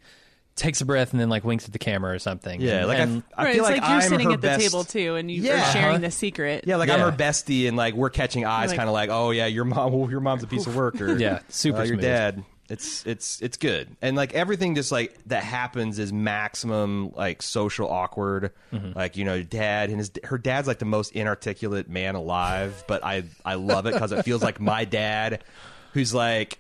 takes 0.58 0.82
a 0.82 0.86
breath 0.86 1.12
and 1.14 1.22
then 1.22 1.30
like 1.30 1.46
winks 1.46 1.66
at 1.68 1.72
the 1.72 1.80
camera 1.80 2.14
or 2.14 2.20
something. 2.20 2.60
Yeah, 2.60 2.84
like 2.84 3.00
and- 3.00 3.24
I, 3.34 3.42
I 3.42 3.46
right, 3.46 3.56
feel 3.56 3.64
it's 3.64 3.72
like, 3.72 3.82
like, 3.82 3.90
you're 3.90 4.02
I'm 4.02 4.10
sitting 4.10 4.32
at 4.34 4.42
the 4.42 4.48
best- 4.48 4.62
table 4.62 4.84
too, 4.84 5.16
and 5.16 5.32
you 5.32 5.42
Yeah. 5.42 5.70
are 5.70 5.72
sharing 5.72 5.88
Uh-huh. 5.96 5.98
the 6.00 6.12
secret. 6.12 6.66
Yeah, 6.68 6.76
like 6.76 6.90
I'm 6.90 7.00
her 7.00 7.14
bestie, 7.14 7.68
and 7.70 7.78
like 7.78 7.94
we're 7.94 8.10
catching 8.10 8.44
eyes, 8.46 8.70
Like- 8.72 8.78
kind 8.78 8.90
of 8.90 8.94
like, 8.94 9.10
oh 9.10 9.32
yeah, 9.32 9.46
your 9.46 9.64
mom, 9.64 9.94
well, 9.94 10.10
your 10.12 10.20
mom's 10.20 10.44
a 10.44 10.48
piece 10.48 10.68
of 10.68 10.76
work, 10.76 11.00
or 11.00 11.16
Yeah, 11.18 11.40
super 11.48 11.78
uh, 11.80 11.84
your 11.84 11.96
smooth. 11.96 12.02
dad. 12.02 12.44
It's 12.68 13.06
it's 13.06 13.42
it's 13.42 13.58
good, 13.58 13.96
and 14.02 14.18
like 14.18 14.34
everything 14.34 14.74
just 14.74 14.92
like 14.92 15.16
that 15.28 15.44
happens 15.44 16.00
is 16.00 16.12
maximum 16.12 17.12
like 17.12 17.44
social 17.44 17.88
awkward. 17.88 18.54
Mm-hmm. 18.74 18.98
Like 18.98 19.18
you 19.18 19.24
know, 19.24 19.44
dad 19.44 19.90
and 19.90 20.00
his 20.00 20.12
her 20.24 20.40
dad's 20.40 20.68
like 20.68 20.80
the 20.80 20.86
most 20.86 21.12
inarticulate 21.12 21.90
man 21.90 22.16
alive, 22.16 22.84
but 22.88 23.04
I 23.04 23.24
I 23.46 23.56
love 23.56 23.86
it 23.86 23.94
because 23.94 24.12
it 24.12 24.24
feels 24.24 24.42
like 24.42 24.60
my 24.60 24.86
dad, 24.86 25.44
who's 25.94 26.14
like. 26.14 26.60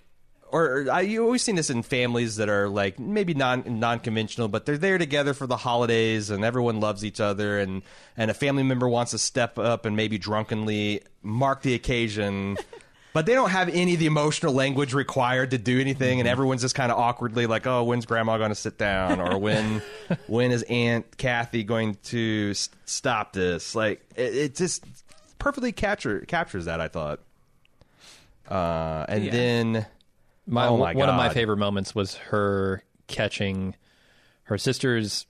Or 0.51 0.85
I, 0.89 1.01
you 1.01 1.23
always 1.25 1.41
seen 1.41 1.55
this 1.55 1.69
in 1.71 1.81
families 1.81 2.37
that 2.37 2.47
are 2.49 2.69
like 2.69 2.97
maybe 2.97 3.33
non 3.33 3.79
non 3.79 3.99
conventional, 3.99 4.47
but 4.47 4.65
they're 4.65 4.77
there 4.77 4.97
together 4.97 5.33
for 5.33 5.47
the 5.47 5.57
holidays, 5.57 6.29
and 6.29 6.45
everyone 6.45 6.79
loves 6.79 7.03
each 7.03 7.19
other, 7.19 7.59
and 7.59 7.81
and 8.15 8.29
a 8.31 8.33
family 8.33 8.63
member 8.63 8.87
wants 8.87 9.11
to 9.11 9.17
step 9.17 9.57
up 9.57 9.85
and 9.85 9.97
maybe 9.97 10.17
drunkenly 10.17 11.01
mark 11.23 11.63
the 11.63 11.73
occasion, 11.73 12.57
but 13.15 13.25
they 13.25 13.33
don't 13.33 13.49
have 13.51 13.69
any 13.69 13.93
of 13.93 13.99
the 14.01 14.05
emotional 14.07 14.51
language 14.53 14.93
required 14.93 15.51
to 15.51 15.57
do 15.57 15.79
anything, 15.79 16.19
and 16.19 16.27
everyone's 16.27 16.61
just 16.61 16.75
kind 16.75 16.91
of 16.91 16.97
awkwardly 16.99 17.47
like, 17.47 17.65
oh, 17.65 17.81
when's 17.85 18.05
Grandma 18.05 18.37
going 18.37 18.49
to 18.49 18.55
sit 18.55 18.77
down, 18.77 19.21
or 19.21 19.37
when 19.39 19.81
when 20.27 20.51
is 20.51 20.63
Aunt 20.63 21.15
Kathy 21.17 21.63
going 21.63 21.95
to 22.03 22.49
s- 22.51 22.69
stop 22.83 23.31
this? 23.31 23.73
Like 23.73 24.05
it, 24.17 24.35
it 24.35 24.55
just 24.55 24.83
perfectly 25.39 25.71
capture 25.71 26.19
captures 26.27 26.65
that 26.65 26.81
I 26.81 26.89
thought, 26.89 27.21
uh, 28.49 29.05
and 29.07 29.23
Yeah. 29.23 29.31
then. 29.31 29.85
my, 30.45 30.67
Oh 30.67 30.77
my 30.77 30.93
one 30.93 31.07
of 31.09 31.15
my 31.15 31.27
God. 31.27 31.33
favorite 31.33 31.57
moments 31.57 31.95
was 31.95 32.15
her 32.15 32.83
catching 33.07 33.75
her 34.43 34.57
sister's 34.57 35.25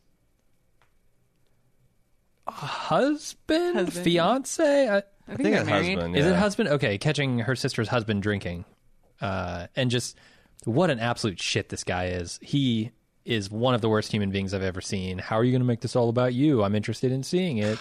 husband, 2.47 3.75
Husband. 3.75 4.03
fiance. 4.03 4.89
I, 4.89 5.03
I 5.27 5.33
I 5.33 5.35
think, 5.35 5.43
think 5.43 5.53
they're 5.53 5.61
it's 5.61 5.69
married. 5.69 5.95
husband. 5.95 6.15
Is 6.17 6.25
it 6.25 6.35
husband? 6.35 6.69
Okay, 6.69 6.97
catching 6.97 7.39
her 7.39 7.55
sister's 7.55 7.87
husband 7.87 8.21
drinking, 8.23 8.65
uh, 9.21 9.67
and 9.75 9.89
just 9.89 10.17
what 10.65 10.89
an 10.89 10.99
absolute 10.99 11.39
shit 11.41 11.69
this 11.69 11.83
guy 11.83 12.07
is. 12.07 12.39
He 12.41 12.91
is 13.25 13.49
one 13.49 13.73
of 13.73 13.81
the 13.81 13.89
worst 13.89 14.11
human 14.11 14.29
beings 14.29 14.53
I've 14.53 14.61
ever 14.61 14.81
seen. 14.81 15.17
How 15.17 15.37
are 15.37 15.43
you 15.43 15.51
going 15.51 15.61
to 15.61 15.67
make 15.67 15.81
this 15.81 15.95
all 15.95 16.09
about 16.09 16.33
you? 16.35 16.63
I'm 16.63 16.75
interested 16.75 17.11
in 17.11 17.23
seeing 17.23 17.57
it. 17.57 17.79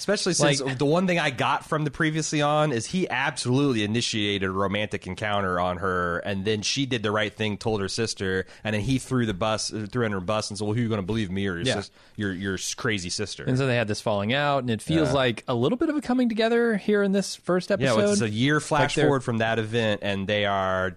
Especially 0.00 0.32
since 0.32 0.62
Like- 0.62 0.78
the 0.78 0.86
one 0.86 1.06
thing 1.06 1.18
I 1.18 1.28
got 1.28 1.66
from 1.68 1.84
the 1.84 1.90
previously 1.90 2.40
on 2.40 2.72
is 2.72 2.86
he 2.86 3.06
absolutely 3.10 3.84
initiated 3.84 4.48
a 4.48 4.50
romantic 4.50 5.06
encounter 5.06 5.60
on 5.60 5.76
her, 5.76 6.20
and 6.20 6.44
then 6.46 6.62
she 6.62 6.86
did 6.86 7.02
the 7.02 7.10
right 7.10 7.32
thing, 7.32 7.58
told 7.58 7.82
her 7.82 7.88
sister, 7.88 8.46
and 8.64 8.72
then 8.74 8.80
he 8.80 8.98
threw 8.98 9.26
the 9.26 9.34
bus, 9.34 9.70
uh, 9.72 9.86
threw 9.92 10.06
in 10.06 10.12
her 10.12 10.20
bus, 10.20 10.48
and 10.48 10.58
said, 10.58 10.64
"Well, 10.64 10.72
who 10.72 10.80
are 10.80 10.82
you 10.84 10.88
going 10.88 11.02
to 11.02 11.06
believe, 11.06 11.30
me 11.30 11.46
or 11.46 11.56
your, 11.56 11.66
Yeah. 11.66 11.74
sis- 11.74 11.90
your 12.16 12.32
your 12.32 12.58
crazy 12.76 13.10
sister?" 13.10 13.44
And 13.46 13.58
so 13.58 13.66
they 13.66 13.76
had 13.76 13.88
this 13.88 14.00
falling 14.00 14.32
out, 14.32 14.60
and 14.60 14.70
it 14.70 14.80
feels 14.80 15.12
like 15.12 15.44
a 15.46 15.54
little 15.54 15.76
bit 15.76 15.90
of 15.90 15.96
a 15.96 16.00
coming 16.00 16.30
together 16.30 16.76
here 16.78 17.02
in 17.02 17.12
this 17.12 17.36
first 17.36 17.68
yeah, 17.68 17.74
episode. 17.74 17.96
well, 17.98 18.12
it's 18.12 18.20
a 18.22 18.30
year 18.30 18.58
flash 18.58 18.94
they're- 18.94 19.04
forward 19.04 19.22
from 19.22 19.38
that 19.38 19.58
event, 19.58 20.00
and 20.02 20.26
they 20.26 20.46
are 20.46 20.96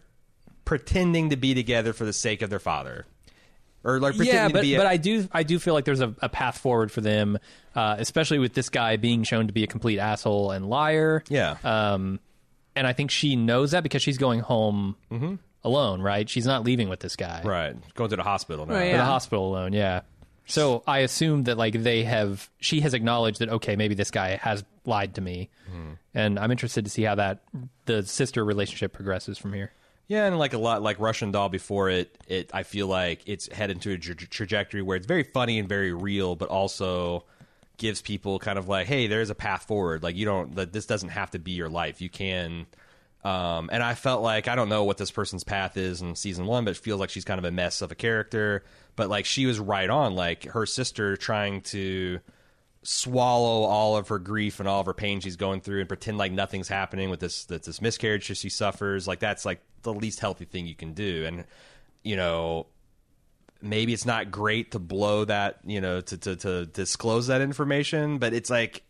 pretending 0.65 1.29
to 1.29 1.35
be 1.35 1.53
together 1.53 1.91
for 1.91 2.05
the 2.05 2.13
sake 2.13 2.41
of 2.41 2.49
their 2.49 2.59
father, 2.59 3.05
or 3.83 3.99
like 3.99 4.15
pretending 4.15 4.35
yeah, 4.43 4.47
to 4.47 4.53
but 4.53 4.61
be. 4.61 4.75
a- 4.75 4.77
but 4.77 4.87
I 4.87 4.97
do 4.97 5.27
I 5.31 5.43
do 5.43 5.59
feel 5.59 5.73
like 5.73 5.85
there's 5.85 6.01
a, 6.01 6.13
a 6.21 6.29
path 6.29 6.57
forward 6.57 6.91
for 6.91 7.01
them, 7.01 7.37
uh, 7.75 7.95
especially 7.99 8.39
with 8.39 8.53
this 8.53 8.69
guy 8.69 8.97
being 8.97 9.23
shown 9.23 9.47
to 9.47 9.53
be 9.53 9.63
a 9.63 9.67
complete 9.67 9.99
asshole 9.99 10.51
and 10.51 10.67
liar. 10.67 11.23
yeah, 11.29 11.57
Um, 11.63 12.19
and 12.75 12.87
I 12.87 12.93
think 12.93 13.11
she 13.11 13.35
knows 13.35 13.71
that 13.71 13.83
because 13.83 14.01
she's 14.01 14.17
going 14.17 14.39
home 14.39 14.95
alone, 15.63 16.01
right? 16.01 16.29
She's 16.29 16.45
not 16.45 16.63
leaving 16.63 16.89
with 16.89 16.99
this 16.99 17.15
guy. 17.15 17.41
right, 17.43 17.75
going 17.95 18.09
to 18.09 18.15
the 18.15 18.23
hospital 18.23 18.65
now. 18.65 18.73
Right, 18.73 18.83
To 18.85 18.89
Yeah. 18.89 18.97
the 18.97 19.05
hospital 19.05 19.47
alone, 19.49 19.73
yeah. 19.73 20.01
So 20.45 20.83
I 20.85 20.99
assume 20.99 21.43
that 21.43 21.57
like 21.57 21.73
they 21.83 22.03
have 22.03 22.49
she 22.59 22.81
has 22.81 22.93
acknowledged 22.93 23.39
that 23.39 23.47
okay, 23.49 23.75
maybe 23.77 23.95
this 23.95 24.11
guy 24.11 24.35
has 24.35 24.63
lied 24.85 25.15
to 25.15 25.21
me. 25.21 25.49
And 26.13 26.37
I'm 26.37 26.51
interested 26.51 26.83
to 26.85 26.91
see 26.91 27.03
how 27.03 27.15
that 27.15 27.43
the 27.85 28.03
sister 28.03 28.43
relationship 28.45 28.91
progresses 28.93 29.37
from 29.37 29.53
here. 29.53 29.71
Yeah, 30.07 30.25
and 30.25 30.37
like 30.37 30.53
a 30.53 30.57
lot 30.57 30.81
like 30.81 30.99
Russian 30.99 31.31
Doll 31.31 31.49
before 31.49 31.89
it, 31.89 32.17
it 32.27 32.51
I 32.53 32.63
feel 32.63 32.87
like 32.87 33.21
it's 33.25 33.51
headed 33.51 33.81
to 33.83 33.91
a 33.93 33.97
tra- 33.97 34.15
trajectory 34.15 34.81
where 34.81 34.97
it's 34.97 35.05
very 35.05 35.23
funny 35.23 35.59
and 35.59 35.67
very 35.67 35.93
real, 35.93 36.35
but 36.35 36.49
also 36.49 37.23
gives 37.77 38.01
people 38.01 38.39
kind 38.39 38.59
of 38.59 38.67
like, 38.67 38.87
hey, 38.87 39.07
there's 39.07 39.29
a 39.29 39.35
path 39.35 39.63
forward. 39.63 40.03
Like 40.03 40.15
you 40.15 40.25
don't 40.25 40.55
that 40.55 40.73
this 40.73 40.85
doesn't 40.85 41.09
have 41.09 41.31
to 41.31 41.39
be 41.39 41.51
your 41.51 41.69
life. 41.69 42.01
You 42.01 42.09
can. 42.09 42.65
Um, 43.23 43.69
and 43.71 43.81
I 43.81 43.95
felt 43.95 44.21
like 44.21 44.49
I 44.49 44.55
don't 44.55 44.67
know 44.67 44.83
what 44.83 44.97
this 44.97 45.11
person's 45.11 45.45
path 45.45 45.77
is 45.77 46.01
in 46.01 46.15
season 46.15 46.45
one, 46.45 46.65
but 46.65 46.71
it 46.71 46.77
feels 46.77 46.99
like 46.99 47.09
she's 47.09 47.23
kind 47.23 47.39
of 47.39 47.45
a 47.45 47.51
mess 47.51 47.81
of 47.81 47.91
a 47.91 47.95
character. 47.95 48.63
But 48.97 49.09
like 49.09 49.25
she 49.25 49.45
was 49.45 49.59
right 49.59 49.89
on, 49.89 50.15
like 50.15 50.45
her 50.45 50.65
sister 50.65 51.15
trying 51.15 51.61
to 51.61 52.19
swallow 52.83 53.63
all 53.63 53.97
of 53.97 54.09
her 54.09 54.19
grief 54.19 54.59
and 54.59 54.67
all 54.67 54.79
of 54.81 54.85
her 54.85 54.93
pain 54.93 55.19
she's 55.19 55.35
going 55.35 55.61
through 55.61 55.79
and 55.79 55.87
pretend 55.87 56.17
like 56.17 56.31
nothing's 56.31 56.67
happening 56.67 57.09
with 57.09 57.19
this 57.19 57.45
this, 57.45 57.65
this 57.65 57.81
miscarriage 57.81 58.23
she 58.23 58.49
suffers. 58.49 59.07
Like 59.07 59.19
that's 59.19 59.45
like 59.45 59.61
the 59.83 59.93
least 59.93 60.19
healthy 60.19 60.45
thing 60.45 60.67
you 60.67 60.75
can 60.75 60.93
do. 60.93 61.25
And 61.25 61.45
you 62.03 62.15
know 62.15 62.67
maybe 63.61 63.93
it's 63.93 64.05
not 64.05 64.29
great 64.29 64.71
to 64.71 64.79
blow 64.79 65.25
that 65.25 65.59
you 65.65 65.81
know 65.81 66.01
to 66.01 66.17
to, 66.17 66.35
to 66.35 66.65
disclose 66.65 67.27
that 67.27 67.41
information 67.41 68.17
but 68.17 68.33
it's 68.33 68.49
like 68.49 68.83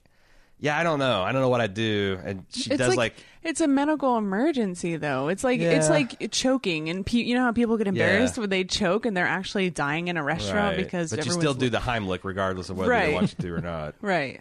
yeah 0.63 0.77
i 0.79 0.81
don't 0.83 0.97
know 0.97 1.21
i 1.21 1.31
don't 1.31 1.41
know 1.41 1.49
what 1.49 1.61
i 1.61 1.67
do 1.67 2.17
and 2.23 2.45
she 2.51 2.69
It's 2.71 2.77
does 2.79 2.87
like, 2.89 2.97
like, 2.97 3.13
it's 3.43 3.59
a 3.59 3.67
medical 3.67 4.17
emergency 4.17 4.95
though. 4.95 5.27
It's 5.27 5.43
like 5.43 5.59
it's 5.59 5.89
like 5.89 6.31
choking 6.31 6.89
and 6.89 7.05
pe- 7.05 7.17
you 7.17 7.35
know 7.35 7.43
how 7.43 7.51
people 7.51 7.75
get 7.77 7.87
embarrassed 7.87 8.37
Yeah. 8.37 8.41
when 8.41 8.49
they 8.49 8.63
choke 8.63 9.05
and 9.05 9.15
they're 9.17 9.27
actually 9.27 9.69
dying 9.69 10.07
in 10.07 10.15
a 10.15 10.23
restaurant 10.23 10.77
right. 10.77 10.83
because 10.85 11.09
but 11.13 11.25
you 11.25 11.31
still 11.33 11.53
do 11.53 11.69
the 11.69 11.79
heimlich 11.79 12.21
regardless 12.23 12.69
of 12.69 12.77
whether 12.77 12.89
Right. 12.91 13.09
you 13.09 13.15
want 13.15 13.35
you 13.37 13.43
to 13.49 13.53
or 13.55 13.59
not 13.61 13.95
right. 14.01 14.39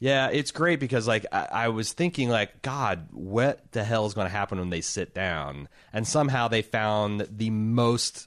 Yeah, 0.00 0.30
it's 0.32 0.50
great 0.50 0.80
because 0.80 1.06
like 1.06 1.24
I, 1.30 1.46
I 1.52 1.68
was 1.68 1.92
thinking 1.92 2.28
like 2.28 2.62
God, 2.62 3.06
what 3.12 3.60
the 3.70 3.84
hell 3.84 4.04
is 4.06 4.14
going 4.14 4.26
to 4.26 4.32
happen 4.32 4.58
when 4.58 4.70
they 4.70 4.80
sit 4.80 5.14
down? 5.14 5.68
And 5.92 6.04
somehow 6.04 6.48
they 6.48 6.62
found 6.62 7.28
the 7.30 7.50
most 7.50 8.26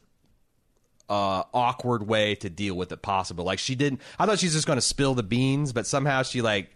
uh, 1.10 1.44
awkward 1.54 2.08
way 2.08 2.36
to 2.36 2.50
deal 2.50 2.76
with 2.76 2.94
it 2.94 3.02
possible. 3.02 3.44
Like 3.44 3.60
she 3.60 3.76
didn't. 3.76 4.00
I 4.18 4.26
thought 4.26 4.40
she 4.40 4.46
was 4.46 4.54
just 4.54 4.66
going 4.68 4.78
to 4.78 4.82
spill 4.82 5.16
the 5.16 5.24
beans, 5.24 5.74
but 5.74 5.86
somehow 5.86 6.24
she 6.24 6.42
like 6.42 6.74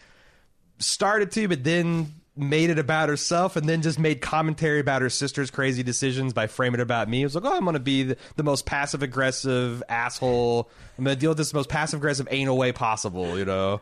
started 0.79 1.31
to, 1.31 1.47
but 1.47 1.63
then 1.63 2.13
made 2.35 2.69
it 2.69 2.79
about 2.79 3.09
herself 3.09 3.55
and 3.57 3.67
then 3.67 3.81
just 3.81 3.99
made 3.99 4.21
commentary 4.21 4.79
about 4.79 5.01
her 5.01 5.09
sister's 5.09 5.51
crazy 5.51 5.83
decisions 5.83 6.31
by 6.31 6.47
framing 6.47 6.79
it 6.79 6.83
about 6.83 7.09
me. 7.09 7.21
It 7.21 7.25
was 7.25 7.35
like, 7.35 7.43
oh, 7.43 7.55
I'm 7.55 7.63
going 7.63 7.73
to 7.73 7.79
be 7.79 8.03
the, 8.03 8.17
the 8.37 8.43
most 8.43 8.65
passive 8.65 9.03
aggressive 9.03 9.83
asshole. 9.89 10.69
I'm 10.97 11.03
going 11.03 11.15
to 11.15 11.19
deal 11.19 11.31
with 11.31 11.37
this 11.37 11.53
most 11.53 11.69
passive 11.69 11.99
aggressive 11.99 12.27
anal 12.31 12.57
way 12.57 12.71
possible, 12.71 13.37
you 13.37 13.45
know? 13.45 13.81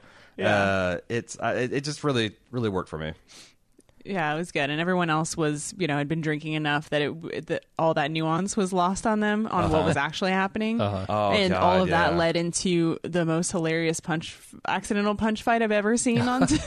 Uh, 0.49 0.97
it's 1.09 1.37
uh, 1.39 1.55
it, 1.57 1.73
it 1.73 1.83
just 1.83 2.03
really 2.03 2.35
really 2.51 2.69
worked 2.69 2.89
for 2.89 2.97
me. 2.99 3.13
Yeah, 4.07 4.33
it 4.33 4.37
was 4.37 4.51
good, 4.51 4.69
and 4.69 4.79
everyone 4.79 5.09
else 5.09 5.35
was, 5.35 5.73
you 5.77 5.87
know, 5.87 5.97
had 5.97 6.07
been 6.07 6.21
drinking 6.21 6.53
enough 6.53 6.89
that 6.89 7.01
it 7.01 7.47
that 7.47 7.65
all 7.77 7.93
that 7.95 8.09
nuance 8.11 8.55
was 8.55 8.71
lost 8.73 9.05
on 9.05 9.19
them 9.19 9.47
on 9.47 9.69
what 9.71 9.85
was 9.85 9.97
actually 9.97 10.31
happening, 10.31 10.79
Oh, 10.81 11.31
and 11.33 11.51
God, 11.53 11.61
all 11.61 11.81
of 11.83 11.89
yeah. 11.89 12.09
that 12.09 12.17
led 12.17 12.35
into 12.37 12.97
the 13.03 13.25
most 13.25 13.51
hilarious 13.51 13.99
punch, 13.99 14.37
accidental 14.67 15.15
punch 15.15 15.43
fight 15.43 15.61
I've 15.61 15.71
ever 15.71 15.97
seen 15.97 16.21
on. 16.21 16.47
t- 16.47 16.57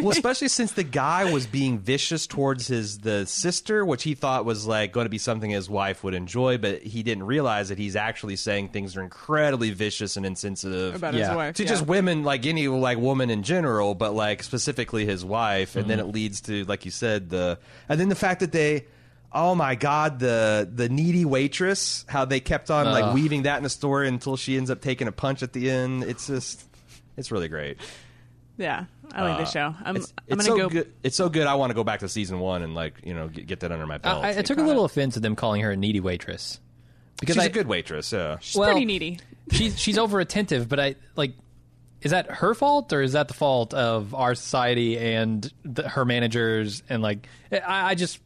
well, 0.00 0.10
especially 0.10 0.48
since 0.48 0.72
the 0.72 0.84
guy 0.84 1.32
was 1.32 1.46
being 1.46 1.78
vicious 1.78 2.26
towards 2.26 2.66
his 2.68 2.98
the 2.98 3.26
sister, 3.26 3.84
which 3.84 4.02
he 4.02 4.14
thought 4.14 4.44
was 4.44 4.66
like 4.66 4.92
going 4.92 5.04
to 5.06 5.10
be 5.10 5.18
something 5.18 5.50
his 5.50 5.68
wife 5.70 6.04
would 6.04 6.14
enjoy, 6.14 6.58
but 6.58 6.82
he 6.82 7.02
didn't 7.02 7.24
realize 7.24 7.68
that 7.70 7.78
he's 7.78 7.96
actually 7.96 8.36
saying 8.36 8.68
things 8.68 8.96
are 8.96 9.02
incredibly 9.02 9.70
vicious 9.70 10.16
and 10.16 10.24
insensitive 10.26 10.94
about 10.94 11.14
Yeah. 11.14 11.28
his 11.28 11.36
wife. 11.36 11.56
to 11.56 11.62
yeah. 11.64 11.68
just 11.68 11.86
women, 11.86 12.22
like 12.24 12.46
any 12.46 12.68
like 12.68 12.98
woman 12.98 13.30
in 13.30 13.42
general, 13.42 13.94
but 13.94 14.12
like 14.14 14.42
specifically 14.42 15.06
his 15.06 15.24
wife, 15.24 15.76
and 15.76 15.88
then 15.88 15.98
Mm-hmm. 15.98 16.08
it 16.08 16.12
leads 16.14 16.40
to 16.42 16.64
like 16.64 16.84
you 16.84 16.89
said 16.90 17.30
the 17.30 17.58
and 17.88 18.00
then 18.00 18.08
the 18.08 18.14
fact 18.14 18.40
that 18.40 18.52
they. 18.52 18.86
Oh 19.32 19.54
my 19.54 19.76
God! 19.76 20.18
The 20.18 20.68
the 20.74 20.88
needy 20.88 21.24
waitress, 21.24 22.04
how 22.08 22.24
they 22.24 22.40
kept 22.40 22.68
on 22.68 22.86
like 22.86 23.04
Ugh. 23.04 23.14
weaving 23.14 23.42
that 23.42 23.58
in 23.58 23.62
the 23.62 23.70
story 23.70 24.08
until 24.08 24.36
she 24.36 24.56
ends 24.56 24.72
up 24.72 24.80
taking 24.80 25.06
a 25.06 25.12
punch 25.12 25.44
at 25.44 25.52
the 25.52 25.70
end. 25.70 26.02
It's 26.02 26.26
just, 26.26 26.64
it's 27.16 27.30
really 27.30 27.46
great. 27.46 27.76
yeah, 28.58 28.86
I 29.12 29.22
like 29.22 29.36
the 29.36 29.42
uh, 29.44 29.46
show. 29.46 29.74
I'm, 29.84 29.94
It's, 29.94 30.12
I'm 30.28 30.40
it's 30.40 30.48
gonna 30.48 30.58
so 30.58 30.68
go. 30.68 30.68
good. 30.68 30.92
It's 31.04 31.14
so 31.14 31.28
good. 31.28 31.46
I 31.46 31.54
want 31.54 31.70
to 31.70 31.74
go 31.74 31.84
back 31.84 32.00
to 32.00 32.08
season 32.08 32.40
one 32.40 32.62
and 32.62 32.74
like 32.74 32.94
you 33.04 33.14
know 33.14 33.28
get, 33.28 33.46
get 33.46 33.60
that 33.60 33.70
under 33.70 33.86
my 33.86 33.98
belt. 33.98 34.24
I, 34.24 34.36
I 34.36 34.42
took 34.42 34.58
a 34.58 34.62
little 34.62 34.84
offense 34.84 35.16
at 35.16 35.22
them 35.22 35.36
calling 35.36 35.62
her 35.62 35.70
a 35.70 35.76
needy 35.76 36.00
waitress 36.00 36.58
because 37.20 37.36
She's 37.36 37.44
I, 37.44 37.46
a 37.46 37.50
good 37.50 37.68
waitress. 37.68 38.12
Yeah. 38.12 38.38
She's 38.40 38.56
well, 38.56 38.72
pretty 38.72 38.84
needy. 38.84 39.20
she's 39.52 39.78
she's 39.78 39.96
over 39.96 40.18
attentive, 40.18 40.68
but 40.68 40.80
I 40.80 40.96
like. 41.14 41.34
Is 42.02 42.12
that 42.12 42.30
her 42.30 42.54
fault 42.54 42.92
or 42.92 43.02
is 43.02 43.12
that 43.12 43.28
the 43.28 43.34
fault 43.34 43.74
of 43.74 44.14
our 44.14 44.34
society 44.34 44.98
and 44.98 45.52
the, 45.64 45.88
her 45.88 46.04
managers 46.04 46.82
and 46.88 47.02
like 47.02 47.28
I, 47.52 47.90
I 47.90 47.94
just 47.94 48.20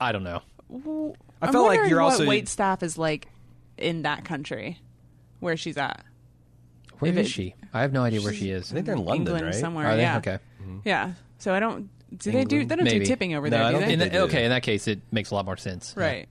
I 0.00 0.12
don't 0.12 0.24
know. 0.24 0.40
I 0.72 1.46
I'm 1.46 1.52
felt 1.52 1.66
like 1.66 1.78
wondering 1.78 1.90
you're 1.90 2.00
what 2.02 2.12
also 2.12 2.26
wait 2.26 2.48
staff 2.48 2.82
is 2.82 2.96
like 2.96 3.28
in 3.76 4.02
that 4.02 4.24
country 4.24 4.78
where 5.40 5.56
she's 5.56 5.76
at. 5.76 6.04
Where 6.98 7.10
If 7.10 7.18
is 7.18 7.26
it- 7.26 7.30
she? 7.30 7.54
I 7.72 7.82
have 7.82 7.92
no 7.92 8.02
idea 8.02 8.20
where 8.20 8.32
she 8.34 8.50
is. 8.50 8.70
I 8.72 8.74
think 8.74 8.86
they're 8.86 8.94
in 8.96 9.04
London, 9.04 9.26
England 9.28 9.44
right? 9.46 9.54
somewhere. 9.54 9.86
Are 9.86 9.96
they 9.96 10.02
yeah. 10.02 10.16
okay? 10.18 10.38
Mm-hmm. 10.60 10.78
Yeah. 10.84 11.12
So 11.38 11.54
I 11.54 11.60
don't. 11.60 11.88
Do 12.18 12.32
they 12.32 12.44
do? 12.44 12.64
They 12.64 12.74
don't 12.74 12.84
Maybe. 12.84 12.98
do 13.00 13.04
tipping 13.06 13.34
over 13.34 13.48
No, 13.48 13.56
there, 13.56 13.66
do 13.72 13.72
they? 13.78 13.80
think 13.84 13.92
In 13.92 13.98
they 14.00 14.08
do. 14.08 14.18
okay, 14.24 14.42
in 14.44 14.50
that 14.50 14.62
case, 14.64 14.88
it 14.88 15.00
makes 15.12 15.30
a 15.30 15.34
lot 15.36 15.44
more 15.44 15.56
sense. 15.56 15.94
Right. 15.96 16.28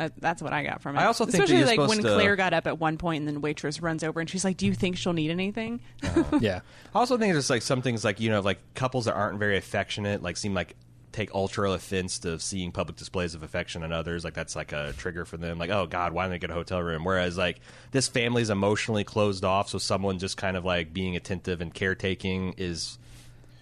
That, 0.00 0.18
that's 0.18 0.40
what 0.40 0.54
I 0.54 0.64
got 0.64 0.80
from 0.80 0.96
it. 0.96 1.00
I 1.00 1.04
also 1.04 1.26
think 1.26 1.32
that 1.32 1.42
especially 1.42 1.58
you're 1.58 1.66
like 1.66 1.78
when 1.78 1.88
supposed 1.90 2.06
to- 2.06 2.14
Claire 2.14 2.34
got 2.34 2.54
up 2.54 2.66
at 2.66 2.78
one 2.78 2.96
point 2.96 3.20
and 3.20 3.28
then 3.28 3.42
waitress 3.42 3.82
runs 3.82 4.02
over 4.02 4.18
and 4.18 4.30
she's 4.30 4.46
like, 4.46 4.56
"Do 4.56 4.64
you 4.64 4.72
think 4.72 4.96
she'll 4.96 5.12
need 5.12 5.30
anything?" 5.30 5.80
Uh, 6.02 6.24
yeah. 6.40 6.60
I 6.94 6.98
also 6.98 7.18
think 7.18 7.34
there's 7.34 7.50
like 7.50 7.60
some 7.60 7.82
things 7.82 8.02
like 8.02 8.18
you 8.18 8.30
know 8.30 8.40
like 8.40 8.60
couples 8.74 9.04
that 9.04 9.12
aren't 9.12 9.38
very 9.38 9.58
affectionate 9.58 10.22
like 10.22 10.38
seem 10.38 10.54
like 10.54 10.74
take 11.12 11.34
ultra 11.34 11.72
offense 11.72 12.20
to 12.20 12.38
seeing 12.40 12.72
public 12.72 12.96
displays 12.96 13.34
of 13.34 13.42
affection 13.42 13.82
on 13.82 13.92
others 13.92 14.24
like 14.24 14.32
that's 14.32 14.54
like 14.56 14.72
a 14.72 14.94
trigger 14.96 15.24
for 15.24 15.36
them 15.36 15.58
like 15.58 15.68
oh 15.68 15.84
god 15.84 16.12
why 16.12 16.22
don't 16.22 16.30
they 16.30 16.38
get 16.38 16.50
a 16.50 16.54
hotel 16.54 16.80
room 16.80 17.04
whereas 17.04 17.36
like 17.36 17.58
this 17.90 18.06
family's 18.06 18.48
emotionally 18.48 19.02
closed 19.02 19.44
off 19.44 19.68
so 19.68 19.76
someone 19.76 20.20
just 20.20 20.36
kind 20.36 20.56
of 20.56 20.64
like 20.64 20.92
being 20.92 21.16
attentive 21.16 21.60
and 21.60 21.74
caretaking 21.74 22.54
is 22.58 22.96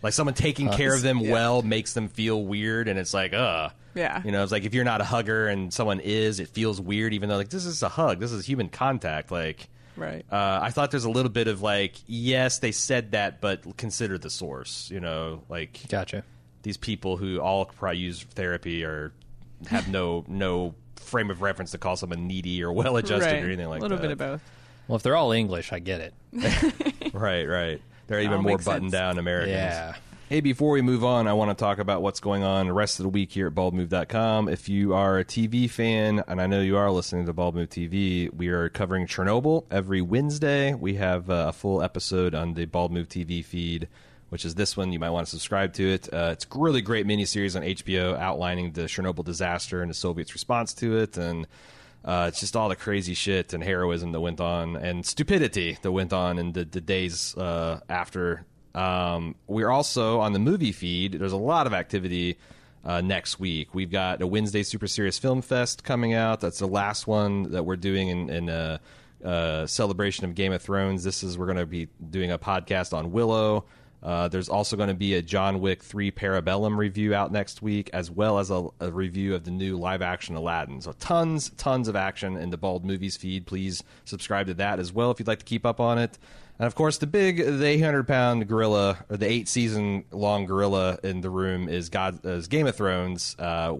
like 0.02 0.12
someone 0.12 0.34
taking 0.34 0.70
care 0.70 0.94
of 0.94 1.02
them 1.02 1.28
well 1.28 1.62
makes 1.62 1.92
them 1.92 2.08
feel 2.08 2.42
weird 2.44 2.88
and 2.88 2.98
it's 2.98 3.12
like 3.14 3.32
uh 3.32 3.70
Yeah. 3.94 4.22
you 4.24 4.30
know 4.32 4.42
it's 4.42 4.52
like 4.52 4.64
if 4.64 4.74
you're 4.74 4.84
not 4.84 5.00
a 5.00 5.04
hugger 5.04 5.48
and 5.48 5.72
someone 5.72 6.00
is 6.00 6.40
it 6.40 6.48
feels 6.48 6.80
weird 6.80 7.14
even 7.14 7.28
though 7.28 7.36
like 7.36 7.48
this 7.50 7.64
is 7.66 7.82
a 7.82 7.88
hug 7.88 8.20
this 8.20 8.32
is 8.32 8.46
human 8.46 8.68
contact 8.68 9.30
like 9.30 9.68
Right. 9.96 10.24
uh, 10.30 10.60
I 10.62 10.70
thought 10.70 10.92
there's 10.92 11.06
a 11.06 11.10
little 11.10 11.28
bit 11.28 11.48
of 11.48 11.60
like, 11.60 11.96
yes, 12.06 12.60
they 12.60 12.70
said 12.70 13.10
that, 13.10 13.40
but 13.40 13.76
consider 13.76 14.16
the 14.16 14.30
source. 14.30 14.88
You 14.92 15.00
know, 15.00 15.42
like 15.48 15.80
Gotcha. 15.88 16.22
these 16.62 16.76
people 16.76 17.16
who 17.16 17.40
all 17.40 17.64
probably 17.64 17.98
use 17.98 18.22
therapy 18.22 18.84
or 18.84 19.12
have 19.66 19.88
no 19.88 20.24
no 20.28 20.76
frame 20.94 21.30
of 21.30 21.42
reference 21.42 21.72
to 21.72 21.78
call 21.78 21.96
someone 21.96 22.28
needy 22.28 22.62
or 22.62 22.72
well 22.72 22.96
adjusted 22.96 23.26
right. 23.32 23.42
or 23.42 23.46
anything 23.48 23.68
like 23.68 23.80
a 23.80 23.82
little 23.82 23.96
that. 23.96 24.02
bit 24.02 24.12
of 24.12 24.18
both. 24.18 24.42
Well, 24.86 24.94
if 24.94 25.02
they're 25.02 25.16
all 25.16 25.32
English, 25.32 25.72
I 25.72 25.80
get 25.80 26.00
it. 26.00 26.14
Right, 27.12 27.46
right. 27.46 27.82
They're 28.08 28.20
even 28.20 28.42
more 28.42 28.58
buttoned 28.58 28.90
sense. 28.90 28.92
down 28.92 29.18
Americans. 29.18 29.52
Yeah. 29.52 29.94
Hey, 30.28 30.40
before 30.40 30.72
we 30.72 30.82
move 30.82 31.04
on, 31.04 31.26
I 31.26 31.32
want 31.32 31.50
to 31.50 31.54
talk 31.54 31.78
about 31.78 32.02
what's 32.02 32.20
going 32.20 32.42
on 32.42 32.66
the 32.66 32.72
rest 32.74 32.98
of 32.98 33.04
the 33.04 33.08
week 33.08 33.32
here 33.32 33.46
at 33.46 33.54
baldmove.com. 33.54 34.48
If 34.48 34.68
you 34.68 34.92
are 34.92 35.18
a 35.18 35.24
TV 35.24 35.70
fan, 35.70 36.22
and 36.28 36.40
I 36.40 36.46
know 36.46 36.60
you 36.60 36.76
are 36.76 36.90
listening 36.90 37.24
to 37.26 37.32
Bald 37.32 37.54
Move 37.54 37.70
TV, 37.70 38.30
we 38.34 38.48
are 38.48 38.68
covering 38.68 39.06
Chernobyl 39.06 39.64
every 39.70 40.02
Wednesday. 40.02 40.74
We 40.74 40.96
have 40.96 41.30
uh, 41.30 41.46
a 41.48 41.52
full 41.52 41.82
episode 41.82 42.34
on 42.34 42.54
the 42.54 42.66
Bald 42.66 42.92
Move 42.92 43.08
TV 43.08 43.44
feed 43.44 43.88
which 44.30 44.44
is 44.44 44.54
this 44.54 44.76
one. 44.76 44.92
You 44.92 44.98
might 44.98 45.10
want 45.10 45.26
to 45.26 45.30
subscribe 45.30 45.72
to 45.74 45.88
it. 45.88 46.12
Uh, 46.12 46.30
it's 46.32 46.44
a 46.44 46.58
really 46.58 46.82
great 46.82 47.06
miniseries 47.06 47.56
on 47.56 47.62
HBO 47.62 48.18
outlining 48.18 48.72
the 48.72 48.82
Chernobyl 48.82 49.24
disaster 49.24 49.80
and 49.80 49.90
the 49.90 49.94
Soviets' 49.94 50.34
response 50.34 50.74
to 50.74 50.98
it, 50.98 51.16
and 51.16 51.46
uh, 52.08 52.24
it's 52.26 52.40
just 52.40 52.56
all 52.56 52.70
the 52.70 52.76
crazy 52.76 53.12
shit 53.12 53.52
and 53.52 53.62
heroism 53.62 54.12
that 54.12 54.20
went 54.20 54.40
on 54.40 54.76
and 54.76 55.04
stupidity 55.04 55.76
that 55.82 55.92
went 55.92 56.10
on 56.14 56.38
in 56.38 56.52
the, 56.52 56.64
the 56.64 56.80
days 56.80 57.36
uh, 57.36 57.80
after. 57.90 58.46
Um, 58.74 59.34
we're 59.46 59.68
also 59.68 60.20
on 60.20 60.32
the 60.32 60.38
movie 60.38 60.72
feed. 60.72 61.12
There's 61.12 61.32
a 61.32 61.36
lot 61.36 61.66
of 61.66 61.74
activity 61.74 62.38
uh, 62.82 63.02
next 63.02 63.38
week. 63.38 63.74
We've 63.74 63.90
got 63.90 64.22
a 64.22 64.26
Wednesday 64.26 64.62
Super 64.62 64.86
Serious 64.86 65.18
Film 65.18 65.42
Fest 65.42 65.84
coming 65.84 66.14
out. 66.14 66.40
That's 66.40 66.60
the 66.60 66.66
last 66.66 67.06
one 67.06 67.50
that 67.52 67.66
we're 67.66 67.76
doing 67.76 68.08
in, 68.08 68.30
in 68.30 68.48
a, 68.48 68.80
a 69.22 69.64
celebration 69.68 70.24
of 70.24 70.34
Game 70.34 70.54
of 70.54 70.62
Thrones. 70.62 71.04
This 71.04 71.22
is 71.22 71.36
we're 71.36 71.44
going 71.44 71.58
to 71.58 71.66
be 71.66 71.88
doing 72.10 72.30
a 72.30 72.38
podcast 72.38 72.96
on 72.96 73.12
Willow. 73.12 73.66
Uh, 74.02 74.28
there's 74.28 74.48
also 74.48 74.76
going 74.76 74.88
to 74.88 74.94
be 74.94 75.14
a 75.14 75.22
John 75.22 75.60
Wick 75.60 75.82
3 75.82 76.10
Parabellum 76.12 76.76
review 76.76 77.14
out 77.14 77.32
next 77.32 77.62
week, 77.62 77.90
as 77.92 78.10
well 78.10 78.38
as 78.38 78.50
a, 78.50 78.68
a 78.80 78.90
review 78.90 79.34
of 79.34 79.44
the 79.44 79.50
new 79.50 79.76
live 79.76 80.02
action 80.02 80.36
Aladdin. 80.36 80.80
So, 80.80 80.92
tons, 80.92 81.50
tons 81.50 81.88
of 81.88 81.96
action 81.96 82.36
in 82.36 82.50
the 82.50 82.56
Bald 82.56 82.84
Movies 82.84 83.16
feed. 83.16 83.46
Please 83.46 83.82
subscribe 84.04 84.46
to 84.46 84.54
that 84.54 84.78
as 84.78 84.92
well 84.92 85.10
if 85.10 85.18
you'd 85.18 85.28
like 85.28 85.40
to 85.40 85.44
keep 85.44 85.66
up 85.66 85.80
on 85.80 85.98
it. 85.98 86.18
And 86.58 86.66
of 86.66 86.74
course, 86.74 86.98
the 86.98 87.06
big, 87.06 87.36
the 87.38 87.64
800 87.64 88.06
pound 88.08 88.48
gorilla, 88.48 88.98
or 89.08 89.16
the 89.16 89.30
eight 89.30 89.48
season 89.48 90.04
long 90.10 90.46
gorilla 90.46 90.98
in 91.04 91.20
the 91.20 91.30
room 91.30 91.68
is 91.68 91.88
God, 91.88 92.24
is 92.24 92.48
Game 92.48 92.66
of 92.66 92.74
Thrones. 92.74 93.36
Uh, 93.38 93.74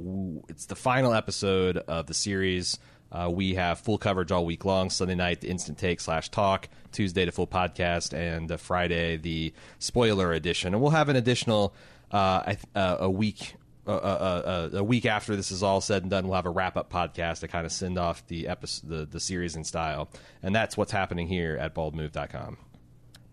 it's 0.49 0.67
the 0.67 0.77
final 0.77 1.13
episode 1.13 1.79
of 1.79 2.07
the 2.07 2.15
series. 2.15 2.79
Uh, 3.11 3.31
we 3.33 3.55
have 3.55 3.81
full 3.81 3.99
coverage 3.99 4.31
all 4.31 4.45
week 4.45 4.65
long. 4.65 4.91
Sunday 4.91 5.15
night, 5.15 5.41
the 5.41 5.49
instant 5.49 5.79
take 5.79 6.01
slash 6.01 6.29
talk. 6.29 6.69
Tuesday, 6.93 7.25
the 7.25 7.33
full 7.33 7.47
podcast, 7.47 8.13
and 8.13 8.51
uh, 8.51 8.57
Friday, 8.57 9.17
the 9.17 9.53
spoiler 9.79 10.33
edition. 10.33 10.75
And 10.75 10.83
we'll 10.83 10.91
have 10.91 11.09
an 11.09 11.17
additional 11.17 11.75
uh, 12.11 12.55
uh, 12.75 12.97
a 13.01 13.11
week. 13.11 13.55
Uh, 13.87 13.93
uh, 13.93 14.69
a 14.75 14.85
week 14.85 15.07
after 15.07 15.35
this 15.35 15.51
is 15.51 15.63
all 15.63 15.81
said 15.81 16.03
and 16.03 16.11
done, 16.11 16.27
we'll 16.27 16.37
have 16.37 16.45
a 16.45 16.51
wrap 16.51 16.77
up 16.77 16.93
podcast 16.93 17.41
to 17.41 17.49
kind 17.49 17.65
of 17.65 17.73
send 17.73 17.97
off 17.97 18.27
the 18.27 18.47
episode, 18.47 18.87
the, 18.87 19.07
the 19.07 19.19
series 19.19 19.57
in 19.57 19.65
style, 19.65 20.11
and 20.43 20.55
that's 20.55 20.77
what's 20.77 20.93
happening 20.93 21.27
here 21.27 21.57
at 21.59 21.75
baldmove.com. 21.75 22.59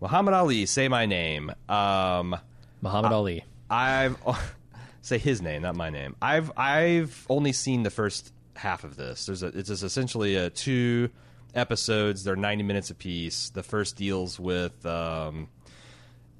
Muhammad 0.00 0.32
Ali, 0.32 0.64
say 0.64 0.88
my 0.88 1.04
name. 1.04 1.52
Um, 1.68 2.36
Muhammad 2.80 3.12
Ali. 3.12 3.44
I've 3.68 4.16
say 5.02 5.18
his 5.18 5.42
name, 5.42 5.60
not 5.60 5.76
my 5.76 5.90
name. 5.90 6.16
I've 6.22 6.50
I've 6.56 7.26
only 7.28 7.52
seen 7.52 7.82
the 7.82 7.90
first 7.90 8.32
half 8.56 8.84
of 8.84 8.96
this. 8.96 9.26
There's 9.26 9.42
a 9.42 9.46
it's 9.48 9.68
just 9.68 9.82
essentially 9.82 10.36
a 10.36 10.50
two 10.50 11.10
episodes. 11.54 12.24
They're 12.24 12.36
90 12.36 12.62
minutes 12.64 12.90
apiece. 12.90 13.50
The 13.50 13.62
first 13.62 13.96
deals 13.96 14.38
with 14.40 14.84
um, 14.86 15.48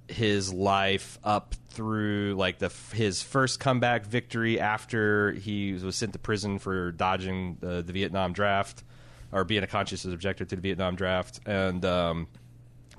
his 0.08 0.52
life 0.52 1.18
up 1.24 1.54
through 1.70 2.34
like 2.38 2.58
the 2.58 2.72
his 2.92 3.22
first 3.22 3.60
comeback 3.60 4.06
victory 4.06 4.58
after 4.60 5.32
he 5.32 5.72
was 5.74 5.96
sent 5.96 6.12
to 6.14 6.18
prison 6.18 6.58
for 6.58 6.92
dodging 6.92 7.58
the, 7.60 7.82
the 7.82 7.92
Vietnam 7.92 8.32
draft 8.32 8.82
or 9.32 9.44
being 9.44 9.62
a 9.62 9.66
conscientious 9.66 10.10
objector 10.12 10.44
to 10.44 10.54
the 10.56 10.62
Vietnam 10.62 10.94
draft, 10.94 11.40
and 11.46 11.84
um, 11.84 12.28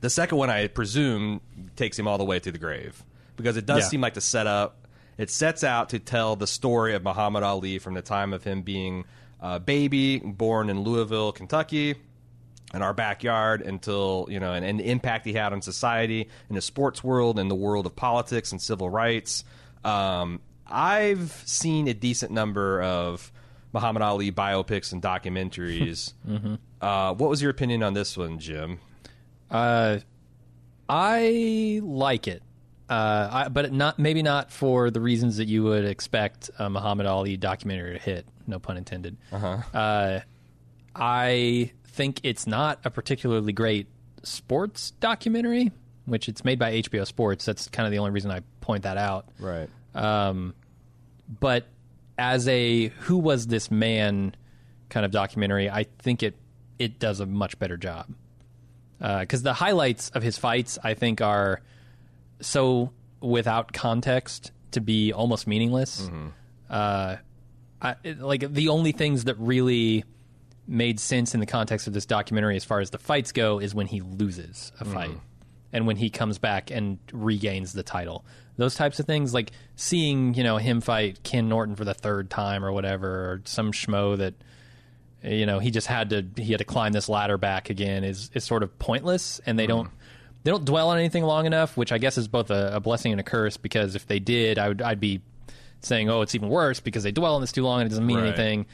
the 0.01 0.09
second 0.09 0.37
one 0.37 0.49
I 0.49 0.67
presume 0.67 1.39
takes 1.75 1.97
him 1.97 2.07
all 2.07 2.17
the 2.17 2.25
way 2.25 2.37
to 2.39 2.51
the 2.51 2.57
grave 2.59 3.01
because 3.37 3.55
it 3.57 3.65
does 3.65 3.83
Yeah. 3.85 3.89
seem 3.89 4.01
like 4.01 4.13
the 4.13 4.21
setup. 4.21 4.86
It 5.17 5.29
sets 5.29 5.63
out 5.63 5.89
to 5.89 5.99
tell 5.99 6.35
the 6.35 6.47
story 6.47 6.93
of 6.93 7.03
Muhammad 7.03 7.43
Ali 7.43 7.79
from 7.79 7.93
the 7.93 8.01
time 8.01 8.33
of 8.33 8.43
him 8.43 8.61
being 8.61 9.05
a 9.39 9.59
baby, 9.59 10.19
born 10.19 10.69
in 10.69 10.81
Louisville, 10.81 11.31
Kentucky, 11.31 11.95
in 12.73 12.81
our 12.81 12.93
backyard 12.93 13.61
until 13.61 14.27
you 14.29 14.39
know, 14.39 14.53
and, 14.53 14.65
and 14.65 14.79
the 14.79 14.89
impact 14.89 15.25
he 15.25 15.33
had 15.33 15.53
on 15.53 15.61
society 15.61 16.29
in 16.49 16.55
the 16.55 16.61
sports 16.61 17.03
world 17.03 17.39
and 17.39 17.49
the 17.49 17.55
world 17.55 17.85
of 17.85 17.95
politics 17.95 18.51
and 18.51 18.61
civil 18.61 18.89
rights. 18.89 19.43
Um, 19.83 20.41
I've 20.65 21.31
seen 21.45 21.87
a 21.87 21.93
decent 21.93 22.31
number 22.31 22.81
of 22.81 23.31
Muhammad 23.73 24.01
Ali 24.01 24.31
biopics 24.31 24.91
and 24.91 25.01
documentaries. 25.01 26.13
uh, 26.81 27.13
what 27.13 27.29
was 27.29 27.41
your 27.41 27.51
opinion 27.51 27.83
on 27.83 27.93
this 27.93 28.17
one, 28.17 28.39
Jim? 28.39 28.79
Uh, 29.49 29.99
I 30.89 31.79
like 31.83 32.27
it, 32.27 32.41
uh, 32.89 33.29
I, 33.31 33.47
but 33.49 33.73
not 33.73 33.99
maybe 33.99 34.23
not 34.23 34.51
for 34.51 34.89
the 34.89 35.01
reasons 35.01 35.37
that 35.37 35.47
you 35.47 35.63
would 35.63 35.85
expect 35.85 36.49
a 36.57 36.69
Muhammad 36.69 37.05
Ali 37.05 37.37
documentary 37.37 37.93
to 37.93 37.99
hit. 37.99 38.27
No 38.45 38.59
pun 38.59 38.77
intended. 38.77 39.17
Uh-huh. 39.31 40.21
I 40.95 41.71
think 41.85 42.21
it's 42.23 42.47
not 42.47 42.79
a 42.85 42.89
particularly 42.89 43.53
great 43.53 43.87
sports 44.23 44.91
documentary, 44.99 45.71
which 46.05 46.27
it's 46.29 46.43
made 46.43 46.59
by 46.59 46.73
HBO 46.73 47.05
Sports. 47.05 47.45
That's 47.45 47.67
kind 47.69 47.85
of 47.85 47.91
the 47.91 47.99
only 47.99 48.11
reason 48.11 48.31
I 48.31 48.41
point 48.61 48.83
that 48.83 48.97
out. 48.97 49.27
Right. 49.39 49.69
Um, 49.93 50.53
but 51.39 51.67
as 52.17 52.47
a 52.47 52.87
who 52.87 53.17
was 53.17 53.47
this 53.47 53.69
man 53.69 54.35
kind 54.89 55.05
of 55.05 55.11
documentary, 55.11 55.69
I 55.69 55.85
think 55.99 56.23
it 56.23 56.35
it 56.79 56.99
does 56.99 57.19
a 57.19 57.25
much 57.25 57.59
better 57.59 57.77
job. 57.77 58.07
Because 58.99 59.43
the 59.43 59.53
highlights 59.53 60.09
of 60.11 60.23
his 60.23 60.37
fights, 60.39 60.79
I 60.83 60.95
think, 60.95 61.21
are 61.21 61.61
so 62.39 62.91
without 63.21 63.73
context 63.73 64.51
to 64.71 64.81
be 64.81 65.13
almost 65.13 65.47
meaningless. 65.47 66.01
Mm-hmm. 66.01 66.27
Uh, 66.69 67.15
I, 67.81 67.95
it- 68.03 68.19
like 68.19 68.51
the 68.53 68.69
only 68.69 68.91
things 68.91 69.25
that 69.25 69.35
really 69.39 70.03
made 70.67 70.99
sense 70.99 71.33
in 71.33 71.39
the 71.39 71.45
context 71.45 71.87
of 71.87 71.93
this 71.93 72.05
documentary, 72.05 72.55
as 72.55 72.65
far 72.65 72.79
as 72.79 72.89
the 72.89 72.97
fights 72.97 73.31
go, 73.31 73.59
is 73.59 73.73
when 73.73 73.87
he 73.87 74.01
loses 74.01 74.71
a 74.79 74.83
mm-hmm. 74.83 74.93
fight 74.93 75.17
and 75.73 75.87
when 75.87 75.95
he 75.97 76.09
comes 76.09 76.37
back 76.37 76.71
and 76.71 76.97
regains 77.11 77.73
the 77.73 77.83
title. 77.83 78.25
Those 78.57 78.75
types 78.75 78.99
of 78.99 79.05
things, 79.05 79.33
like 79.33 79.51
seeing 79.75 80.33
you 80.33 80.43
know 80.43 80.57
him 80.57 80.81
fight 80.81 81.23
Ken 81.23 81.47
Norton 81.47 81.75
for 81.75 81.85
the 81.85 81.93
third 81.93 82.29
time 82.29 82.65
or 82.65 82.71
whatever, 82.71 83.07
or 83.07 83.41
some 83.45 83.71
schmo 83.71 84.17
that 84.17 84.33
you 85.23 85.45
know 85.45 85.59
he 85.59 85.69
just 85.69 85.87
had 85.87 86.09
to 86.09 86.25
he 86.35 86.51
had 86.51 86.59
to 86.59 86.65
climb 86.65 86.91
this 86.91 87.07
ladder 87.07 87.37
back 87.37 87.69
again 87.69 88.03
is 88.03 88.31
is 88.33 88.43
sort 88.43 88.63
of 88.63 88.77
pointless, 88.79 89.39
and 89.45 89.59
they 89.59 89.63
mm-hmm. 89.63 89.83
don't 89.83 89.91
they 90.43 90.51
don't 90.51 90.65
dwell 90.65 90.89
on 90.89 90.97
anything 90.97 91.23
long 91.23 91.45
enough, 91.45 91.75
which 91.77 91.91
I 91.91 91.97
guess 91.97 92.17
is 92.17 92.27
both 92.27 92.49
a, 92.51 92.75
a 92.75 92.79
blessing 92.79 93.11
and 93.11 93.19
a 93.19 93.23
curse 93.23 93.57
because 93.57 93.95
if 93.95 94.07
they 94.07 94.19
did, 94.19 94.57
I 94.59 94.67
would 94.69 94.81
I'd 94.81 94.99
be 94.99 95.21
saying 95.81 96.09
oh 96.09 96.21
it's 96.21 96.33
even 96.35 96.49
worse 96.49 96.79
because 96.79 97.03
they 97.03 97.11
dwell 97.11 97.35
on 97.35 97.41
this 97.41 97.51
too 97.51 97.63
long 97.63 97.81
and 97.81 97.87
it 97.87 97.89
doesn't 97.89 98.05
mean 98.05 98.17
Right. 98.17 98.27
anything. 98.27 98.65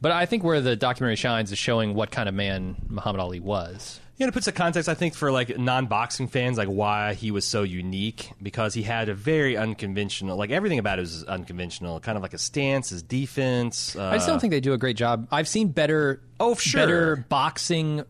But 0.00 0.12
I 0.12 0.26
think 0.26 0.44
where 0.44 0.60
the 0.60 0.76
documentary 0.76 1.16
shines 1.16 1.50
is 1.52 1.58
showing 1.58 1.94
what 1.94 2.10
kind 2.10 2.28
of 2.28 2.34
man 2.34 2.76
Muhammad 2.88 3.20
Ali 3.20 3.40
was. 3.40 3.98
Yeah, 4.18 4.28
it 4.28 4.32
puts 4.32 4.46
a 4.46 4.52
context, 4.52 4.88
I 4.88 4.94
think 4.94 5.14
for 5.14 5.30
like 5.30 5.58
non-boxing 5.58 6.28
fans, 6.28 6.56
like 6.56 6.68
why 6.68 7.12
he 7.12 7.30
was 7.30 7.44
so 7.44 7.62
unique 7.64 8.30
because 8.42 8.72
he 8.72 8.82
had 8.82 9.10
a 9.10 9.14
very 9.14 9.58
unconventional, 9.58 10.38
like 10.38 10.50
everything 10.50 10.78
about 10.78 10.98
it 10.98 11.02
was 11.02 11.24
unconventional, 11.24 12.00
kind 12.00 12.16
of 12.16 12.22
like 12.22 12.32
a 12.32 12.38
stance, 12.38 12.88
his 12.90 13.02
defense. 13.02 13.94
Uh, 13.94 14.04
I 14.08 14.14
just 14.16 14.26
don't 14.26 14.40
think 14.40 14.52
they 14.52 14.60
do 14.60 14.72
a 14.72 14.78
great 14.78 14.96
job. 14.96 15.28
I've 15.30 15.48
seen 15.48 15.68
better, 15.68 16.22
Oh, 16.40 16.54
sure. 16.54 16.80
better 16.80 17.16
boxing, 17.28 18.04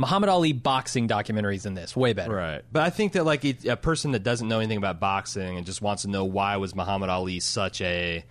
Muhammad 0.00 0.30
Ali 0.30 0.52
boxing 0.54 1.06
documentaries 1.06 1.62
than 1.62 1.74
this. 1.74 1.94
Way 1.94 2.14
better. 2.14 2.34
Right, 2.34 2.62
but 2.72 2.82
I 2.82 2.88
think 2.90 3.12
that 3.12 3.24
like 3.26 3.44
it, 3.44 3.66
a 3.66 3.76
person 3.76 4.12
that 4.12 4.22
doesn't 4.22 4.48
know 4.48 4.58
anything 4.58 4.78
about 4.78 4.98
boxing 4.98 5.58
and 5.58 5.66
just 5.66 5.82
wants 5.82 6.02
to 6.02 6.08
know 6.08 6.24
why 6.24 6.56
was 6.56 6.74
Muhammad 6.74 7.10
Ali 7.10 7.38
such 7.38 7.80
a 7.82 8.24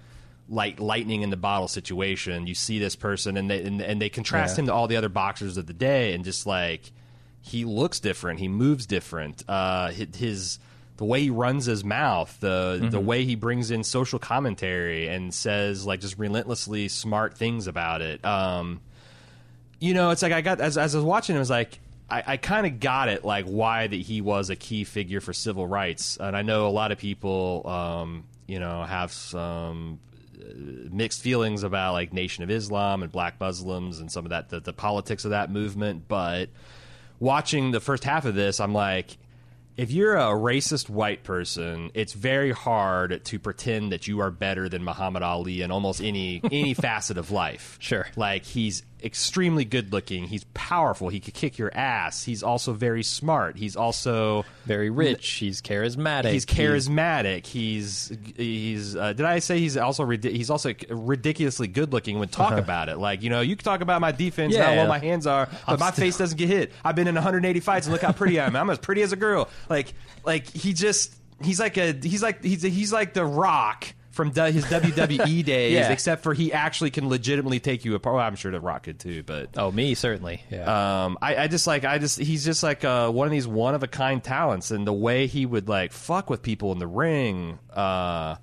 like 0.50 0.80
lightning 0.80 1.22
in 1.22 1.30
the 1.30 1.38
bottle 1.38 1.68
situation. 1.68 2.48
You 2.48 2.56
see 2.56 2.80
this 2.80 2.96
person 2.96 3.38
and 3.38 3.50
they 3.52 3.64
and, 3.64 3.82
and 3.82 4.02
they 4.02 4.10
contrast 4.10 4.58
Yeah. 4.58 4.62
him 4.62 4.66
to 4.68 4.74
all 4.74 4.88
the 4.88 4.98
other 4.98 5.10
boxers 5.10 5.58
of 5.58 5.68
the 5.68 5.74
day, 5.74 6.14
and 6.14 6.26
just 6.26 6.48
like 6.48 6.92
he 7.42 7.66
looks 7.66 8.00
different, 8.00 8.40
he 8.40 8.48
moves 8.48 8.86
different. 8.88 9.44
Uh, 9.48 9.90
his, 9.92 10.16
his 10.16 10.60
the 10.98 11.06
way 11.06 11.22
he 11.22 11.30
runs 11.30 11.66
his 11.66 11.84
mouth, 11.86 12.36
the 12.40 12.88
the 12.90 13.00
way 13.00 13.26
he 13.26 13.36
brings 13.36 13.70
in 13.70 13.84
social 13.84 14.18
commentary 14.18 15.08
and 15.08 15.34
says 15.34 15.86
like 15.86 16.02
just 16.02 16.18
relentlessly 16.18 16.88
smart 16.88 17.38
things 17.38 17.68
about 17.68 18.02
it. 18.02 18.26
Um, 18.26 18.82
you 19.80 19.94
know, 19.94 20.12
it's 20.12 20.22
like 20.22 20.34
I 20.34 20.42
got 20.42 20.62
as 20.62 20.78
as 20.78 20.96
I 20.96 20.98
was 20.98 21.06
watching, 21.06 21.36
it 21.36 21.40
was 21.40 21.50
like 21.50 21.80
I, 22.10 22.24
I 22.26 22.38
kind 22.38 22.66
of 22.66 22.80
got 22.80 23.10
it, 23.10 23.24
like 23.24 23.46
why 23.46 23.88
that 23.88 23.96
he 23.96 24.22
was 24.22 24.50
a 24.50 24.56
key 24.56 24.84
figure 24.84 25.22
for 25.22 25.34
civil 25.34 25.68
rights, 25.68 26.18
and 26.20 26.36
I 26.36 26.42
know 26.42 26.68
a 26.68 26.70
lot 26.70 26.92
of 26.92 26.98
people, 26.98 27.68
um, 27.68 28.24
you 28.48 28.60
know, 28.60 28.84
have 28.84 29.12
some 29.12 30.00
uh, 30.40 30.46
mixed 30.92 31.22
feelings 31.22 31.64
about 31.64 31.94
like 31.94 32.14
Nation 32.14 32.44
of 32.44 32.50
Islam 32.50 33.04
and 33.04 33.12
Black 33.12 33.40
Muslims 33.40 34.00
and 34.00 34.12
some 34.12 34.26
of 34.26 34.32
that 34.32 34.50
the, 34.50 34.60
the 34.60 34.74
politics 34.74 35.24
of 35.26 35.32
that 35.32 35.52
movement, 35.52 36.08
but 36.08 36.50
watching 37.20 37.72
the 37.72 37.80
first 37.80 38.04
half 38.04 38.26
of 38.26 38.36
this, 38.36 38.60
I'm 38.60 38.74
like. 38.74 39.18
If 39.78 39.92
you're 39.92 40.18
a 40.18 40.34
racist 40.34 40.90
white 40.90 41.24
person, 41.24 41.92
it's 41.94 42.12
very 42.12 42.52
hard 42.52 43.24
to 43.24 43.40
pretend 43.40 43.94
that 43.94 44.10
you 44.10 44.20
are 44.20 44.30
better 44.30 44.68
than 44.68 44.84
Muhammad 44.84 45.24
Ali 45.24 45.62
in 45.62 45.72
almost 45.72 46.02
any 46.02 46.42
any 46.44 46.74
facet 46.74 47.18
of 47.18 47.32
life. 47.32 47.78
Sure. 47.80 48.06
Like 48.18 48.44
he's 48.44 48.84
extremely 49.04 49.66
good 49.66 49.92
looking. 49.94 50.26
He's 50.26 50.44
powerful. 50.54 51.10
He 51.10 51.20
could 51.20 51.34
kick 51.34 51.58
your 51.58 51.72
ass. 51.76 52.24
He's 52.24 52.44
also 52.44 52.74
very 52.74 53.04
smart. 53.04 53.58
He's 53.58 53.76
also 53.76 54.46
Very 54.66 54.90
rich. 54.90 55.28
He's 55.28 55.62
charismatic. 55.62 56.32
he's 56.32 56.46
charismatic. 56.46 57.46
He's 57.46 58.12
he's. 58.36 58.96
Uh, 58.96 59.14
did 59.14 59.26
I 59.26 59.40
say 59.40 59.60
he's 59.60 59.78
also 59.78 60.04
ridi- 60.04 60.36
he's 60.38 60.50
also 60.50 60.74
ridiculously 60.90 61.68
good 61.68 61.92
looking 61.94 62.20
when 62.20 62.30
talk 62.30 62.54
about 62.58 62.90
it? 62.90 62.98
Like 62.98 63.22
you 63.24 63.30
know, 63.30 63.42
you 63.42 63.56
can 63.56 63.64
talk 63.64 63.82
about 63.82 64.02
my 64.02 64.12
defense 64.12 64.56
and 64.56 64.64
how 64.64 64.72
Uh-huh. 64.72 64.82
Yeah. 64.82 64.88
my 64.88 65.00
hands 65.00 65.28
are, 65.28 65.50
but 65.68 65.80
my 65.80 65.92
face 65.92 66.18
doesn't 66.18 66.38
get 66.38 66.48
hit. 66.50 66.72
I've 66.84 66.96
been 66.96 67.08
in 67.08 67.16
180 67.16 67.60
fights 67.60 67.88
and 67.88 67.94
look 67.94 68.02
how 68.02 68.12
pretty 68.12 68.40
I 68.40 68.46
am. 68.48 68.56
I'm 68.56 68.70
as 68.70 68.78
pretty 68.80 69.02
as 69.02 69.12
a 69.12 69.16
girl. 69.18 69.50
Like 69.70 69.94
like 70.26 70.48
he 70.50 70.74
just 70.74 71.16
he's 71.42 71.60
like 71.60 71.78
a 71.78 71.94
he's 71.94 72.22
like 72.24 72.44
he's 72.44 72.62
he's 72.62 72.92
like 72.94 73.14
the 73.14 73.26
Rock 73.26 73.86
from 74.20 74.34
his 74.54 74.66
WWE 74.66 75.46
days, 75.46 75.74
Yeah. 75.74 75.92
except 75.92 76.24
for 76.24 76.34
he 76.34 76.52
actually 76.52 76.92
can 76.92 77.08
legitimately 77.08 77.62
take 77.62 77.86
you 77.86 77.96
apart. 77.96 78.16
Well, 78.18 78.26
I'm 78.26 78.36
sure 78.36 78.52
the 78.52 78.60
Rock 78.60 78.84
could 78.84 79.00
too, 79.00 79.24
but 79.24 79.52
Oh, 79.56 79.72
me 79.72 79.96
certainly. 79.96 80.44
Yeah. 80.52 81.06
um, 81.06 81.18
I, 81.22 81.38
I 81.44 81.48
just 81.48 81.66
like 81.68 81.86
I 81.86 81.98
just 82.00 82.20
he's 82.20 82.44
just 82.44 82.62
like 82.64 82.84
uh, 82.84 83.10
one 83.10 83.28
of 83.28 83.32
these 83.32 83.48
one 83.48 83.76
of 83.76 83.84
a 83.84 83.88
kind 83.88 84.22
talents, 84.22 84.72
and 84.72 84.86
the 84.86 84.92
way 84.92 85.28
he 85.28 85.46
would 85.46 85.70
like 85.70 85.94
fuck 85.94 86.30
with 86.30 86.42
people 86.42 86.74
in 86.74 86.80
the 86.80 86.88
ring, 86.88 87.60
uh, 87.74 88.36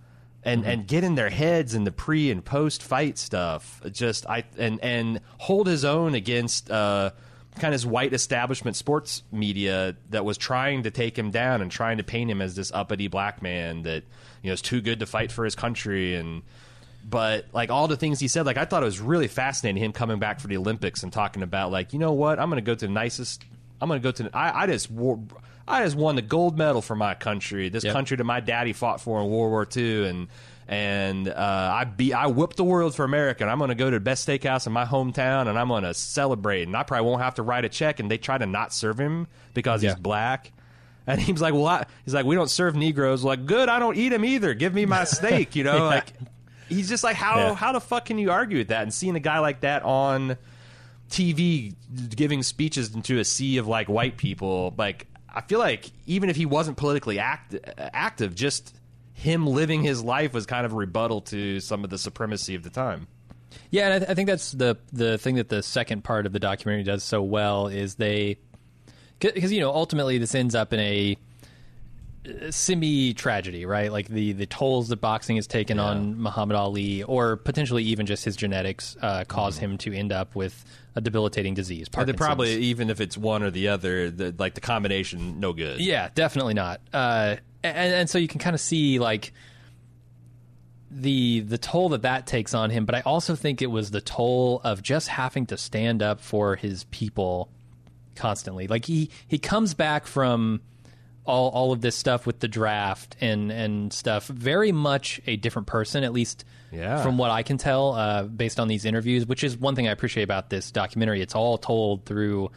and 0.43 0.65
and 0.65 0.87
get 0.87 1.05
in 1.05 1.15
their 1.15 1.29
heads 1.29 1.75
in 1.75 1.85
the 1.85 1.93
pre 1.93 2.31
and 2.31 2.43
post 2.45 2.83
fight 2.83 3.19
stuff. 3.19 3.83
Just 3.93 4.27
I 4.27 4.45
and 4.57 4.81
and 4.83 5.21
hold 5.39 5.67
his 5.67 5.85
own 5.85 6.15
against. 6.15 6.71
Uh, 6.71 7.11
Kind 7.57 7.67
of 7.67 7.73
his 7.73 7.87
white 7.87 8.13
establishment 8.13 8.77
sports 8.77 9.23
media 9.33 9.97
that 10.11 10.25
was 10.25 10.37
trying 10.39 10.83
to 10.85 10.91
take 10.91 11.19
him 11.19 11.31
down 11.31 11.63
and 11.63 11.71
trying 11.71 11.97
to 11.97 12.05
paint 12.05 12.31
him 12.31 12.41
as 12.43 12.55
this 12.55 12.71
uppity 12.73 13.09
black 13.09 13.41
man 13.43 13.83
that 13.83 14.05
you 14.43 14.49
know 14.51 14.53
is 14.53 14.63
too 14.63 14.81
good 14.81 15.01
to 15.01 15.07
fight 15.07 15.33
for 15.33 15.45
his 15.45 15.55
country 15.55 16.15
and 16.17 16.43
but 17.09 17.47
like 17.53 17.71
all 17.71 17.87
the 17.89 17.97
things 17.97 18.19
he 18.21 18.27
said, 18.29 18.47
like 18.47 18.57
I 18.57 18.65
thought 18.65 18.83
it 18.83 18.87
was 18.87 19.01
really 19.01 19.29
fascinating 19.29 19.83
him 19.83 19.93
coming 19.93 20.19
back 20.19 20.41
for 20.41 20.49
the 20.49 20.57
Olympics 20.57 21.03
and 21.03 21.13
talking 21.13 21.43
about 21.43 21.71
like 21.71 21.93
you 21.93 21.99
know 21.99 22.13
what 22.13 22.39
I'm 22.41 22.51
going 22.51 22.63
to 22.63 22.67
go 22.69 22.75
to 22.75 22.87
the 22.87 22.93
nicest. 22.93 23.45
I'm 23.81 23.89
going 23.89 24.01
to 24.01 24.05
go 24.05 24.11
to. 24.11 24.23
The, 24.25 24.37
I, 24.37 24.63
I 24.63 24.67
just 24.67 24.91
wore, 24.91 25.21
I 25.69 25.85
just 25.85 25.97
won 25.97 26.17
the 26.17 26.23
gold 26.23 26.59
medal 26.59 26.83
for 26.83 26.97
my 26.97 27.15
country, 27.15 27.69
this 27.69 27.85
Yep. 27.85 27.93
country 27.93 28.17
that 28.17 28.25
my 28.25 28.41
daddy 28.41 28.73
fought 28.73 29.01
for 29.01 29.21
in 29.21 29.29
World 29.31 29.51
War 29.51 29.69
II, 29.77 30.09
and 30.09 30.29
and 30.69 31.29
uh, 31.29 31.71
I 31.75 31.85
beat, 31.85 32.13
I 32.13 32.27
whooped 32.27 32.57
the 32.57 32.65
world 32.65 32.95
for 32.95 33.05
America. 33.05 33.45
And 33.45 33.51
I'm 33.51 33.59
going 33.59 33.69
to 33.69 33.75
go 33.77 33.91
to 33.91 33.97
the 33.97 34.01
best 34.01 34.27
steakhouse 34.29 34.67
in 34.67 34.73
my 34.73 34.85
hometown, 34.85 35.47
and 35.49 35.59
I'm 35.59 35.69
going 35.69 35.85
to 35.85 35.95
celebrate. 35.95 36.63
And 36.65 36.77
I 36.77 36.83
probably 36.83 37.09
won't 37.09 37.23
have 37.23 37.35
to 37.37 37.43
write 37.43 37.65
a 37.65 37.69
check. 37.69 38.01
And 38.01 38.11
they 38.11 38.19
try 38.19 38.37
to 38.39 38.47
not 38.47 38.73
serve 38.73 38.99
him 38.99 39.29
because 39.55 39.83
Yeah. 39.83 39.91
he's 39.91 40.01
black. 40.01 40.53
And 41.07 41.21
he's 41.23 41.41
like, 41.41 41.55
"Well, 41.55 41.67
I, 41.67 41.87
he's 42.05 42.15
like, 42.15 42.27
we 42.27 42.35
don't 42.35 42.51
serve 42.51 42.75
Negroes. 42.75 43.23
Like, 43.23 43.47
good, 43.47 43.69
I 43.69 43.79
don't 43.79 43.97
eat 43.97 44.09
them 44.09 44.25
either. 44.25 44.55
Give 44.55 44.75
me 44.75 44.87
my 44.87 45.05
steak." 45.05 45.55
You 45.55 45.63
know, 45.65 45.85
like 45.87 46.13
he's 46.69 46.89
just 46.89 47.05
like, 47.05 47.15
how 47.15 47.37
Yeah. 47.39 47.55
how 47.55 47.71
the 47.73 47.81
fuck 47.81 48.07
can 48.07 48.19
you 48.19 48.33
argue 48.33 48.59
with 48.59 48.69
that? 48.69 48.83
And 48.83 48.93
seeing 48.93 49.15
a 49.15 49.21
guy 49.21 49.39
like 49.39 49.61
that 49.61 49.85
on 49.85 50.37
TV 51.11 51.75
giving 52.17 52.43
speeches 52.43 52.93
into 52.93 53.21
a 53.21 53.25
sea 53.25 53.59
of 53.59 53.69
like 53.69 53.89
white 53.89 54.17
people, 54.17 54.75
like 54.77 55.07
I 55.33 55.43
feel 55.43 55.61
like 55.61 55.91
even 56.07 56.29
if 56.31 56.35
he 56.37 56.45
wasn't 56.47 56.77
politically 56.77 57.21
act- 57.21 57.55
active, 57.79 58.35
just 58.35 58.75
him 59.17 59.47
living 59.47 59.83
his 59.83 60.05
life 60.05 60.35
was 60.35 60.45
kind 60.45 60.67
of 60.67 60.73
a 60.73 60.77
rebuttal 60.77 61.23
to 61.23 61.59
some 61.61 61.85
of 61.85 61.91
the 61.91 61.97
supremacy 61.97 62.55
of 62.55 62.63
the 62.63 62.71
time. 62.71 63.09
Yeah, 63.71 63.87
and 63.87 63.95
I, 63.95 63.99
th- 63.99 64.11
I 64.11 64.15
think 64.15 64.29
that's 64.29 64.53
the 64.53 64.77
the 64.93 65.17
thing 65.17 65.37
that 65.37 65.49
the 65.49 65.63
second 65.63 66.05
part 66.05 66.27
of 66.27 66.33
the 66.33 66.39
documentary 66.39 66.85
does 66.85 67.03
so 67.03 67.23
well 67.23 67.67
is 67.69 67.95
they 67.95 68.37
because 69.19 69.51
you 69.51 69.61
know 69.61 69.71
ultimately 69.71 70.19
this 70.19 70.35
ends 70.35 70.55
up 70.55 70.75
in 70.75 70.81
a 70.81 71.17
semi 72.51 73.15
tragedy, 73.15 73.65
right? 73.65 73.91
Like 73.91 74.09
the 74.09 74.33
the 74.33 74.45
tolls 74.45 74.89
that 74.89 75.01
boxing 75.01 75.37
has 75.37 75.47
taken 75.47 75.79
on 75.79 76.21
Muhammad 76.21 76.57
Ali, 76.57 77.03
or 77.03 77.37
potentially 77.37 77.85
even 77.85 78.05
just 78.05 78.23
his 78.23 78.37
genetics, 78.37 78.99
uh, 79.01 79.25
cause 79.25 79.57
him 79.57 79.79
to 79.79 79.95
end 79.95 80.13
up 80.13 80.35
with 80.35 80.63
a 80.95 81.01
debilitating 81.01 81.55
disease. 81.55 81.89
Probably 81.89 82.57
even 82.65 82.91
if 82.91 83.01
it's 83.01 83.17
one 83.17 83.43
or 83.43 83.51
the 83.51 83.69
other, 83.69 84.11
the, 84.11 84.35
like 84.39 84.55
the 84.55 84.61
combination, 84.61 85.41
no 85.41 85.55
good. 85.55 85.81
Yeah, 85.81 86.11
definitely 86.15 86.55
not. 86.55 86.83
Uh, 86.93 87.37
and, 87.75 87.95
and 87.95 88.11
so 88.11 88.19
you 88.19 88.29
can 88.29 88.39
kind 88.41 88.55
of 88.55 88.61
see 88.61 88.99
like 88.99 89.33
the 90.91 91.41
the 91.41 91.59
toll 91.59 91.91
that 91.91 92.03
that 92.03 92.27
takes 92.27 92.55
on 92.55 92.71
him, 92.71 92.85
but 92.87 92.95
I 92.95 93.01
also 93.01 93.35
think 93.35 93.61
it 93.61 93.71
was 93.71 93.91
the 93.91 94.01
toll 94.01 94.61
of 94.65 94.83
just 94.83 95.09
having 95.09 95.47
to 95.47 95.57
stand 95.57 96.03
up 96.03 96.21
for 96.21 96.57
his 96.57 96.85
people 96.85 97.51
constantly. 98.15 98.67
Like 98.67 98.85
he 98.85 99.11
he 99.27 99.39
comes 99.39 99.75
back 99.75 100.07
from 100.07 100.61
all 101.25 101.51
all 101.51 101.73
of 101.73 101.81
this 101.81 101.97
stuff 101.97 102.25
with 102.25 102.39
the 102.39 102.49
draft 102.49 103.17
and 103.21 103.51
and 103.51 103.93
stuff 103.93 104.29
very 104.29 104.71
much 104.73 105.21
a 105.27 105.37
different 105.37 105.67
person 105.67 106.05
at 106.05 106.13
least 106.13 106.45
Yeah. 106.73 107.03
from 107.03 107.19
what 107.19 107.31
I 107.33 107.43
can 107.43 107.59
tell 107.59 107.93
uh, 107.95 108.23
based 108.23 108.61
on 108.61 108.69
these 108.69 108.85
interviews, 108.85 109.27
which 109.27 109.43
is 109.43 109.57
one 109.57 109.75
thing 109.75 109.89
I 109.89 109.91
appreciate 109.91 110.23
about 110.23 110.51
this 110.51 110.71
documentary. 110.71 111.21
It's 111.21 111.35
all 111.35 111.59
told 111.59 112.05
through 112.07 112.53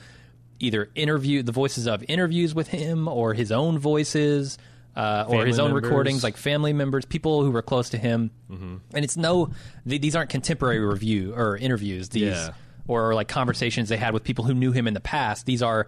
either 0.60 0.90
interview 0.94 1.42
the 1.42 1.52
voices 1.52 1.88
of 1.88 2.04
interviews 2.08 2.54
with 2.54 2.68
him 2.68 3.08
or 3.08 3.34
his 3.34 3.52
own 3.52 3.80
voices 3.80 4.58
uh, 4.96 5.26
or 5.28 5.46
his 5.46 5.60
own 5.60 5.72
members. 5.72 5.84
recordings 5.90 6.24
like 6.24 6.36
family 6.38 6.74
members 6.74 7.06
people 7.06 7.44
who 7.44 7.52
were 7.52 7.62
close 7.62 7.90
to 7.90 7.98
him 7.98 8.32
Mm-hmm. 8.52 8.76
and 8.94 9.04
it's 9.06 9.16
no 9.18 9.52
th- 9.88 10.02
these 10.02 10.16
aren't 10.16 10.30
contemporary 10.30 10.80
review 10.80 11.34
or 11.36 11.56
interviews 11.58 12.10
these 12.10 12.24
Yeah. 12.24 12.52
or 12.88 13.14
like 13.14 13.28
conversations 13.28 13.90
they 13.90 13.98
had 13.98 14.14
with 14.14 14.24
people 14.24 14.44
who 14.46 14.54
knew 14.54 14.72
him 14.72 14.88
in 14.88 14.94
the 14.94 15.00
past 15.00 15.46
these 15.46 15.62
are 15.62 15.88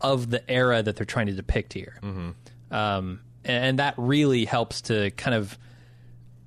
of 0.00 0.30
the 0.30 0.48
era 0.50 0.82
that 0.82 0.96
they're 0.96 1.06
trying 1.06 1.26
to 1.26 1.32
depict 1.32 1.72
here 1.72 1.98
Mm-hmm. 2.02 2.74
um, 2.74 3.20
and 3.44 3.78
that 3.80 3.94
really 3.96 4.44
helps 4.44 4.82
to 4.82 5.10
kind 5.12 5.34
of 5.34 5.58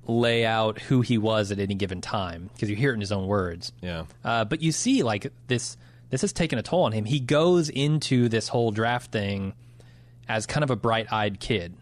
lay 0.06 0.46
out 0.46 0.80
who 0.80 1.00
he 1.00 1.18
was 1.18 1.50
at 1.50 1.58
any 1.58 1.74
given 1.74 2.00
time 2.00 2.48
because 2.54 2.70
you 2.70 2.76
hear 2.76 2.90
it 2.92 2.94
in 2.94 3.00
his 3.00 3.12
own 3.12 3.26
words 3.26 3.72
Yeah. 3.82 4.04
uh, 4.24 4.44
but 4.44 4.62
you 4.62 4.70
see, 4.72 5.02
like 5.02 5.32
this, 5.48 5.76
this 6.10 6.20
has 6.20 6.32
taken 6.32 6.58
a 6.58 6.62
toll 6.62 6.84
on 6.84 6.92
him. 6.92 7.04
He 7.04 7.18
goes 7.18 7.68
into 7.68 8.28
this 8.28 8.46
whole 8.48 8.70
draft 8.70 9.10
thing 9.10 9.54
as 10.28 10.46
kind 10.46 10.64
of 10.64 10.70
a 10.70 10.76
bright-eyed 10.76 11.40
kid 11.40 11.74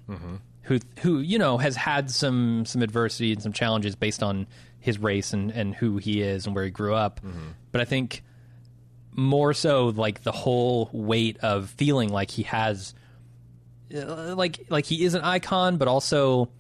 who, 0.62 0.78
who 1.01 1.20
you 1.20 1.38
know, 1.38 1.59
has 1.59 1.76
had 1.76 2.11
some 2.11 2.64
some 2.66 2.82
adversity 2.82 3.32
and 3.32 3.42
some 3.42 3.53
challenges 3.53 3.97
based 3.97 4.22
on 4.22 4.47
his 4.80 4.99
race 4.99 5.32
and 5.32 5.51
and 5.51 5.74
who 5.74 5.97
he 5.99 6.20
is 6.22 6.47
and 6.47 6.55
where 6.55 6.64
he 6.64 6.70
grew 6.70 6.95
up. 6.95 7.20
But 7.72 7.80
I 7.80 7.84
think 7.84 8.22
more 9.12 9.55
so, 9.55 9.86
like 9.88 10.22
the 10.22 10.32
whole 10.32 10.90
weight 10.92 11.38
of 11.38 11.70
feeling 11.70 12.09
like 12.11 12.30
he 12.30 12.42
has, 12.45 12.95
uh, 13.95 14.34
like 14.34 14.66
like 14.70 14.86
he 14.86 15.05
is 15.05 15.14
an 15.14 15.22
icon, 15.22 15.76
but 15.76 15.88
also. 15.88 16.51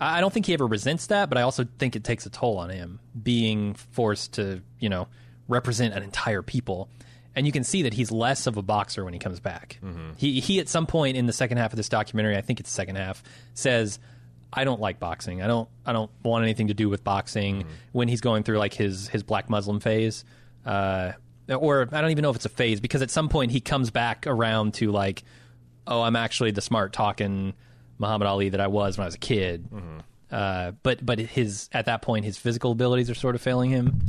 I 0.00 0.20
don't 0.20 0.34
think 0.34 0.46
he 0.46 0.54
ever 0.54 0.66
resents 0.66 1.06
that, 1.06 1.28
but 1.28 1.38
I 1.38 1.42
also 1.42 1.64
think 1.78 1.94
it 1.94 2.02
takes 2.02 2.26
a 2.26 2.30
toll 2.30 2.58
on 2.58 2.68
him 2.68 2.98
being 3.22 3.74
forced 3.74 4.34
to, 4.34 4.60
you 4.80 4.88
know, 4.88 5.06
represent 5.46 5.94
an 5.94 6.02
entire 6.02 6.42
people. 6.42 6.88
And 7.36 7.46
you 7.46 7.52
can 7.52 7.64
see 7.64 7.82
that 7.82 7.94
he's 7.94 8.10
less 8.12 8.46
of 8.46 8.56
a 8.56 8.62
boxer 8.62 9.04
when 9.04 9.12
he 9.12 9.18
comes 9.18 9.40
back. 9.40 9.78
He 10.16 10.40
he 10.40 10.60
at 10.60 10.68
some 10.68 10.86
point 10.86 11.16
in 11.16 11.26
the 11.26 11.32
second 11.32 11.58
half 11.58 11.72
of 11.72 11.76
this 11.76 11.88
documentary, 11.88 12.36
I 12.36 12.40
think 12.42 12.60
it's 12.60 12.70
the 12.70 12.74
second 12.74 12.96
half, 12.96 13.22
says, 13.54 13.98
"I 14.52 14.62
don't 14.64 14.80
like 14.80 15.00
boxing. 15.00 15.42
I 15.42 15.46
don't 15.48 15.68
I 15.84 15.92
don't 15.92 16.10
want 16.22 16.44
anything 16.44 16.68
to 16.68 16.74
do 16.74 16.88
with 16.88 17.02
boxing." 17.02 17.66
When 17.92 18.06
he's 18.08 18.20
going 18.20 18.44
through 18.44 18.58
like 18.58 18.74
his 18.74 19.08
his 19.08 19.22
black 19.24 19.50
Muslim 19.50 19.80
phase, 19.80 20.24
uh, 20.64 21.12
or 21.48 21.88
I 21.90 22.00
don't 22.00 22.10
even 22.12 22.22
know 22.22 22.30
if 22.30 22.36
it's 22.36 22.44
a 22.44 22.50
phase 22.50 22.80
because 22.80 23.02
at 23.02 23.10
some 23.10 23.28
point 23.28 23.50
he 23.50 23.60
comes 23.60 23.90
back 23.90 24.26
around 24.28 24.74
to 24.74 24.92
like, 24.92 25.24
"Oh, 25.88 26.02
I'm 26.02 26.16
actually 26.16 26.52
the 26.52 26.60
smart 26.62 26.92
talking 26.92 27.54
Muhammad 27.98 28.28
Ali 28.28 28.50
that 28.50 28.60
I 28.60 28.68
was 28.68 28.96
when 28.96 29.02
I 29.02 29.06
was 29.08 29.16
a 29.16 29.18
kid." 29.18 29.68
Uh, 30.30 30.72
but 30.82 31.04
but 31.04 31.18
his 31.18 31.68
at 31.72 31.86
that 31.86 32.02
point 32.02 32.24
his 32.24 32.38
physical 32.38 32.72
abilities 32.72 33.10
are 33.10 33.14
sort 33.14 33.34
of 33.34 33.40
failing 33.40 33.70
him, 33.70 34.00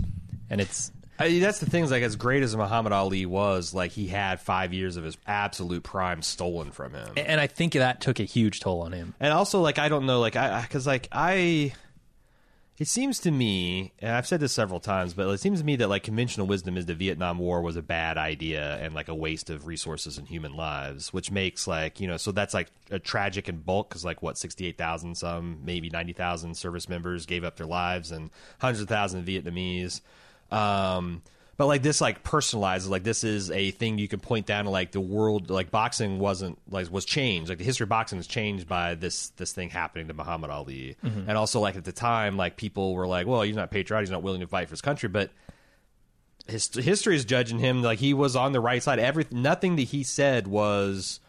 and 0.49 0.61
it's 0.61 0.91
I 1.18 1.30
mean, 1.30 1.41
that's 1.41 1.59
the 1.59 1.66
thing. 1.66 1.84
Is 1.84 1.91
like 1.91 2.03
as 2.03 2.16
great 2.16 2.43
as 2.43 2.55
Muhammad 2.55 2.91
Ali 2.91 3.26
was, 3.26 3.74
like 3.74 3.91
he 3.91 4.07
had 4.07 4.41
five 4.41 4.74
years 4.74 4.97
of 4.97 5.03
his 5.03 5.18
absolute 5.26 5.84
prime 5.84 6.22
stolen 6.22 6.72
from 6.72 6.93
him. 6.93 7.07
and 7.16 7.39
I 7.39 7.47
think 7.47 7.74
that 7.74 8.01
took 8.01 8.20
a 8.20 8.24
huge 8.24 8.59
toll 8.59 8.82
on 8.82 8.91
him. 8.91 9.16
And 9.20 9.32
also, 9.32 9.61
like 9.61 9.80
I 9.80 9.88
don't 9.88 10.05
know, 10.05 10.20
like 10.20 10.36
I 10.36 10.61
because 10.61 10.86
like 10.86 11.07
I, 11.13 11.74
it 12.78 12.89
seems 12.89 13.20
to 13.20 13.32
me, 13.32 13.93
and 13.99 14.11
I've 14.11 14.28
said 14.28 14.41
this 14.41 14.51
several 14.51 14.82
times, 14.82 15.13
but 15.13 15.30
it 15.30 15.39
seems 15.39 15.59
to 15.59 15.66
me 15.66 15.78
that 15.78 15.88
like 15.88 16.03
conventional 16.03 16.47
wisdom 16.47 16.76
is 16.76 16.86
the 16.86 16.95
Vietnam 16.95 17.39
War 17.39 17.61
was 17.61 17.78
a 17.78 17.82
bad 17.82 18.18
idea 18.18 18.78
and 18.82 18.93
like 18.93 19.07
a 19.07 19.16
waste 19.16 19.49
of 19.49 19.68
resources 19.68 20.18
and 20.18 20.28
human 20.28 20.57
lives, 20.57 21.13
which 21.13 21.32
makes 21.32 21.66
like 21.66 22.01
you 22.01 22.07
know, 22.07 22.18
so 22.18 22.34
that's 22.34 22.53
like 22.53 22.68
a 22.91 22.99
tragic 22.99 23.47
in 23.47 23.59
bulk 23.59 23.88
because 23.88 24.03
like 24.03 24.22
what 24.22 24.38
sixty 24.38 24.68
eight 24.68 24.78
thousand, 24.78 25.16
some 25.16 25.59
maybe 25.63 25.89
ninety 25.89 26.11
thousand 26.11 26.55
service 26.55 26.89
members 26.89 27.26
gave 27.26 27.45
up 27.45 27.55
their 27.55 27.68
lives 27.68 28.11
and 28.11 28.32
hundreds 28.59 28.82
of 28.82 28.89
thousands 28.89 29.22
of 29.22 29.34
Vietnamese. 29.34 30.01
Um, 30.52 31.22
but 31.58 31.68
like 31.68 31.84
this, 31.84 32.02
like 32.02 32.24
personalizes 32.24 32.89
like 32.89 33.04
this 33.04 33.24
is 33.24 33.50
a 33.50 33.72
thing 33.72 33.98
you 33.98 34.10
can 34.10 34.20
point 34.20 34.46
down 34.46 34.66
to. 34.66 34.72
Like 34.72 34.91
the 34.91 35.00
world, 35.00 35.50
like 35.50 35.72
boxing 35.72 36.20
wasn't 36.20 36.60
like 36.70 36.91
was 36.91 37.06
changed. 37.06 37.48
Like 37.48 37.60
the 37.60 37.64
history 37.64 37.86
of 37.86 37.89
boxing 37.89 38.18
was 38.18 38.28
changed 38.28 38.68
by 38.68 38.96
this 38.96 39.30
this 39.38 39.54
thing 39.54 39.70
happening 39.70 40.10
to 40.10 40.14
Muhammad 40.14 40.50
Ali, 40.50 40.98
and 41.02 41.38
also 41.38 41.62
like 41.62 41.78
at 41.78 41.86
the 41.86 41.93
time, 41.93 42.36
like 42.36 42.58
people 42.58 42.93
were 42.93 43.08
like, 43.08 43.26
well, 43.26 43.41
he's 43.41 43.56
not 43.56 43.72
patriotic, 43.72 44.08
he's 44.08 44.12
not 44.12 44.22
willing 44.22 44.41
to 44.41 44.48
fight 44.48 44.68
for 44.68 44.74
his 44.74 44.82
country, 44.82 45.08
but 45.08 45.32
his 46.48 46.70
history 46.74 47.16
is 47.16 47.26
judging 47.26 47.58
him 47.58 47.82
like 47.82 48.00
he 48.00 48.14
was 48.14 48.36
on 48.36 48.52
the 48.52 48.60
right 48.60 48.84
side. 48.84 49.00
Every 49.00 49.26
nothing 49.32 49.78
that 49.78 49.84
he 49.84 50.04
said 50.04 50.48
was 50.48 51.22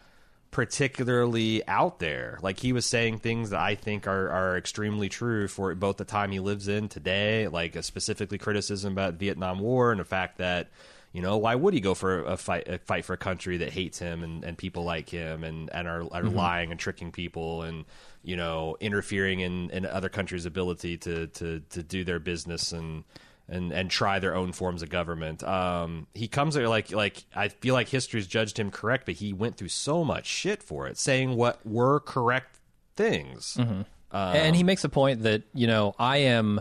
particularly 0.56 1.62
out 1.68 1.98
there. 1.98 2.38
Like 2.40 2.58
he 2.58 2.72
was 2.72 2.86
saying 2.86 3.18
things 3.18 3.50
that 3.50 3.60
I 3.60 3.74
think 3.74 4.06
are, 4.06 4.30
are 4.30 4.56
extremely 4.56 5.10
true 5.10 5.48
for 5.48 5.74
both 5.74 5.98
the 5.98 6.06
time 6.06 6.32
he 6.32 6.40
lives 6.40 6.66
in 6.66 6.88
today, 6.88 7.46
like 7.46 7.76
specifically 7.84 8.38
criticism 8.38 8.94
about 8.94 9.18
the 9.18 9.26
Vietnam 9.26 9.58
War 9.58 9.90
and 9.90 10.00
the 10.00 10.04
fact 10.06 10.38
that 10.38 10.70
you 11.12 11.20
know 11.20 11.36
why 11.36 11.54
would 11.54 11.74
he 11.74 11.80
go 11.80 11.92
for 11.92 12.24
a 12.24 12.38
fight 12.38 12.68
a 12.68 12.78
fight 12.78 13.04
for 13.04 13.12
a 13.12 13.18
country 13.18 13.58
that 13.58 13.70
hates 13.70 13.98
him 13.98 14.24
and, 14.24 14.44
and 14.44 14.56
people 14.56 14.82
like 14.82 15.10
him 15.10 15.44
and, 15.44 15.68
and 15.74 15.86
are, 15.86 16.00
are 16.04 16.22
mm-hmm. 16.22 16.34
lying 16.34 16.70
and 16.70 16.80
tricking 16.80 17.12
people 17.12 17.60
and 17.60 17.84
you 18.22 18.36
know 18.36 18.78
interfering 18.80 19.40
in, 19.40 19.68
in 19.72 19.84
other 19.84 20.08
countries' 20.08 20.46
ability 20.46 20.96
to, 20.96 21.26
to, 21.26 21.60
to 21.68 21.82
do 21.82 22.02
their 22.02 22.18
business 22.18 22.72
and 22.72 23.04
and 23.48 23.72
and 23.72 23.90
try 23.90 24.18
their 24.18 24.34
own 24.34 24.52
forms 24.52 24.82
of 24.82 24.90
government. 24.90 25.42
Um, 25.44 26.06
he 26.14 26.28
comes 26.28 26.54
there 26.54 26.68
like 26.68 26.92
like 26.92 27.24
I 27.34 27.48
feel 27.48 27.74
like 27.74 27.88
history's 27.88 28.26
judged 28.26 28.58
him 28.58 28.70
correct, 28.70 29.06
but 29.06 29.16
he 29.16 29.32
went 29.32 29.56
through 29.56 29.68
so 29.68 30.04
much 30.04 30.26
shit 30.26 30.62
for 30.62 30.86
it, 30.86 30.98
saying 30.98 31.36
what 31.36 31.64
were 31.66 32.00
correct 32.00 32.58
things. 32.94 33.56
Mm-hmm. 33.58 33.82
and 34.16 34.56
he 34.56 34.62
makes 34.62 34.84
a 34.84 34.88
point 34.88 35.22
that 35.22 35.42
you 35.54 35.66
know 35.66 35.94
I 35.98 36.18
am 36.18 36.60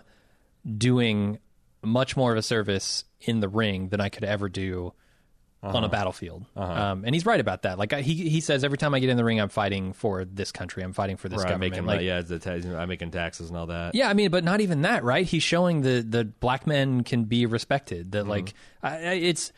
doing 0.77 1.39
much 1.81 2.17
more 2.17 2.31
of 2.31 2.37
a 2.37 2.41
service 2.41 3.03
in 3.21 3.39
the 3.39 3.49
ring 3.49 3.89
than 3.89 4.01
I 4.01 4.09
could 4.09 4.23
ever 4.23 4.49
do 4.49 4.93
on 5.63 5.75
Uh-huh. 5.77 5.85
a 5.85 5.89
battlefield. 5.89 6.45
Um, 6.55 7.03
and 7.05 7.15
he's 7.15 7.25
right 7.25 7.39
about 7.39 7.63
that. 7.63 7.79
Like 7.79 7.91
I, 7.93 8.01
he 8.01 8.29
he 8.29 8.39
says, 8.39 8.63
every 8.63 8.77
time 8.77 8.93
I 8.93 8.99
get 8.99 9.09
in 9.09 9.17
the 9.17 9.23
ring, 9.23 9.39
I'm 9.41 9.49
fighting 9.49 9.93
for 9.93 10.23
this 10.23 10.51
country. 10.51 10.83
I'm 10.83 10.93
fighting 10.93 11.17
for 11.17 11.27
this 11.27 11.41
I'm 11.41 11.47
government. 11.49 11.71
making, 11.71 11.85
like, 11.87 12.01
yeah, 12.01 12.21
the 12.21 12.77
I'm 12.77 12.87
making 12.89 13.11
taxes 13.11 13.49
and 13.49 13.57
all 13.57 13.65
that. 13.67 13.95
yeah, 13.95 14.09
I 14.09 14.13
mean, 14.13 14.29
but 14.29 14.43
not 14.43 14.61
even 14.61 14.83
that, 14.83 15.03
right? 15.03 15.25
He's 15.25 15.41
showing 15.43 15.81
that 15.81 16.11
the 16.11 16.23
black 16.25 16.67
men 16.67 17.03
can 17.03 17.23
be 17.23 17.45
respected. 17.47 18.11
That 18.11 18.27
like 18.27 18.53
I, 18.83 18.89
I- 18.97 19.13
it's 19.13 19.51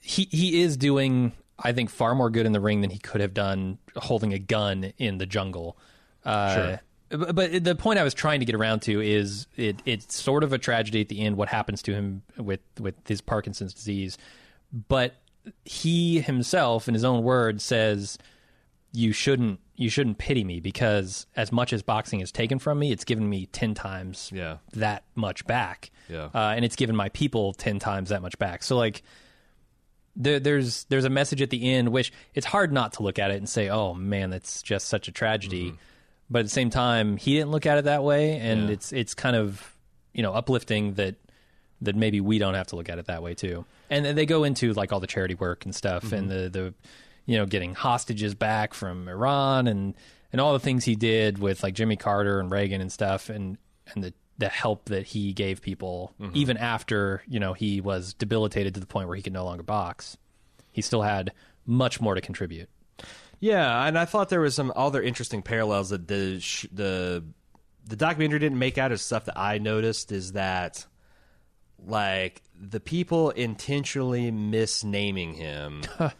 he 0.00 0.28
he 0.30 0.60
is 0.60 0.76
doing, 0.76 1.32
I 1.58 1.72
think, 1.72 1.88
far 1.90 2.14
more 2.14 2.28
good 2.30 2.44
in 2.46 2.52
the 2.52 2.60
ring 2.60 2.82
than 2.82 2.90
he 2.90 2.98
could 2.98 3.20
have 3.22 3.32
done 3.34 3.78
holding 3.96 4.32
a 4.34 4.38
gun 4.38 4.92
in 4.98 5.18
the 5.18 5.26
jungle. 5.26 5.78
Uh, 6.24 6.54
Sure. 6.54 6.80
But, 7.10 7.34
but 7.36 7.62
the 7.64 7.76
point 7.76 7.98
I 8.00 8.02
was 8.02 8.12
trying 8.14 8.40
to 8.40 8.46
get 8.46 8.56
around 8.56 8.80
to 8.82 9.00
is 9.00 9.46
it 9.56 9.80
it's 9.84 10.16
sort 10.20 10.42
of 10.42 10.52
a 10.52 10.58
tragedy 10.58 11.00
at 11.00 11.08
the 11.08 11.20
end 11.20 11.36
what 11.36 11.48
happens 11.48 11.80
to 11.82 11.92
him 11.92 12.22
with 12.36 12.60
with 12.80 12.94
his 13.06 13.20
Parkinson's 13.20 13.72
disease, 13.72 14.18
but 14.88 15.14
he 15.64 16.20
himself, 16.20 16.88
in 16.88 16.94
his 16.94 17.04
own 17.04 17.22
words, 17.22 17.62
says 17.64 18.18
you 18.92 19.12
shouldn't 19.12 19.60
you 19.76 19.88
shouldn't 19.90 20.18
pity 20.18 20.44
me 20.44 20.60
because 20.60 21.26
as 21.36 21.50
much 21.50 21.72
as 21.72 21.82
boxing 21.82 22.20
has 22.20 22.30
taken 22.30 22.58
from 22.58 22.78
me, 22.78 22.92
it's 22.92 23.04
given 23.04 23.28
me 23.28 23.46
ten 23.46 23.74
times 23.74 24.30
Yeah. 24.32 24.58
that 24.74 25.04
much 25.14 25.46
back. 25.46 25.90
Yeah. 26.08 26.28
uh, 26.34 26.52
and 26.56 26.64
it's 26.64 26.76
given 26.76 26.94
my 26.96 27.08
people 27.10 27.52
ten 27.54 27.78
times 27.78 28.08
that 28.10 28.20
much 28.22 28.38
back. 28.38 28.62
So 28.62 28.76
like. 28.76 29.02
There, 30.16 30.38
there's 30.38 30.84
there's 30.84 31.04
a 31.04 31.10
message 31.10 31.42
at 31.42 31.50
the 31.50 31.72
end 31.72 31.88
which 31.88 32.12
it's 32.34 32.46
hard 32.46 32.72
not 32.72 32.92
to 32.92 33.02
look 33.02 33.18
at 33.18 33.32
it 33.32 33.36
and 33.36 33.48
say 33.48 33.68
oh 33.68 33.94
man 33.94 34.30
that's 34.30 34.62
just 34.62 34.86
such 34.86 35.08
a 35.08 35.10
tragedy 35.12 35.70
Mm-hmm. 35.70 35.76
but 36.30 36.38
at 36.38 36.44
the 36.44 36.50
same 36.50 36.70
time 36.70 37.16
he 37.16 37.34
didn't 37.34 37.50
look 37.50 37.66
at 37.66 37.78
it 37.78 37.86
that 37.86 38.04
way 38.04 38.36
and 38.38 38.68
Yeah. 38.68 38.74
it's 38.74 38.92
it's 38.92 39.12
kind 39.14 39.34
of 39.34 39.74
you 40.12 40.22
know 40.22 40.32
uplifting 40.32 40.94
that 40.94 41.16
that 41.84 41.96
maybe 41.96 42.20
we 42.20 42.38
don't 42.38 42.54
have 42.54 42.66
to 42.68 42.76
look 42.76 42.88
at 42.88 42.98
it 42.98 43.06
that 43.06 43.22
way 43.22 43.34
too. 43.34 43.64
And 43.90 44.04
then 44.04 44.16
they 44.16 44.26
go 44.26 44.44
into 44.44 44.72
like 44.72 44.92
all 44.92 45.00
the 45.00 45.06
charity 45.06 45.34
work 45.34 45.64
and 45.64 45.74
stuff 45.74 46.12
and 46.12 46.28
mm-hmm. 46.28 46.42
the 46.42 46.48
the 46.50 46.74
you 47.26 47.38
know 47.38 47.46
getting 47.46 47.74
hostages 47.74 48.34
back 48.34 48.74
from 48.74 49.08
Iran 49.08 49.66
and 49.66 49.94
and 50.32 50.40
all 50.40 50.52
the 50.52 50.60
things 50.60 50.84
he 50.84 50.96
did 50.96 51.38
with 51.38 51.62
like 51.62 51.74
Jimmy 51.74 51.96
Carter 51.96 52.40
and 52.40 52.50
Reagan 52.50 52.80
and 52.80 52.92
stuff 52.92 53.28
and 53.28 53.58
and 53.94 54.02
the 54.02 54.14
the 54.38 54.48
help 54.48 54.86
that 54.86 55.06
he 55.06 55.32
gave 55.32 55.62
people 55.62 56.12
mm-hmm. 56.20 56.32
even 56.34 56.56
after, 56.56 57.22
you 57.28 57.38
know, 57.38 57.52
he 57.52 57.80
was 57.80 58.14
debilitated 58.14 58.74
to 58.74 58.80
the 58.80 58.86
point 58.86 59.06
where 59.06 59.16
he 59.16 59.22
could 59.22 59.32
no 59.32 59.44
longer 59.44 59.62
box. 59.62 60.16
He 60.72 60.82
still 60.82 61.02
had 61.02 61.32
much 61.66 62.00
more 62.00 62.14
to 62.16 62.20
contribute. 62.20 62.68
Yeah, 63.38 63.86
and 63.86 63.98
I 63.98 64.06
thought 64.06 64.30
there 64.30 64.40
was 64.40 64.54
some 64.54 64.72
other 64.74 65.02
interesting 65.02 65.42
parallels 65.42 65.90
that 65.90 66.08
the 66.08 66.40
sh- 66.40 66.66
the 66.72 67.24
the 67.86 67.96
documentary 67.96 68.38
didn't 68.38 68.58
make 68.58 68.78
out 68.78 68.92
as 68.92 69.02
stuff 69.02 69.26
that 69.26 69.38
I 69.38 69.58
noticed 69.58 70.12
is 70.12 70.32
that 70.32 70.86
like 71.86 72.42
the 72.60 72.80
people 72.80 73.30
intentionally 73.30 74.30
misnaming 74.30 75.34
him 75.34 75.82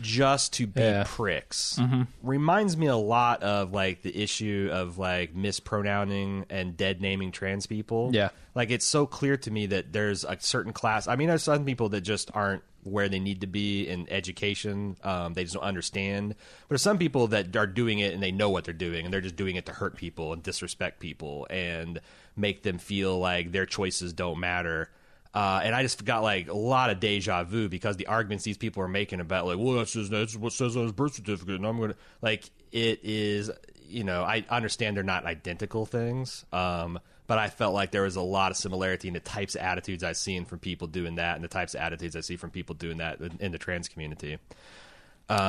just 0.00 0.54
to 0.54 0.66
be 0.66 0.80
Yeah. 0.80 1.04
pricks 1.06 1.78
reminds 2.22 2.76
me 2.76 2.86
a 2.86 2.96
lot 2.96 3.42
of 3.42 3.72
like 3.72 4.02
the 4.02 4.16
issue 4.22 4.70
of 4.72 4.98
like 4.98 5.34
mispronouncing 5.34 6.46
and 6.48 6.76
dead 6.76 7.00
naming 7.02 7.32
trans 7.32 7.66
people. 7.66 8.10
Yeah. 8.12 8.30
Like 8.54 8.70
it's 8.70 8.86
so 8.86 9.06
clear 9.06 9.36
to 9.38 9.50
me 9.50 9.66
that 9.66 9.92
there's 9.92 10.24
a 10.24 10.36
certain 10.40 10.72
class. 10.72 11.06
I 11.06 11.16
mean, 11.16 11.28
there's 11.28 11.42
some 11.42 11.64
people 11.64 11.90
that 11.90 12.00
just 12.00 12.30
aren't 12.34 12.62
where 12.82 13.10
they 13.10 13.18
need 13.20 13.42
to 13.42 13.46
be 13.46 13.86
in 13.86 14.10
education. 14.10 14.96
Um, 15.04 15.34
they 15.34 15.42
just 15.42 15.54
don't 15.54 15.62
understand. 15.62 16.30
But 16.30 16.68
there's 16.70 16.82
some 16.82 16.96
people 16.98 17.26
that 17.28 17.54
are 17.54 17.66
doing 17.66 17.98
it 17.98 18.14
and 18.14 18.22
they 18.22 18.32
know 18.32 18.48
what 18.48 18.64
they're 18.64 18.72
doing 18.72 19.04
and 19.04 19.12
they're 19.12 19.20
just 19.20 19.36
doing 19.36 19.56
it 19.56 19.66
to 19.66 19.72
hurt 19.72 19.96
people 19.96 20.32
and 20.32 20.42
disrespect 20.42 20.98
people 20.98 21.46
and 21.50 22.00
make 22.36 22.62
them 22.62 22.78
feel 22.78 23.18
like 23.18 23.52
their 23.52 23.66
choices 23.66 24.14
don't 24.14 24.40
matter. 24.40 24.88
Uh, 25.32 25.60
and 25.62 25.74
I 25.74 25.82
just 25.82 26.04
got 26.04 26.22
like 26.22 26.48
a 26.48 26.56
lot 26.56 26.90
of 26.90 26.98
deja 26.98 27.44
vu 27.44 27.68
because 27.68 27.96
the 27.96 28.08
arguments 28.08 28.44
these 28.44 28.58
people 28.58 28.82
are 28.82 28.88
making 28.88 29.20
about 29.20 29.46
like, 29.46 29.58
well, 29.58 29.74
that's 29.74 29.92
just 29.92 30.10
that's 30.10 30.36
what 30.36 30.52
says 30.52 30.76
on 30.76 30.84
his 30.84 30.92
birth 30.92 31.14
certificate, 31.14 31.54
and 31.54 31.66
I'm 31.66 31.78
gonna 31.80 31.94
like 32.20 32.50
it 32.72 33.00
is. 33.02 33.50
You 33.88 34.04
know, 34.04 34.22
I 34.22 34.44
understand 34.48 34.96
they're 34.96 35.02
not 35.02 35.24
identical 35.26 35.84
things, 35.84 36.44
um, 36.52 37.00
but 37.26 37.38
I 37.38 37.48
felt 37.48 37.74
like 37.74 37.90
there 37.90 38.02
was 38.02 38.14
a 38.14 38.20
lot 38.20 38.52
of 38.52 38.56
similarity 38.56 39.08
in 39.08 39.14
the 39.14 39.20
types 39.20 39.56
of 39.56 39.62
attitudes 39.62 40.04
I've 40.04 40.16
seen 40.16 40.44
from 40.44 40.60
people 40.60 40.86
doing 40.86 41.16
that, 41.16 41.34
and 41.36 41.44
the 41.44 41.48
types 41.48 41.74
of 41.74 41.80
attitudes 41.80 42.14
I 42.14 42.20
see 42.20 42.36
from 42.36 42.50
people 42.50 42.74
doing 42.74 42.98
that 42.98 43.20
in, 43.20 43.36
in 43.40 43.52
the 43.52 43.58
trans 43.58 43.88
community. 43.88 44.38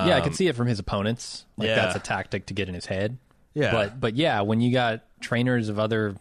yeah, 0.07 0.17
I 0.17 0.21
could 0.21 0.36
see 0.36 0.47
it 0.47 0.55
from 0.55 0.67
his 0.67 0.79
opponents. 0.79 1.45
Like 1.57 1.69
yeah. 1.69 1.75
that's 1.75 1.95
a 1.95 1.99
tactic 1.99 2.47
to 2.47 2.53
get 2.53 2.67
in 2.67 2.75
his 2.75 2.86
head. 2.86 3.17
Yeah. 3.53 3.71
But 3.71 3.99
but 3.99 4.15
yeah, 4.15 4.41
when 4.41 4.61
you 4.61 4.71
got 4.71 5.01
trainers 5.21 5.69
of 5.69 5.79
other 5.79 6.15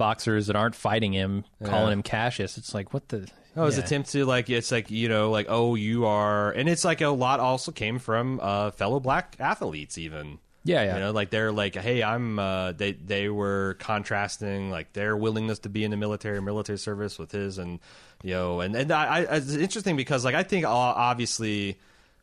boxers 0.00 0.48
that 0.48 0.56
aren't 0.56 0.74
fighting 0.74 1.12
him 1.12 1.44
calling 1.64 1.92
him 1.92 2.02
Cassius, 2.02 2.58
it's 2.58 2.74
like 2.74 2.92
what 2.92 3.08
the 3.10 3.28
Oh, 3.56 3.66
his 3.66 3.78
yeah. 3.78 3.84
attempt 3.84 4.10
to 4.12 4.24
like 4.24 4.48
it's 4.48 4.70
like 4.72 4.90
you 4.90 5.08
know 5.08 5.30
like 5.30 5.46
oh 5.48 5.74
you 5.74 6.06
are, 6.06 6.50
and 6.52 6.68
it's 6.68 6.84
like 6.84 7.00
a 7.00 7.08
lot 7.08 7.40
also 7.40 7.72
came 7.72 7.98
from 7.98 8.40
uh, 8.40 8.70
fellow 8.70 9.00
black 9.00 9.36
athletes 9.38 9.98
even. 9.98 10.38
Yeah, 10.62 10.82
yeah. 10.84 10.94
You 10.94 11.00
know, 11.00 11.10
like 11.12 11.30
they're 11.30 11.52
like, 11.52 11.74
hey, 11.74 12.02
I'm. 12.02 12.38
Uh, 12.38 12.72
they 12.72 12.92
they 12.92 13.28
were 13.28 13.76
contrasting 13.80 14.70
like 14.70 14.92
their 14.92 15.16
willingness 15.16 15.58
to 15.60 15.68
be 15.68 15.84
in 15.84 15.90
the 15.90 15.96
military 15.96 16.40
military 16.42 16.78
service 16.78 17.18
with 17.18 17.32
his, 17.32 17.58
and 17.58 17.80
you 18.22 18.34
know, 18.34 18.60
and 18.60 18.76
and 18.76 18.92
I, 18.92 19.24
I 19.24 19.36
it's 19.36 19.54
interesting 19.54 19.96
because 19.96 20.24
like 20.24 20.34
I 20.34 20.42
think 20.42 20.64
uh, 20.64 20.70
obviously 20.70 21.78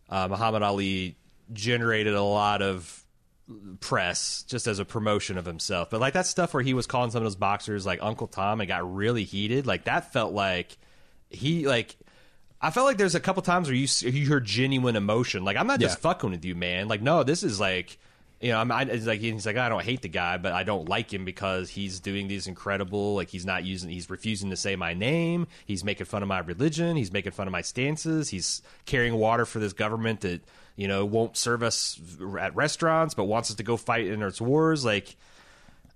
uh, 0.10 0.28
Muhammad 0.30 0.62
Ali 0.64 1.18
generated 1.52 2.14
a 2.14 2.24
lot 2.24 2.62
of 2.62 3.04
press 3.80 4.44
just 4.48 4.68
as 4.68 4.80
a 4.80 4.86
promotion 4.86 5.38
of 5.38 5.46
himself. 5.46 5.90
But 5.90 6.02
like 6.02 6.14
that 6.14 6.26
stuff 6.26 6.54
where 6.54 6.64
he 6.64 6.74
was 6.74 6.88
calling 6.88 7.12
some 7.12 7.20
of 7.22 7.26
those 7.26 7.36
boxers 7.36 7.86
like 7.86 8.00
Uncle 8.02 8.28
Tom 8.28 8.60
and 8.62 8.68
got 8.68 8.94
really 8.94 9.24
heated, 9.24 9.66
like 9.66 9.86
that 9.86 10.12
felt 10.12 10.34
like 10.34 10.78
he 11.30 11.68
like 11.68 11.96
I 12.60 12.72
felt 12.72 12.86
like 12.88 12.98
there's 12.98 13.16
a 13.16 13.20
couple 13.20 13.42
times 13.44 13.68
where 13.68 13.76
you 13.76 13.88
you 14.10 14.28
heard 14.28 14.46
genuine 14.46 14.96
emotion. 14.96 15.46
Like 15.46 15.58
I'm 15.58 15.68
not 15.68 15.80
just 15.80 15.98
Yeah. 15.98 16.02
fucking 16.02 16.32
with 16.32 16.46
you, 16.46 16.56
man. 16.56 16.88
Like 16.88 17.02
no, 17.02 17.24
this 17.24 17.44
is 17.44 17.60
like 17.60 17.98
you 18.40 18.52
know, 18.52 18.60
I'm 18.60 18.72
I, 18.72 18.84
it's 18.84 19.06
like 19.08 19.20
he's 19.20 19.46
like 19.46 19.58
I 19.58 19.68
don't 19.70 19.84
hate 19.84 20.02
the 20.04 20.10
guy, 20.10 20.38
but 20.38 20.54
I 20.54 20.64
don't 20.64 20.88
like 20.88 21.12
him 21.12 21.26
because 21.26 21.70
he's 21.70 22.00
doing 22.00 22.28
these 22.28 22.46
incredible 22.48 23.16
like 23.16 23.30
he's 23.30 23.46
not 23.46 23.64
using 23.64 23.90
he's 23.90 24.10
refusing 24.10 24.50
to 24.52 24.56
say 24.58 24.76
my 24.76 24.94
name. 24.94 25.48
He's 25.66 25.84
making 25.84 26.06
fun 26.06 26.22
of 26.22 26.28
my 26.28 26.40
religion. 26.40 26.98
He's 26.98 27.12
making 27.12 27.32
fun 27.32 27.48
of 27.48 27.52
my 27.52 27.62
stances. 27.62 28.30
He's 28.30 28.62
carrying 28.86 29.16
water 29.16 29.46
for 29.46 29.60
this 29.60 29.74
government 29.74 30.22
that 30.22 30.42
you 30.78 30.88
know 30.88 31.04
won't 31.04 31.36
serve 31.36 31.62
us 31.62 32.00
at 32.40 32.56
restaurants, 32.56 33.14
but 33.14 33.26
wants 33.26 33.50
us 33.50 33.58
to 33.58 33.64
go 33.64 33.76
fight 33.76 34.08
in 34.08 34.22
its 34.22 34.40
wars. 34.40 34.86
Like 34.86 35.18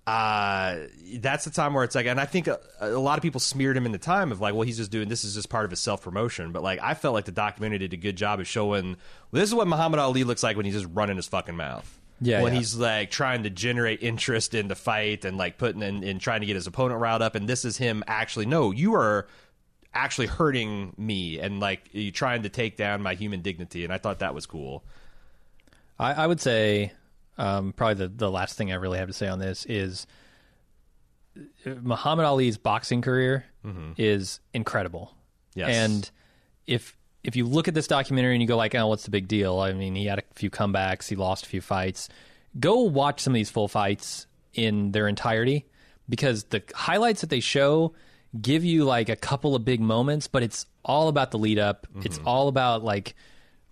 uh 0.04 0.78
that's 1.18 1.44
the 1.44 1.50
time 1.50 1.74
where 1.74 1.84
it's 1.84 1.94
like 1.94 2.06
and 2.06 2.20
i 2.20 2.24
think 2.24 2.48
a, 2.48 2.58
a 2.80 2.88
lot 2.98 3.16
of 3.18 3.22
people 3.22 3.38
smeared 3.38 3.76
him 3.76 3.86
in 3.86 3.92
the 3.92 3.98
time 3.98 4.32
of 4.32 4.40
like 4.40 4.52
well 4.52 4.62
he's 4.62 4.78
just 4.78 4.90
doing 4.90 5.08
this 5.08 5.22
is 5.22 5.34
just 5.34 5.48
part 5.48 5.64
of 5.64 5.70
his 5.70 5.78
self-promotion 5.78 6.50
but 6.50 6.60
like 6.60 6.80
i 6.82 6.92
felt 6.92 7.14
like 7.14 7.24
the 7.24 7.30
documentary 7.30 7.78
did 7.78 7.92
a 7.92 7.96
good 7.96 8.16
job 8.16 8.40
of 8.40 8.48
showing 8.48 8.96
well, 9.30 9.40
this 9.40 9.48
is 9.48 9.54
what 9.54 9.68
muhammad 9.68 10.00
ali 10.00 10.24
looks 10.24 10.42
like 10.42 10.56
when 10.56 10.66
he's 10.66 10.74
just 10.74 10.88
running 10.92 11.14
his 11.14 11.28
fucking 11.28 11.54
mouth 11.54 12.00
Yeah, 12.20 12.42
when 12.42 12.52
yeah. 12.52 12.58
he's 12.58 12.74
like 12.74 13.12
trying 13.12 13.44
to 13.44 13.50
generate 13.50 14.02
interest 14.02 14.54
in 14.54 14.66
the 14.66 14.74
fight 14.74 15.24
and 15.24 15.36
like 15.38 15.56
putting 15.56 15.82
in 15.82 16.02
and 16.02 16.20
trying 16.20 16.40
to 16.40 16.46
get 16.48 16.56
his 16.56 16.66
opponent 16.66 17.00
riled 17.00 17.22
up 17.22 17.36
and 17.36 17.48
this 17.48 17.64
is 17.64 17.76
him 17.76 18.02
actually 18.08 18.46
no 18.46 18.72
you 18.72 18.94
are 18.96 19.28
actually 19.94 20.26
hurting 20.26 20.94
me 20.96 21.38
and 21.38 21.60
like 21.60 21.88
you 21.92 22.10
trying 22.10 22.42
to 22.42 22.48
take 22.48 22.76
down 22.76 23.02
my 23.02 23.14
human 23.14 23.42
dignity 23.42 23.84
and 23.84 23.92
i 23.92 23.98
thought 23.98 24.20
that 24.20 24.34
was 24.34 24.46
cool 24.46 24.82
I, 25.98 26.12
I 26.14 26.26
would 26.26 26.40
say 26.40 26.92
um, 27.38 27.72
probably 27.72 27.94
the, 27.94 28.08
the 28.08 28.30
last 28.30 28.56
thing 28.56 28.72
I 28.72 28.76
really 28.76 28.98
have 28.98 29.08
to 29.08 29.14
say 29.14 29.28
on 29.28 29.38
this 29.38 29.64
is 29.66 30.06
uh, 31.36 31.70
Muhammad 31.82 32.26
Ali's 32.26 32.58
boxing 32.58 33.02
career 33.02 33.46
is 33.96 34.40
incredible. 34.52 35.14
Mm-hmm. 35.50 35.58
Yes. 35.60 35.76
And 35.76 36.10
if 36.66 36.96
if 37.24 37.36
you 37.36 37.46
look 37.46 37.68
at 37.68 37.74
this 37.74 37.86
documentary 37.86 38.34
and 38.34 38.42
you 38.42 38.48
go 38.48 38.56
like, 38.56 38.74
oh, 38.74 38.88
what's 38.88 39.04
the 39.04 39.10
big 39.10 39.28
deal? 39.28 39.60
I 39.60 39.72
mean, 39.72 39.94
he 39.94 40.06
had 40.06 40.18
a 40.18 40.22
few 40.34 40.50
comebacks, 40.50 41.08
he 41.08 41.14
lost 41.14 41.46
a 41.46 41.48
few 41.48 41.60
fights. 41.60 42.08
Go 42.58 42.80
watch 42.80 43.20
some 43.20 43.32
of 43.32 43.36
these 43.36 43.50
full 43.50 43.68
fights 43.68 44.26
in 44.54 44.90
their 44.90 45.06
entirety 45.06 45.66
because 46.08 46.44
the 46.44 46.62
highlights 46.74 47.20
that 47.20 47.30
they 47.30 47.40
show 47.40 47.94
give 48.40 48.64
you 48.64 48.84
like 48.84 49.08
a 49.08 49.16
couple 49.16 49.54
of 49.54 49.64
big 49.64 49.80
moments, 49.80 50.26
but 50.28 50.42
it's 50.42 50.66
all 50.84 51.08
about 51.08 51.30
the 51.30 51.38
lead 51.38 51.58
up. 51.58 51.86
It's 52.02 52.16
Mm-hmm. 52.18 52.28
all 52.28 52.48
about 52.48 52.82
like 52.82 53.14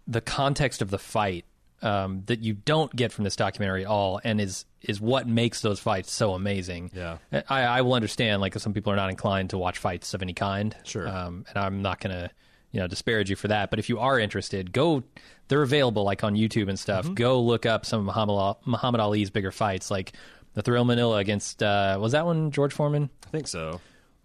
the 0.06 0.20
context 0.20 0.82
of 0.82 0.90
the 0.90 0.98
fight 0.98 1.44
um, 1.82 2.22
that 2.26 2.40
you 2.40 2.52
don't 2.54 2.94
get 2.94 3.10
from 3.12 3.24
this 3.24 3.36
documentary 3.36 3.82
at 3.84 3.88
all, 3.90 4.20
and 4.22 4.40
is 4.40 4.64
is 4.82 5.00
what 5.00 5.26
makes 5.26 5.60
those 5.62 5.78
fights 5.80 6.10
so 6.12 6.34
amazing. 6.34 6.90
Yeah. 6.94 7.18
I, 7.48 7.62
I 7.62 7.80
will 7.82 7.94
understand 7.94 8.40
like 8.40 8.58
some 8.58 8.72
people 8.74 8.92
are 8.92 8.96
not 8.96 9.10
inclined 9.10 9.50
to 9.50 9.58
watch 9.58 9.78
fights 9.78 10.12
of 10.14 10.22
any 10.22 10.32
kind. 10.34 10.74
Sure. 10.84 11.06
um, 11.08 11.44
and 11.48 11.56
I'm 11.58 11.80
not 11.82 12.00
gonna 12.00 12.30
you 12.72 12.80
know 12.80 12.86
disparage 12.86 13.30
you 13.30 13.36
for 13.36 13.48
that. 13.48 13.70
But 13.70 13.78
if 13.78 13.88
you 13.88 13.98
are 13.98 14.18
interested, 14.18 14.72
go. 14.72 15.02
They're 15.48 15.62
available 15.62 16.04
like 16.04 16.22
on 16.22 16.36
YouTube 16.36 16.68
and 16.68 16.78
stuff. 16.78 17.06
Mm-hmm. 17.06 17.14
Go 17.14 17.40
look 17.42 17.66
up 17.66 17.84
some 17.84 17.98
of 18.00 18.06
Muhammad, 18.06 18.56
Muhammad 18.66 19.00
Ali's 19.00 19.30
bigger 19.30 19.50
fights, 19.50 19.90
like 19.90 20.12
the 20.54 20.62
Thrill 20.62 20.84
Manila 20.84 21.16
against 21.16 21.60
uh, 21.62 21.98
was 22.00 22.12
that 22.12 22.24
one 22.24 22.50
George 22.52 22.72
Foreman 22.72 23.08
i 23.26 23.30
think 23.30 23.46
so 23.48 23.80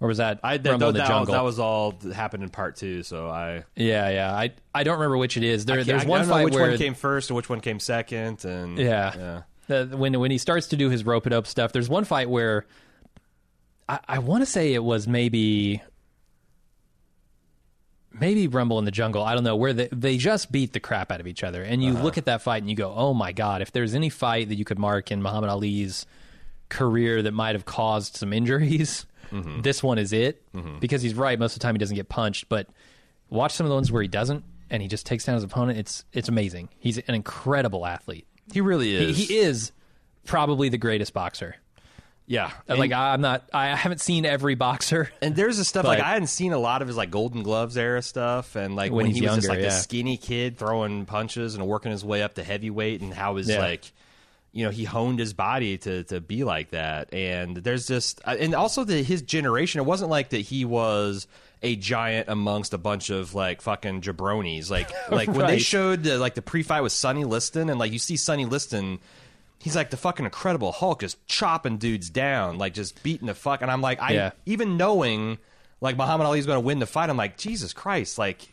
or 0.05 0.07
was 0.09 0.17
that 0.17 0.39
i 0.43 0.57
that, 0.57 0.69
Rumble 0.69 0.89
in 0.89 0.93
the 0.93 0.99
that, 0.99 1.03
was, 1.03 1.09
Jungle? 1.09 1.33
that 1.33 1.43
was 1.43 1.59
all 1.59 1.91
that 1.91 2.13
happened 2.13 2.43
in 2.43 2.49
part 2.49 2.75
two 2.75 3.01
so 3.01 3.27
i 3.27 3.63
yeah, 3.75 4.09
yeah. 4.09 4.31
I 4.33 4.51
I 4.73 4.83
don't 4.83 4.95
remember 4.95 5.17
which 5.17 5.37
it 5.37 5.43
is. 5.43 5.65
There, 5.65 5.79
I 5.79 5.83
there's 5.83 6.01
can't- 6.01 6.09
one 6.09 6.19
I 6.19 6.23
don't 6.23 6.29
know 6.29 6.35
fight 6.35 6.45
which 6.45 6.53
where 6.53 6.69
one 6.69 6.77
came 6.77 6.93
first 6.93 7.29
and 7.29 7.37
which 7.37 7.49
one 7.49 7.61
came 7.61 7.79
second, 7.79 8.43
and 8.45 8.77
Yeah. 8.77 9.13
yeah. 9.17 9.41
The, 9.67 9.97
when 9.97 10.19
when 10.19 10.31
he 10.31 10.37
starts 10.37 10.67
to 10.67 10.75
do 10.75 10.89
his 10.89 11.05
rope 11.05 11.25
it 11.25 11.33
up 11.33 11.47
stuff, 11.47 11.71
there's 11.71 11.89
one 11.89 12.03
fight 12.03 12.29
where 12.29 12.65
I, 13.87 13.99
I 14.07 14.19
want 14.19 14.41
to 14.41 14.45
say 14.45 14.73
it 14.73 14.83
was 14.83 15.07
maybe 15.07 15.81
maybe 18.11 18.47
Rumble 18.47 18.79
in 18.79 18.85
the 18.85 18.91
Jungle. 18.91 19.23
I 19.23 19.33
don't 19.33 19.43
know 19.43 19.55
where 19.55 19.73
they 19.73 19.87
they 19.91 20.17
just 20.17 20.51
beat 20.51 20.73
the 20.73 20.79
crap 20.79 21.11
out 21.11 21.19
of 21.19 21.27
each 21.27 21.43
other, 21.43 21.63
and 21.63 21.83
you 21.83 21.93
uh-huh. 21.93 22.03
look 22.03 22.17
at 22.17 22.25
that 22.25 22.41
fight 22.41 22.61
and 22.61 22.69
you 22.69 22.75
go, 22.75 22.93
"Oh 22.95 23.13
my 23.13 23.31
god!" 23.31 23.61
If 23.61 23.71
there's 23.71 23.95
any 23.95 24.09
fight 24.09 24.49
that 24.49 24.55
you 24.55 24.65
could 24.65 24.79
mark 24.79 25.11
in 25.11 25.21
Muhammad 25.21 25.49
Ali's 25.49 26.05
career 26.69 27.21
that 27.21 27.33
might 27.33 27.55
have 27.55 27.65
caused 27.65 28.17
some 28.17 28.33
injuries, 28.33 29.05
Mm-hmm. 29.31 29.61
this 29.61 29.81
one 29.83 29.97
is 29.97 30.13
it. 30.13 30.41
Mm-hmm. 30.53 30.79
Because 30.79 31.01
he's 31.01 31.13
right, 31.13 31.37
most 31.37 31.53
of 31.55 31.59
the 31.59 31.63
time 31.63 31.75
he 31.75 31.79
doesn't 31.79 31.95
get 31.95 32.09
punched, 32.09 32.49
but 32.49 32.67
watch 33.29 33.53
some 33.53 33.65
of 33.65 33.69
the 33.69 33.75
ones 33.75 33.91
where 33.91 34.01
he 34.01 34.07
doesn't, 34.07 34.43
and 34.69 34.81
he 34.81 34.87
just 34.87 35.05
takes 35.05 35.25
down 35.25 35.35
his 35.35 35.43
opponent. 35.43 35.77
It's 35.79 36.05
it's 36.13 36.29
amazing. 36.29 36.69
He's 36.79 36.97
an 36.97 37.15
incredible 37.15 37.85
athlete. 37.85 38.27
He 38.53 38.61
really 38.61 38.93
is. 38.95 39.17
he 39.17 39.37
is 39.37 39.71
probably 40.25 40.69
the 40.69 40.77
greatest 40.77 41.13
boxer. 41.13 41.55
Yeah. 42.27 42.51
like 42.67 42.91
I'm 42.91 43.21
not. 43.21 43.47
I 43.53 43.75
haven't 43.75 44.01
seen 44.01 44.25
every 44.25 44.55
boxer. 44.55 45.11
And 45.21 45.35
there's 45.35 45.57
the 45.57 45.63
stuff 45.65 45.85
like 45.85 45.99
I 45.99 46.13
hadn't 46.13 46.27
seen 46.27 46.53
a 46.53 46.57
lot 46.57 46.81
of 46.81 46.87
his 46.87 46.97
like 46.97 47.11
Golden 47.11 47.43
Gloves 47.43 47.77
era 47.77 48.01
stuff, 48.01 48.55
and 48.55 48.75
like 48.75 48.91
When 48.91 49.05
when, 49.07 49.15
he 49.15 49.21
was 49.21 49.35
just 49.35 49.49
like 49.49 49.59
yeah. 49.59 49.67
a 49.67 49.71
skinny 49.71 50.17
kid 50.17 50.57
throwing 50.57 51.05
punches 51.05 51.53
and 51.55 51.67
working 51.67 51.91
his 51.91 52.03
way 52.03 52.23
up 52.23 52.33
to 52.35 52.43
heavyweight, 52.43 53.01
and 53.01 53.13
how 53.13 53.35
his 53.35 53.47
Yeah. 53.49 53.59
like, 53.59 53.91
you 54.55 54.63
know, 54.63 54.71
he 54.71 54.85
honed 54.85 55.19
his 55.19 55.33
body 55.33 55.77
to 55.79 56.03
to 56.05 56.21
be 56.21 56.45
like 56.45 56.69
that. 56.71 57.13
And 57.13 57.57
there's 57.57 57.87
just, 57.87 58.21
uh, 58.25 58.37
and 58.39 58.55
also 58.55 58.85
the 58.85 59.03
his 59.03 59.21
generation. 59.21 59.81
It 59.81 59.83
wasn't 59.85 60.09
like 60.09 60.29
that 60.29 60.39
he 60.39 60.63
was 60.63 61.27
a 61.61 61.75
giant 61.75 62.29
amongst 62.29 62.73
a 62.73 62.77
bunch 62.77 63.09
of 63.09 63.35
like 63.35 63.61
fucking 63.61 63.99
jabronis. 64.01 64.71
Like 64.71 64.89
like 65.11 65.27
when 65.27 65.45
they 65.47 65.59
showed 65.59 66.03
the, 66.03 66.17
like 66.17 66.35
the 66.35 66.41
pre 66.41 66.63
fight 66.63 66.81
with 66.81 66.93
Sonny 66.93 67.25
Liston, 67.25 67.69
and 67.69 67.77
like 67.77 67.91
you 67.91 67.99
see 67.99 68.15
Sonny 68.17 68.45
Liston. 68.45 68.99
He's 69.59 69.75
like 69.75 69.89
the 69.89 69.97
fucking 69.97 70.25
Incredible 70.25 70.71
Hulk, 70.71 71.01
just 71.01 71.25
chopping 71.27 71.77
dudes 71.77 72.09
down, 72.09 72.57
like 72.57 72.73
just 72.75 73.01
beating 73.03 73.27
the 73.27 73.33
fuck. 73.33 73.61
And 73.61 73.69
I'm 73.71 73.81
like, 73.81 73.99
I 73.99 74.11
Yeah. 74.11 74.31
even 74.45 74.77
knowing 74.77 75.37
like 75.81 75.97
Muhammad 75.97 76.27
Ali's 76.27 76.45
going 76.45 76.57
to 76.61 76.65
win 76.65 76.79
the 76.79 76.85
fight, 76.85 77.09
I'm 77.09 77.17
like, 77.17 77.35
Jesus 77.37 77.73
Christ, 77.73 78.17
like 78.17 78.47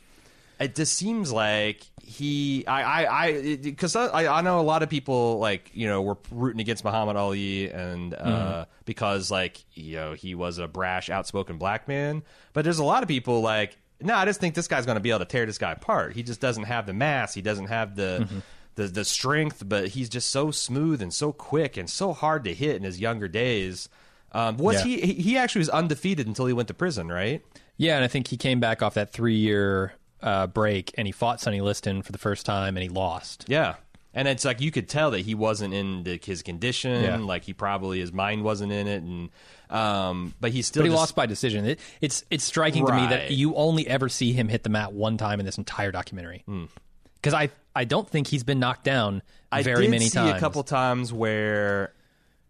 it 0.62 0.74
just 0.74 0.94
seems 0.94 1.32
like 1.32 1.82
he, 2.02 2.66
I, 2.66 2.82
I, 3.04 3.24
I, 3.26 3.56
because 3.56 3.94
I, 3.96 4.26
I 4.38 4.40
know 4.42 4.58
a 4.58 4.62
lot 4.62 4.82
of 4.82 4.88
people 4.90 5.38
like 5.38 5.70
you 5.74 5.86
know 5.86 6.02
were 6.02 6.16
rooting 6.30 6.60
against 6.60 6.84
Muhammad 6.84 7.16
Ali 7.16 7.70
and 7.70 8.14
uh, 8.14 8.64
because 8.84 9.30
like 9.30 9.64
you 9.74 9.96
know 9.96 10.12
he 10.14 10.34
was 10.34 10.58
a 10.58 10.66
brash, 10.68 11.10
outspoken 11.10 11.58
black 11.58 11.86
man, 11.88 12.22
but 12.52 12.64
there's 12.64 12.78
a 12.78 12.84
lot 12.84 13.02
of 13.02 13.08
people 13.08 13.40
like. 13.40 13.76
No, 14.04 14.16
I 14.16 14.24
just 14.24 14.40
think 14.40 14.56
this 14.56 14.66
guy's 14.66 14.84
going 14.84 14.96
to 14.96 15.00
be 15.00 15.10
able 15.10 15.20
to 15.20 15.24
tear 15.26 15.46
this 15.46 15.58
guy 15.58 15.70
apart. 15.70 16.14
He 16.14 16.24
just 16.24 16.40
doesn't 16.40 16.64
have 16.64 16.86
the 16.86 16.92
mass. 16.92 17.34
He 17.34 17.40
doesn't 17.40 17.66
have 17.66 17.94
the 17.94 18.26
the 18.74 18.88
the 18.88 19.04
strength, 19.04 19.62
but 19.64 19.88
he's 19.88 20.08
just 20.08 20.30
so 20.30 20.50
smooth 20.50 21.00
and 21.00 21.14
so 21.14 21.32
quick 21.32 21.76
and 21.76 21.88
so 21.88 22.12
hard 22.12 22.42
to 22.44 22.52
hit 22.52 22.74
in 22.74 22.82
his 22.82 22.98
younger 22.98 23.28
days. 23.28 23.88
Um, 24.32 24.56
was 24.56 24.78
Yeah. 24.78 24.84
he? 24.84 25.00
he- 25.02 25.22
He 25.22 25.36
actually 25.36 25.60
was 25.60 25.68
undefeated 25.68 26.26
until 26.26 26.46
he 26.46 26.52
went 26.52 26.66
to 26.66 26.74
prison, 26.74 27.08
right? 27.12 27.44
Yeah, 27.76 27.94
and 27.94 28.04
I 28.04 28.08
think 28.08 28.26
he 28.26 28.36
came 28.36 28.58
back 28.58 28.82
off 28.82 28.94
that 28.94 29.12
three 29.12 29.36
year 29.36 29.92
uh, 30.22 30.46
break 30.46 30.92
and 30.96 31.06
he 31.06 31.12
fought 31.12 31.40
Sonny 31.40 31.60
Liston 31.60 32.02
for 32.02 32.12
the 32.12 32.18
first 32.18 32.46
time 32.46 32.76
and 32.76 32.82
he 32.82 32.88
lost. 32.88 33.44
Yeah. 33.48 33.74
And 34.14 34.28
it's 34.28 34.44
like 34.44 34.60
you 34.60 34.70
could 34.70 34.88
tell 34.90 35.12
that 35.12 35.20
he 35.20 35.34
wasn't 35.34 35.72
in 35.72 36.02
the, 36.02 36.20
his 36.22 36.42
condition. 36.42 37.02
Yeah. 37.02 37.16
Like 37.16 37.44
he 37.44 37.54
probably 37.54 37.98
his 38.00 38.12
mind 38.12 38.44
wasn't 38.44 38.70
in 38.70 38.86
it, 38.86 39.02
and 39.02 39.30
um, 39.70 40.34
but 40.38 40.50
he 40.52 40.60
still 40.60 40.82
But 40.82 40.84
he 40.84 40.90
just- 40.90 40.98
lost 41.00 41.16
by 41.16 41.24
decision. 41.24 41.64
It, 41.64 41.80
it's 42.02 42.22
it's 42.30 42.44
striking 42.44 42.84
to 42.86 42.92
me 42.92 43.06
that 43.06 43.30
you 43.30 43.54
only 43.54 43.86
ever 43.88 44.10
see 44.10 44.34
him 44.34 44.48
hit 44.48 44.64
the 44.64 44.68
mat 44.68 44.92
one 44.92 45.16
time 45.16 45.40
in 45.40 45.46
this 45.46 45.56
entire 45.56 45.92
documentary. 45.92 46.44
Because 47.14 47.32
I 47.32 47.48
I 47.74 47.84
don't 47.84 48.06
think 48.06 48.26
he's 48.26 48.44
been 48.44 48.58
knocked 48.60 48.84
down 48.84 49.22
I 49.50 49.62
very 49.62 49.82
did 49.84 49.90
many 49.92 50.04
see 50.06 50.18
times. 50.18 50.36
a 50.36 50.40
couple 50.40 50.62
times 50.62 51.10
where 51.10 51.94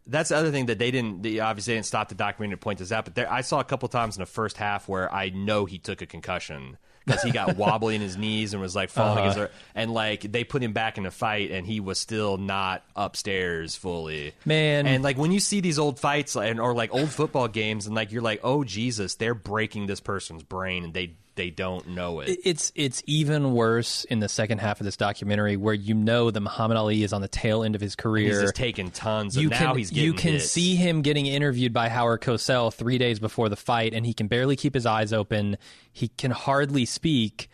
that's 0.09 0.31
the 0.31 0.37
other 0.37 0.51
thing 0.51 0.67
that 0.67 0.81
they 0.81 0.91
didn't. 0.91 1.23
They 1.23 1.39
obviously 1.39 1.75
didn't 1.75 1.87
stop 1.87 2.09
the 2.09 2.17
documentary 2.17 2.57
to 2.57 2.61
point 2.61 2.81
this 2.81 2.91
out, 2.91 3.05
but 3.05 3.15
there, 3.15 3.33
I 3.33 3.43
saw 3.43 3.61
a 3.61 3.65
couple 3.65 3.89
times 3.89 4.17
in 4.17 4.21
the 4.21 4.27
first 4.27 4.57
half 4.57 4.89
where 4.89 5.13
I 5.15 5.29
know 5.29 5.65
he 5.65 5.79
took 5.79 6.03
a 6.03 6.07
concussion 6.07 6.77
because 7.05 7.23
he 7.23 7.31
got 7.31 7.57
wobbly 7.57 7.95
in 7.95 8.01
his 8.01 8.17
knees 8.17 8.53
and 8.53 8.63
was 8.63 8.75
like 8.77 8.91
falling 8.91 9.13
Uh-huh. 9.19 9.21
against 9.23 9.39
her, 9.39 9.51
and 9.75 9.93
like 9.93 10.21
they 10.23 10.45
put 10.45 10.63
him 10.63 10.73
back 10.73 10.99
in 10.99 11.05
the 11.05 11.11
fight, 11.11 11.51
and 11.51 11.67
he 11.67 11.81
was 11.81 11.99
still 11.99 12.37
not 12.37 12.85
upstairs 12.97 13.77
fully. 13.77 14.33
Man. 14.45 14.87
and 14.87 15.03
like 15.03 15.19
when 15.19 15.33
you 15.33 15.41
see 15.41 15.61
these 15.61 15.79
old 15.79 15.99
fights 16.01 16.37
and 16.37 16.61
or 16.61 16.75
like 16.75 16.93
old 16.95 17.11
football 17.11 17.49
games, 17.49 17.87
and 17.87 17.95
like 17.95 18.13
you're 18.13 18.23
like, 18.23 18.41
oh 18.43 18.65
Jesus, 18.65 19.15
they're 19.17 19.35
breaking 19.35 19.87
this 19.87 20.01
person's 20.01 20.43
brain, 20.43 20.85
and 20.85 20.95
they 20.95 21.15
they 21.35 21.51
don't 21.51 21.89
know 21.89 22.21
it. 22.21 22.39
It's 22.45 22.71
it's 22.75 23.03
even 23.07 23.53
worse 23.55 24.05
in 24.05 24.21
the 24.21 24.29
second 24.29 24.59
half 24.59 24.81
of 24.81 24.85
this 24.85 24.97
documentary 24.97 25.57
where 25.57 25.75
you 25.75 25.95
know 25.95 26.31
that 26.31 26.41
Muhammad 26.41 26.77
Ali 26.77 27.03
is 27.03 27.13
on 27.13 27.23
the 27.23 27.29
tail 27.29 27.63
end 27.63 27.75
of 27.75 27.81
his 27.81 27.97
career. 27.97 28.29
He's 28.33 28.41
just 28.41 28.55
taking 28.55 28.91
tons. 28.91 29.37
Of, 29.37 29.43
you 29.43 29.49
now 29.51 29.75
can 29.75 29.85
you 29.91 30.13
can 30.13 30.33
hits. 30.35 30.51
see 30.51 30.77
him 30.77 31.03
getting 31.03 31.27
interviewed 31.27 31.73
by 31.73 31.89
Howard 31.89 32.21
Cosell 32.21 32.73
three 32.73 32.99
days 32.99 33.19
before 33.19 33.49
the 33.49 33.57
fight, 33.57 33.95
and 33.95 34.05
he 34.05 34.13
can 34.15 34.27
barely 34.29 34.57
keep 34.57 34.75
his 34.75 34.85
eyes 34.87 35.13
open. 35.13 35.57
He 35.93 36.09
can 36.09 36.31
hardly 36.33 36.85
speak, 36.85 37.49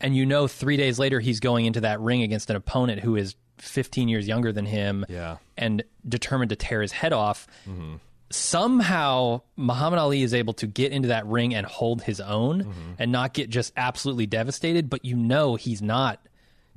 and 0.00 0.16
you 0.16 0.26
know 0.26 0.48
three 0.48 0.76
days 0.76 0.98
later 0.98 1.20
he's 1.20 1.38
going 1.40 1.66
into 1.66 1.80
that 1.82 2.00
ring 2.00 2.22
against 2.22 2.50
an 2.50 2.56
opponent 2.56 3.00
who 3.00 3.14
is 3.16 3.36
15 3.58 4.08
years 4.08 4.26
younger 4.26 4.50
than 4.52 4.66
him, 4.66 5.06
Yeah. 5.08 5.36
and 5.56 5.84
determined 6.08 6.48
to 6.50 6.56
tear 6.56 6.82
his 6.82 6.90
head 6.90 7.12
off. 7.12 7.46
Mm-hmm. 7.68 7.94
Somehow 8.34 9.42
Muhammad 9.56 9.98
Ali 9.98 10.22
is 10.22 10.34
able 10.34 10.52
to 10.54 10.66
get 10.66 10.92
into 10.92 11.08
that 11.08 11.26
ring 11.26 11.54
and 11.54 11.66
hold 11.66 12.02
his 12.02 12.20
own 12.20 12.72
and 12.98 13.10
not 13.12 13.34
get 13.34 13.50
just 13.50 13.72
absolutely 13.76 14.26
devastated, 14.26 14.88
but 14.90 15.04
you 15.04 15.16
know 15.16 15.54
he's 15.56 15.82
not 15.82 16.20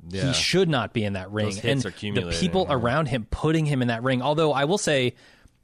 Yeah. 0.08 0.28
he 0.28 0.32
should 0.34 0.68
not 0.68 0.92
be 0.92 1.04
in 1.04 1.14
that 1.14 1.30
ring. 1.30 1.48
And 1.64 1.80
the 2.14 2.22
people 2.40 2.66
around 2.70 3.06
him 3.06 3.26
putting 3.30 3.66
him 3.66 3.82
in 3.82 3.88
that 3.88 4.02
ring. 4.02 4.22
Although 4.22 4.52
I 4.52 4.64
will 4.64 4.78
say, 4.78 5.14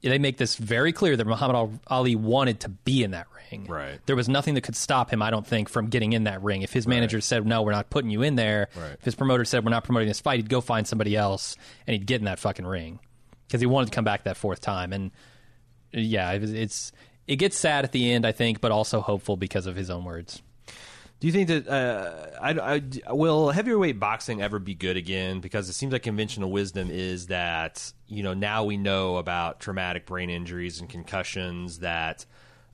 they 0.03 0.19
make 0.19 0.37
this 0.37 0.57
very 0.57 0.93
clear 0.93 1.17
that 1.17 1.27
Muhammad 1.27 1.79
Ali 1.87 2.17
wanted 2.17 2.61
to 2.61 2.69
be 2.69 3.05
in 3.05 3.13
that 3.13 3.27
ring. 3.51 3.67
Right. 3.67 4.01
There 4.07 4.17
was 4.17 4.29
nothing 4.29 4.55
that 4.55 4.63
could 4.63 4.75
stop 4.75 5.13
him, 5.13 5.23
I 5.23 5.31
don't 5.31 5.47
think, 5.47 5.69
from 5.69 5.87
getting 5.89 6.13
in 6.13 6.25
that 6.25 6.43
ring. 6.43 6.63
If 6.63 6.73
his 6.73 6.89
manager 6.89 7.21
said, 7.21 7.47
"No, 7.47 7.63
we're 7.63 7.71
not 7.73 7.89
putting 7.91 8.11
you 8.11 8.23
in 8.23 8.35
there," 8.35 8.69
Right. 8.75 8.95
if 8.99 9.05
his 9.05 9.15
promoter 9.15 9.45
said, 9.45 9.65
"We're 9.65 9.71
not 9.71 9.85
promoting 9.85 10.09
this 10.09 10.21
fight," 10.21 10.39
he'd 10.39 10.49
go 10.49 10.61
find 10.61 10.87
somebody 10.89 11.15
else 11.17 11.57
and 11.87 11.93
he'd 11.93 12.07
get 12.07 12.21
in 12.21 12.25
that 12.25 12.39
fucking 12.41 12.67
ring 12.67 12.99
because 13.47 13.61
he 13.61 13.67
wanted 13.67 13.91
to 13.91 13.95
come 13.95 14.05
back 14.05 14.25
that 14.25 14.37
fourth 14.37 14.61
time. 14.61 14.93
And 14.93 15.13
yeah, 15.93 16.31
it 16.33 16.43
it's 16.45 16.93
it 17.27 17.37
gets 17.37 17.57
sad 17.59 17.85
at 17.85 17.93
the 17.93 18.13
end, 18.13 18.27
I 18.27 18.33
think, 18.33 18.61
but 18.61 18.73
also 18.73 19.01
hopeful 19.01 19.37
because 19.37 19.67
of 19.67 19.77
his 19.77 19.91
own 19.91 20.05
words. 20.05 20.43
Do 21.21 21.29
you 21.29 21.33
think 21.33 21.49
that 21.49 21.69
uh, 21.69 22.31
I, 22.43 22.81
I- 23.07 23.13
will 23.13 23.51
heavyweight 23.51 24.01
boxing 24.01 24.43
ever 24.43 24.59
be 24.59 24.75
good 24.75 24.97
again? 24.97 25.39
Because 25.39 25.69
it 25.69 25.75
seems 25.75 25.93
like 25.93 26.03
conventional 26.03 26.51
wisdom 26.51 26.91
is 26.91 27.29
that 27.29 27.93
you 28.09 28.25
know 28.25 28.35
now 28.35 28.65
we 28.65 28.77
know 28.77 29.17
about 29.19 29.61
traumatic 29.61 30.05
brain 30.05 30.31
injuries 30.31 30.81
and 30.81 30.89
concussions 30.91 31.79
that 31.79 32.27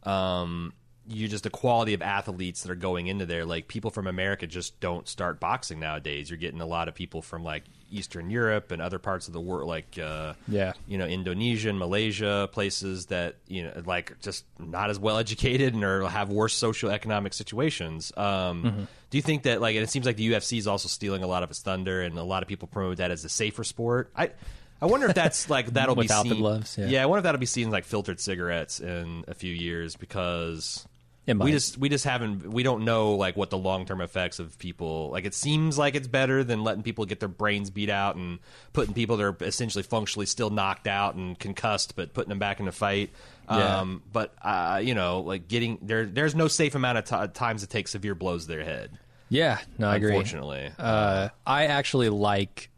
um, 0.05 0.73
you 1.07 1.29
just 1.29 1.45
the 1.45 1.51
quality 1.51 1.93
of 1.93 2.01
athletes 2.01 2.63
that 2.63 2.71
are 2.71 2.75
going 2.75 3.07
into 3.07 3.27
there. 3.27 3.45
Like 3.45 3.69
people 3.69 3.91
from 3.91 4.07
America 4.07 4.47
just 4.47 4.81
don't 4.81 5.07
start 5.07 5.41
boxing 5.41 5.79
nowadays. 5.79 6.31
You're 6.31 6.39
getting 6.39 6.63
a 6.63 6.67
lot 6.67 6.89
of 6.89 6.95
people 6.95 7.21
from 7.21 7.45
like 7.45 7.65
Eastern 7.91 8.31
Europe 8.31 8.71
and 8.73 8.83
other 8.83 8.99
parts 8.99 9.27
of 9.29 9.33
the 9.35 9.41
world, 9.41 9.69
like 9.69 9.99
uh, 10.03 10.35
Yeah. 10.49 10.73
you 10.87 10.99
know 10.99 11.07
Indonesia 11.07 11.69
and 11.69 11.79
Malaysia, 11.79 12.49
places 12.53 13.07
that 13.07 13.37
you 13.47 13.63
know 13.65 13.83
like 13.87 14.19
just 14.21 14.45
not 14.59 14.91
as 14.91 14.99
well 14.99 15.19
educated 15.19 15.75
and 15.75 15.85
or 15.85 16.09
have 16.09 16.31
worse 16.31 16.59
socioeconomic 16.59 17.35
situations. 17.35 18.13
Um, 18.17 18.89
Do 19.11 19.17
you 19.19 19.23
think 19.23 19.45
that 19.45 19.61
like 19.61 19.77
and 19.77 19.83
it 19.85 19.91
seems 19.91 20.07
like 20.07 20.17
the 20.17 20.31
UFC 20.33 20.59
is 20.59 20.67
also 20.67 20.89
stealing 20.89 21.23
a 21.23 21.27
lot 21.27 21.43
of 21.43 21.51
its 21.51 21.61
thunder, 21.61 22.03
and 22.03 22.19
a 22.19 22.23
lot 22.25 22.43
of 22.43 22.49
people 22.49 22.69
promote 22.69 22.97
that 22.99 23.11
as 23.11 23.25
a 23.25 23.29
safer 23.29 23.65
sport. 23.65 24.11
I 24.17 24.31
I 24.81 24.87
wonder 24.87 25.07
if 25.09 25.15
that's 25.15 25.49
like 25.57 25.67
that'll 25.75 25.95
be 25.97 26.07
the 26.07 26.23
seen, 26.23 26.37
gloves, 26.39 26.79
yeah. 26.79 27.03
I 27.03 27.07
wonder 27.07 27.19
if 27.19 27.25
that'll 27.25 27.39
be 27.41 27.47
seen 27.47 27.71
like 27.71 27.85
filtered 27.85 28.21
cigarettes 28.21 28.81
in 28.81 29.25
a 29.29 29.35
few 29.35 29.53
years 29.53 29.95
because. 29.97 30.87
It 31.29 31.35
might. 31.35 31.45
We 31.45 31.51
just 31.53 31.77
we 31.77 31.91
just 31.91 32.07
haven't 32.07 32.51
we 32.51 32.63
don't 32.63 32.87
know 32.87 33.13
like 33.13 33.37
what 33.37 33.51
the 33.51 33.59
long 33.59 33.85
term 33.85 34.01
effects 34.01 34.39
of 34.39 34.59
people 34.59 35.11
like 35.11 35.27
it 35.27 35.35
seems 35.35 35.77
like 35.77 35.95
it's 35.95 36.09
better 36.09 36.43
than 36.43 36.65
letting 36.65 36.83
people 36.83 37.05
get 37.05 37.21
their 37.21 37.29
brains 37.29 37.69
beat 37.69 37.91
out 37.91 38.17
and 38.17 38.39
putting 38.73 38.95
people 38.95 39.19
that 39.19 39.25
are 39.25 39.37
essentially 39.43 39.83
functionally 39.83 40.25
still 40.25 40.49
knocked 40.49 40.87
out 40.87 41.17
and 41.17 41.39
concussed 41.39 41.97
but 41.97 42.15
putting 42.15 42.31
them 42.31 42.39
back 42.39 42.61
in 42.61 42.65
the 42.67 42.73
fight. 42.73 43.11
Yeah. 43.47 43.81
Um, 43.81 44.03
but 44.11 44.35
uh, 44.41 44.81
you 44.83 44.95
know 44.95 45.21
like 45.21 45.49
getting 45.49 45.79
there 45.83 46.07
there's 46.07 46.35
no 46.35 46.49
safe 46.49 46.75
amount 46.75 46.97
of 46.97 47.05
ti 47.05 47.39
times 47.39 47.61
to 47.61 47.67
take 47.67 47.89
severe 47.89 48.15
blows 48.15 48.47
to 48.47 48.49
their 48.49 48.65
head. 48.65 48.99
Yeah, 49.29 49.59
no, 49.77 49.91
I 49.91 49.97
agree. 49.97 50.09
Unfortunately, 50.09 50.71
Uh, 50.79 51.29
I 51.47 51.67
actually 51.67 52.09
like 52.09 52.71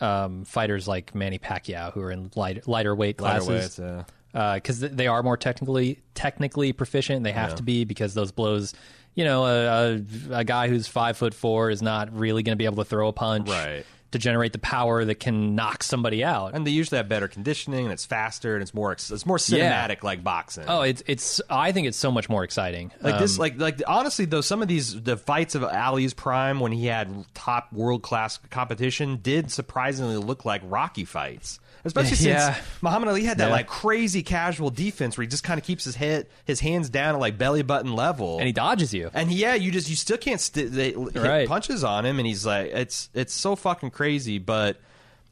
um, 0.00 0.44
fighters 0.44 0.86
like 0.86 1.12
Manny 1.12 1.40
Pacquiao 1.40 1.92
who 1.92 2.02
are 2.02 2.12
in 2.12 2.30
light, 2.36 2.68
lighter 2.68 2.94
weight 2.94 3.20
Lighter 3.20 3.44
classes 3.44 3.48
weights, 3.48 3.78
yeah. 3.80 4.04
Because 4.34 4.80
they 4.80 5.06
are 5.06 5.22
more 5.22 5.36
technically 5.38 6.00
technically 6.14 6.72
proficient. 6.72 7.22
They 7.24 7.32
have 7.32 7.54
to 7.54 7.62
be 7.62 7.84
because 7.84 8.12
those 8.14 8.32
blows. 8.32 8.74
You 9.14 9.22
know, 9.24 9.46
a, 9.46 9.94
a, 9.94 10.38
a 10.40 10.44
guy 10.44 10.66
who's 10.66 10.88
five 10.88 11.16
foot 11.16 11.34
four 11.34 11.70
is 11.70 11.80
not 11.80 12.12
really 12.12 12.42
going 12.42 12.54
to 12.54 12.58
be 12.58 12.64
able 12.64 12.82
to 12.82 12.84
throw 12.84 13.06
a 13.06 13.12
punch 13.12 13.48
Right. 13.48 13.86
to 14.10 14.18
generate 14.18 14.52
the 14.52 14.58
power 14.58 15.04
that 15.04 15.20
can 15.20 15.54
knock 15.54 15.84
somebody 15.84 16.24
out. 16.24 16.52
And 16.56 16.66
they 16.66 16.72
usually 16.72 16.96
have 16.96 17.08
better 17.08 17.28
conditioning, 17.28 17.84
and 17.84 17.92
it's 17.92 18.04
faster, 18.04 18.54
and 18.54 18.62
it's 18.62 18.74
more 18.74 18.90
it's 18.90 19.24
more 19.24 19.38
Yeah. 19.46 19.86
cinematic, 19.86 20.02
like 20.02 20.24
boxing. 20.24 20.64
oh, 20.66 20.82
it's 20.82 21.00
it's. 21.06 21.40
I 21.48 21.70
think 21.70 21.86
it's 21.86 21.96
so 21.96 22.10
much 22.10 22.28
more 22.28 22.42
exciting. 22.42 22.90
Like 23.00 23.20
this, 23.20 23.36
Um, 23.36 23.42
like 23.42 23.58
like 23.60 23.82
honestly 23.86 24.24
though, 24.24 24.40
some 24.40 24.62
of 24.62 24.66
these 24.66 25.00
the 25.00 25.16
fights 25.16 25.54
of 25.54 25.62
Ali's 25.62 26.12
prime 26.12 26.58
when 26.58 26.72
he 26.72 26.86
had 26.86 27.08
top 27.34 27.72
world 27.72 28.02
class 28.02 28.40
competition 28.50 29.20
did 29.22 29.52
surprisingly 29.52 30.16
look 30.16 30.44
like 30.44 30.60
Rocky 30.64 31.04
fights, 31.04 31.60
especially 31.84 32.28
Yeah. 32.28 32.54
since 32.54 32.66
Muhammad 32.82 33.08
Ali 33.08 33.24
had 33.24 33.38
that 33.38 33.46
Yeah. 33.48 33.52
like 33.52 33.66
crazy 33.66 34.22
casual 34.22 34.70
defense 34.70 35.16
where 35.16 35.22
he 35.22 35.28
just 35.28 35.44
kind 35.44 35.58
of 35.58 35.64
keeps 35.64 35.84
his 35.84 35.96
head 35.96 36.26
his 36.44 36.60
hands 36.60 36.88
down 36.88 37.14
at 37.14 37.20
like 37.20 37.36
belly 37.38 37.62
button 37.62 37.94
level, 37.94 38.38
and 38.38 38.46
he 38.46 38.52
dodges 38.52 38.92
you. 38.94 39.10
and 39.14 39.30
yeah, 39.32 39.54
you 39.54 39.70
just 39.70 39.88
you 39.90 39.96
still 39.96 40.16
can't 40.18 40.40
st- 40.40 40.72
they 40.72 40.90
hit 40.92 41.16
Right. 41.16 41.48
punches 41.48 41.84
on 41.84 42.04
him, 42.06 42.18
and 42.18 42.26
he's 42.26 42.44
like 42.46 42.66
it's 42.72 43.08
it's 43.14 43.34
so 43.34 43.56
fucking 43.56 43.90
crazy, 43.90 44.38
but. 44.38 44.76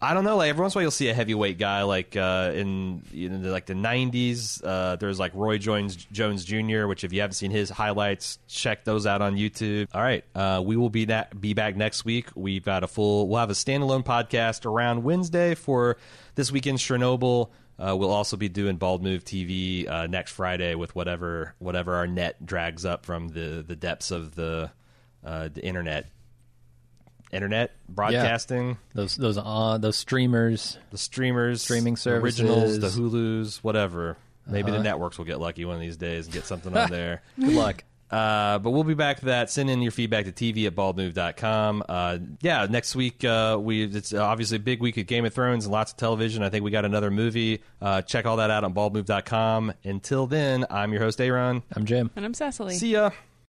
I 0.02 0.14
don't 0.14 0.24
know. 0.24 0.36
Like 0.36 0.50
every 0.50 0.60
once 0.60 0.74
in 0.74 0.78
a 0.78 0.80
while, 0.80 0.82
you'll 0.82 0.90
see 0.90 1.08
a 1.10 1.14
heavyweight 1.14 1.58
guy 1.58 1.84
like 1.84 2.16
uh, 2.16 2.50
in 2.54 3.02
you 3.12 3.28
know, 3.28 3.50
like 3.52 3.66
the 3.66 3.74
'90s. 3.74 4.60
Uh, 4.64 4.96
there's 4.96 5.20
like 5.20 5.30
Roy 5.32 5.58
Jones 5.58 5.94
Jones 5.94 6.44
Jr., 6.44 6.88
which 6.88 7.04
if 7.04 7.12
you 7.12 7.20
haven't 7.20 7.34
seen 7.34 7.52
his 7.52 7.70
highlights, 7.70 8.40
check 8.48 8.84
those 8.84 9.06
out 9.06 9.22
on 9.22 9.36
YouTube. 9.36 9.86
All 9.94 10.02
right, 10.02 10.24
uh, 10.34 10.60
we 10.64 10.76
will 10.76 10.90
be 10.90 11.06
na- 11.06 11.26
be 11.38 11.54
back 11.54 11.76
next 11.76 12.04
week. 12.04 12.26
We've 12.34 12.64
got 12.64 12.82
a 12.82 12.88
full. 12.88 13.28
We'll 13.28 13.38
have 13.38 13.50
a 13.50 13.54
standalone 13.54 14.04
podcast 14.04 14.66
around 14.66 15.04
Wednesday 15.04 15.54
for 15.54 15.96
this 16.34 16.50
weekend's 16.50 16.82
Chernobyl. 16.82 17.50
Uh, 17.78 17.96
we'll 17.96 18.10
also 18.10 18.36
be 18.36 18.48
doing 18.48 18.76
Bald 18.76 19.04
Move 19.04 19.24
TV 19.24 19.88
uh, 19.88 20.08
next 20.08 20.32
Friday 20.32 20.74
with 20.74 20.96
whatever 20.96 21.54
whatever 21.60 21.94
our 21.94 22.08
net 22.08 22.44
drags 22.44 22.84
up 22.84 23.06
from 23.06 23.28
the 23.28 23.64
the 23.66 23.76
depths 23.76 24.10
of 24.10 24.34
the 24.34 24.72
uh, 25.24 25.48
the 25.52 25.64
internet. 25.64 26.06
Internet 27.32 27.72
broadcasting, 27.88 28.76
Those 28.94 29.16
those 29.16 29.38
uh, 29.38 29.78
those 29.78 29.96
streamers. 29.96 30.78
the 30.90 30.98
streamers, 30.98 31.62
Streaming 31.62 31.94
the 31.94 32.10
originals, 32.12 32.78
the 32.78 32.90
services. 32.90 32.98
Hulus, 32.98 33.56
whatever. 33.64 34.16
Maybe 34.46 34.70
Uh-huh. 34.70 34.78
the 34.78 34.84
networks 34.84 35.18
will 35.18 35.24
get 35.24 35.40
lucky 35.40 35.64
one 35.64 35.76
of 35.76 35.80
these 35.80 35.96
days 35.96 36.26
and 36.26 36.34
get 36.34 36.44
something 36.44 36.76
on 36.76 36.90
there. 36.90 37.22
Good 37.38 37.54
luck. 37.54 37.84
Uh, 38.10 38.58
but 38.58 38.72
we'll 38.72 38.84
be 38.84 38.92
back 38.92 39.20
to 39.20 39.24
that. 39.26 39.48
Send 39.50 39.70
in 39.70 39.80
your 39.80 39.90
feedback 39.92 40.26
to 40.26 40.32
TV 40.32 40.66
at 40.66 40.74
baldmove.com. 40.74 41.82
Uh, 41.88 42.18
yeah, 42.42 42.66
next 42.68 42.94
week, 42.94 43.24
uh, 43.24 43.56
we 43.58 43.84
it's 43.84 44.12
obviously 44.12 44.56
a 44.56 44.60
big 44.60 44.80
week 44.82 44.98
of 44.98 45.06
Game 45.06 45.24
of 45.24 45.32
Thrones 45.32 45.64
and 45.64 45.72
lots 45.72 45.92
of 45.92 45.96
television. 45.96 46.42
I 46.42 46.50
think 46.50 46.62
we 46.62 46.70
got 46.70 46.84
another 46.84 47.10
movie. 47.10 47.62
Uh, 47.80 48.02
check 48.02 48.26
all 48.26 48.36
that 48.36 48.50
out 48.50 48.64
on 48.64 48.74
baldmove.com. 48.74 49.72
Until 49.84 50.26
then, 50.26 50.66
I'm 50.68 50.92
your 50.92 51.00
host, 51.00 51.22
Aaron. 51.22 51.62
I'm 51.74 51.86
Jim. 51.86 52.10
And 52.14 52.26
I'm 52.26 52.34
Cecily. 52.34 52.74
See 52.74 52.90
ya. 52.92 53.12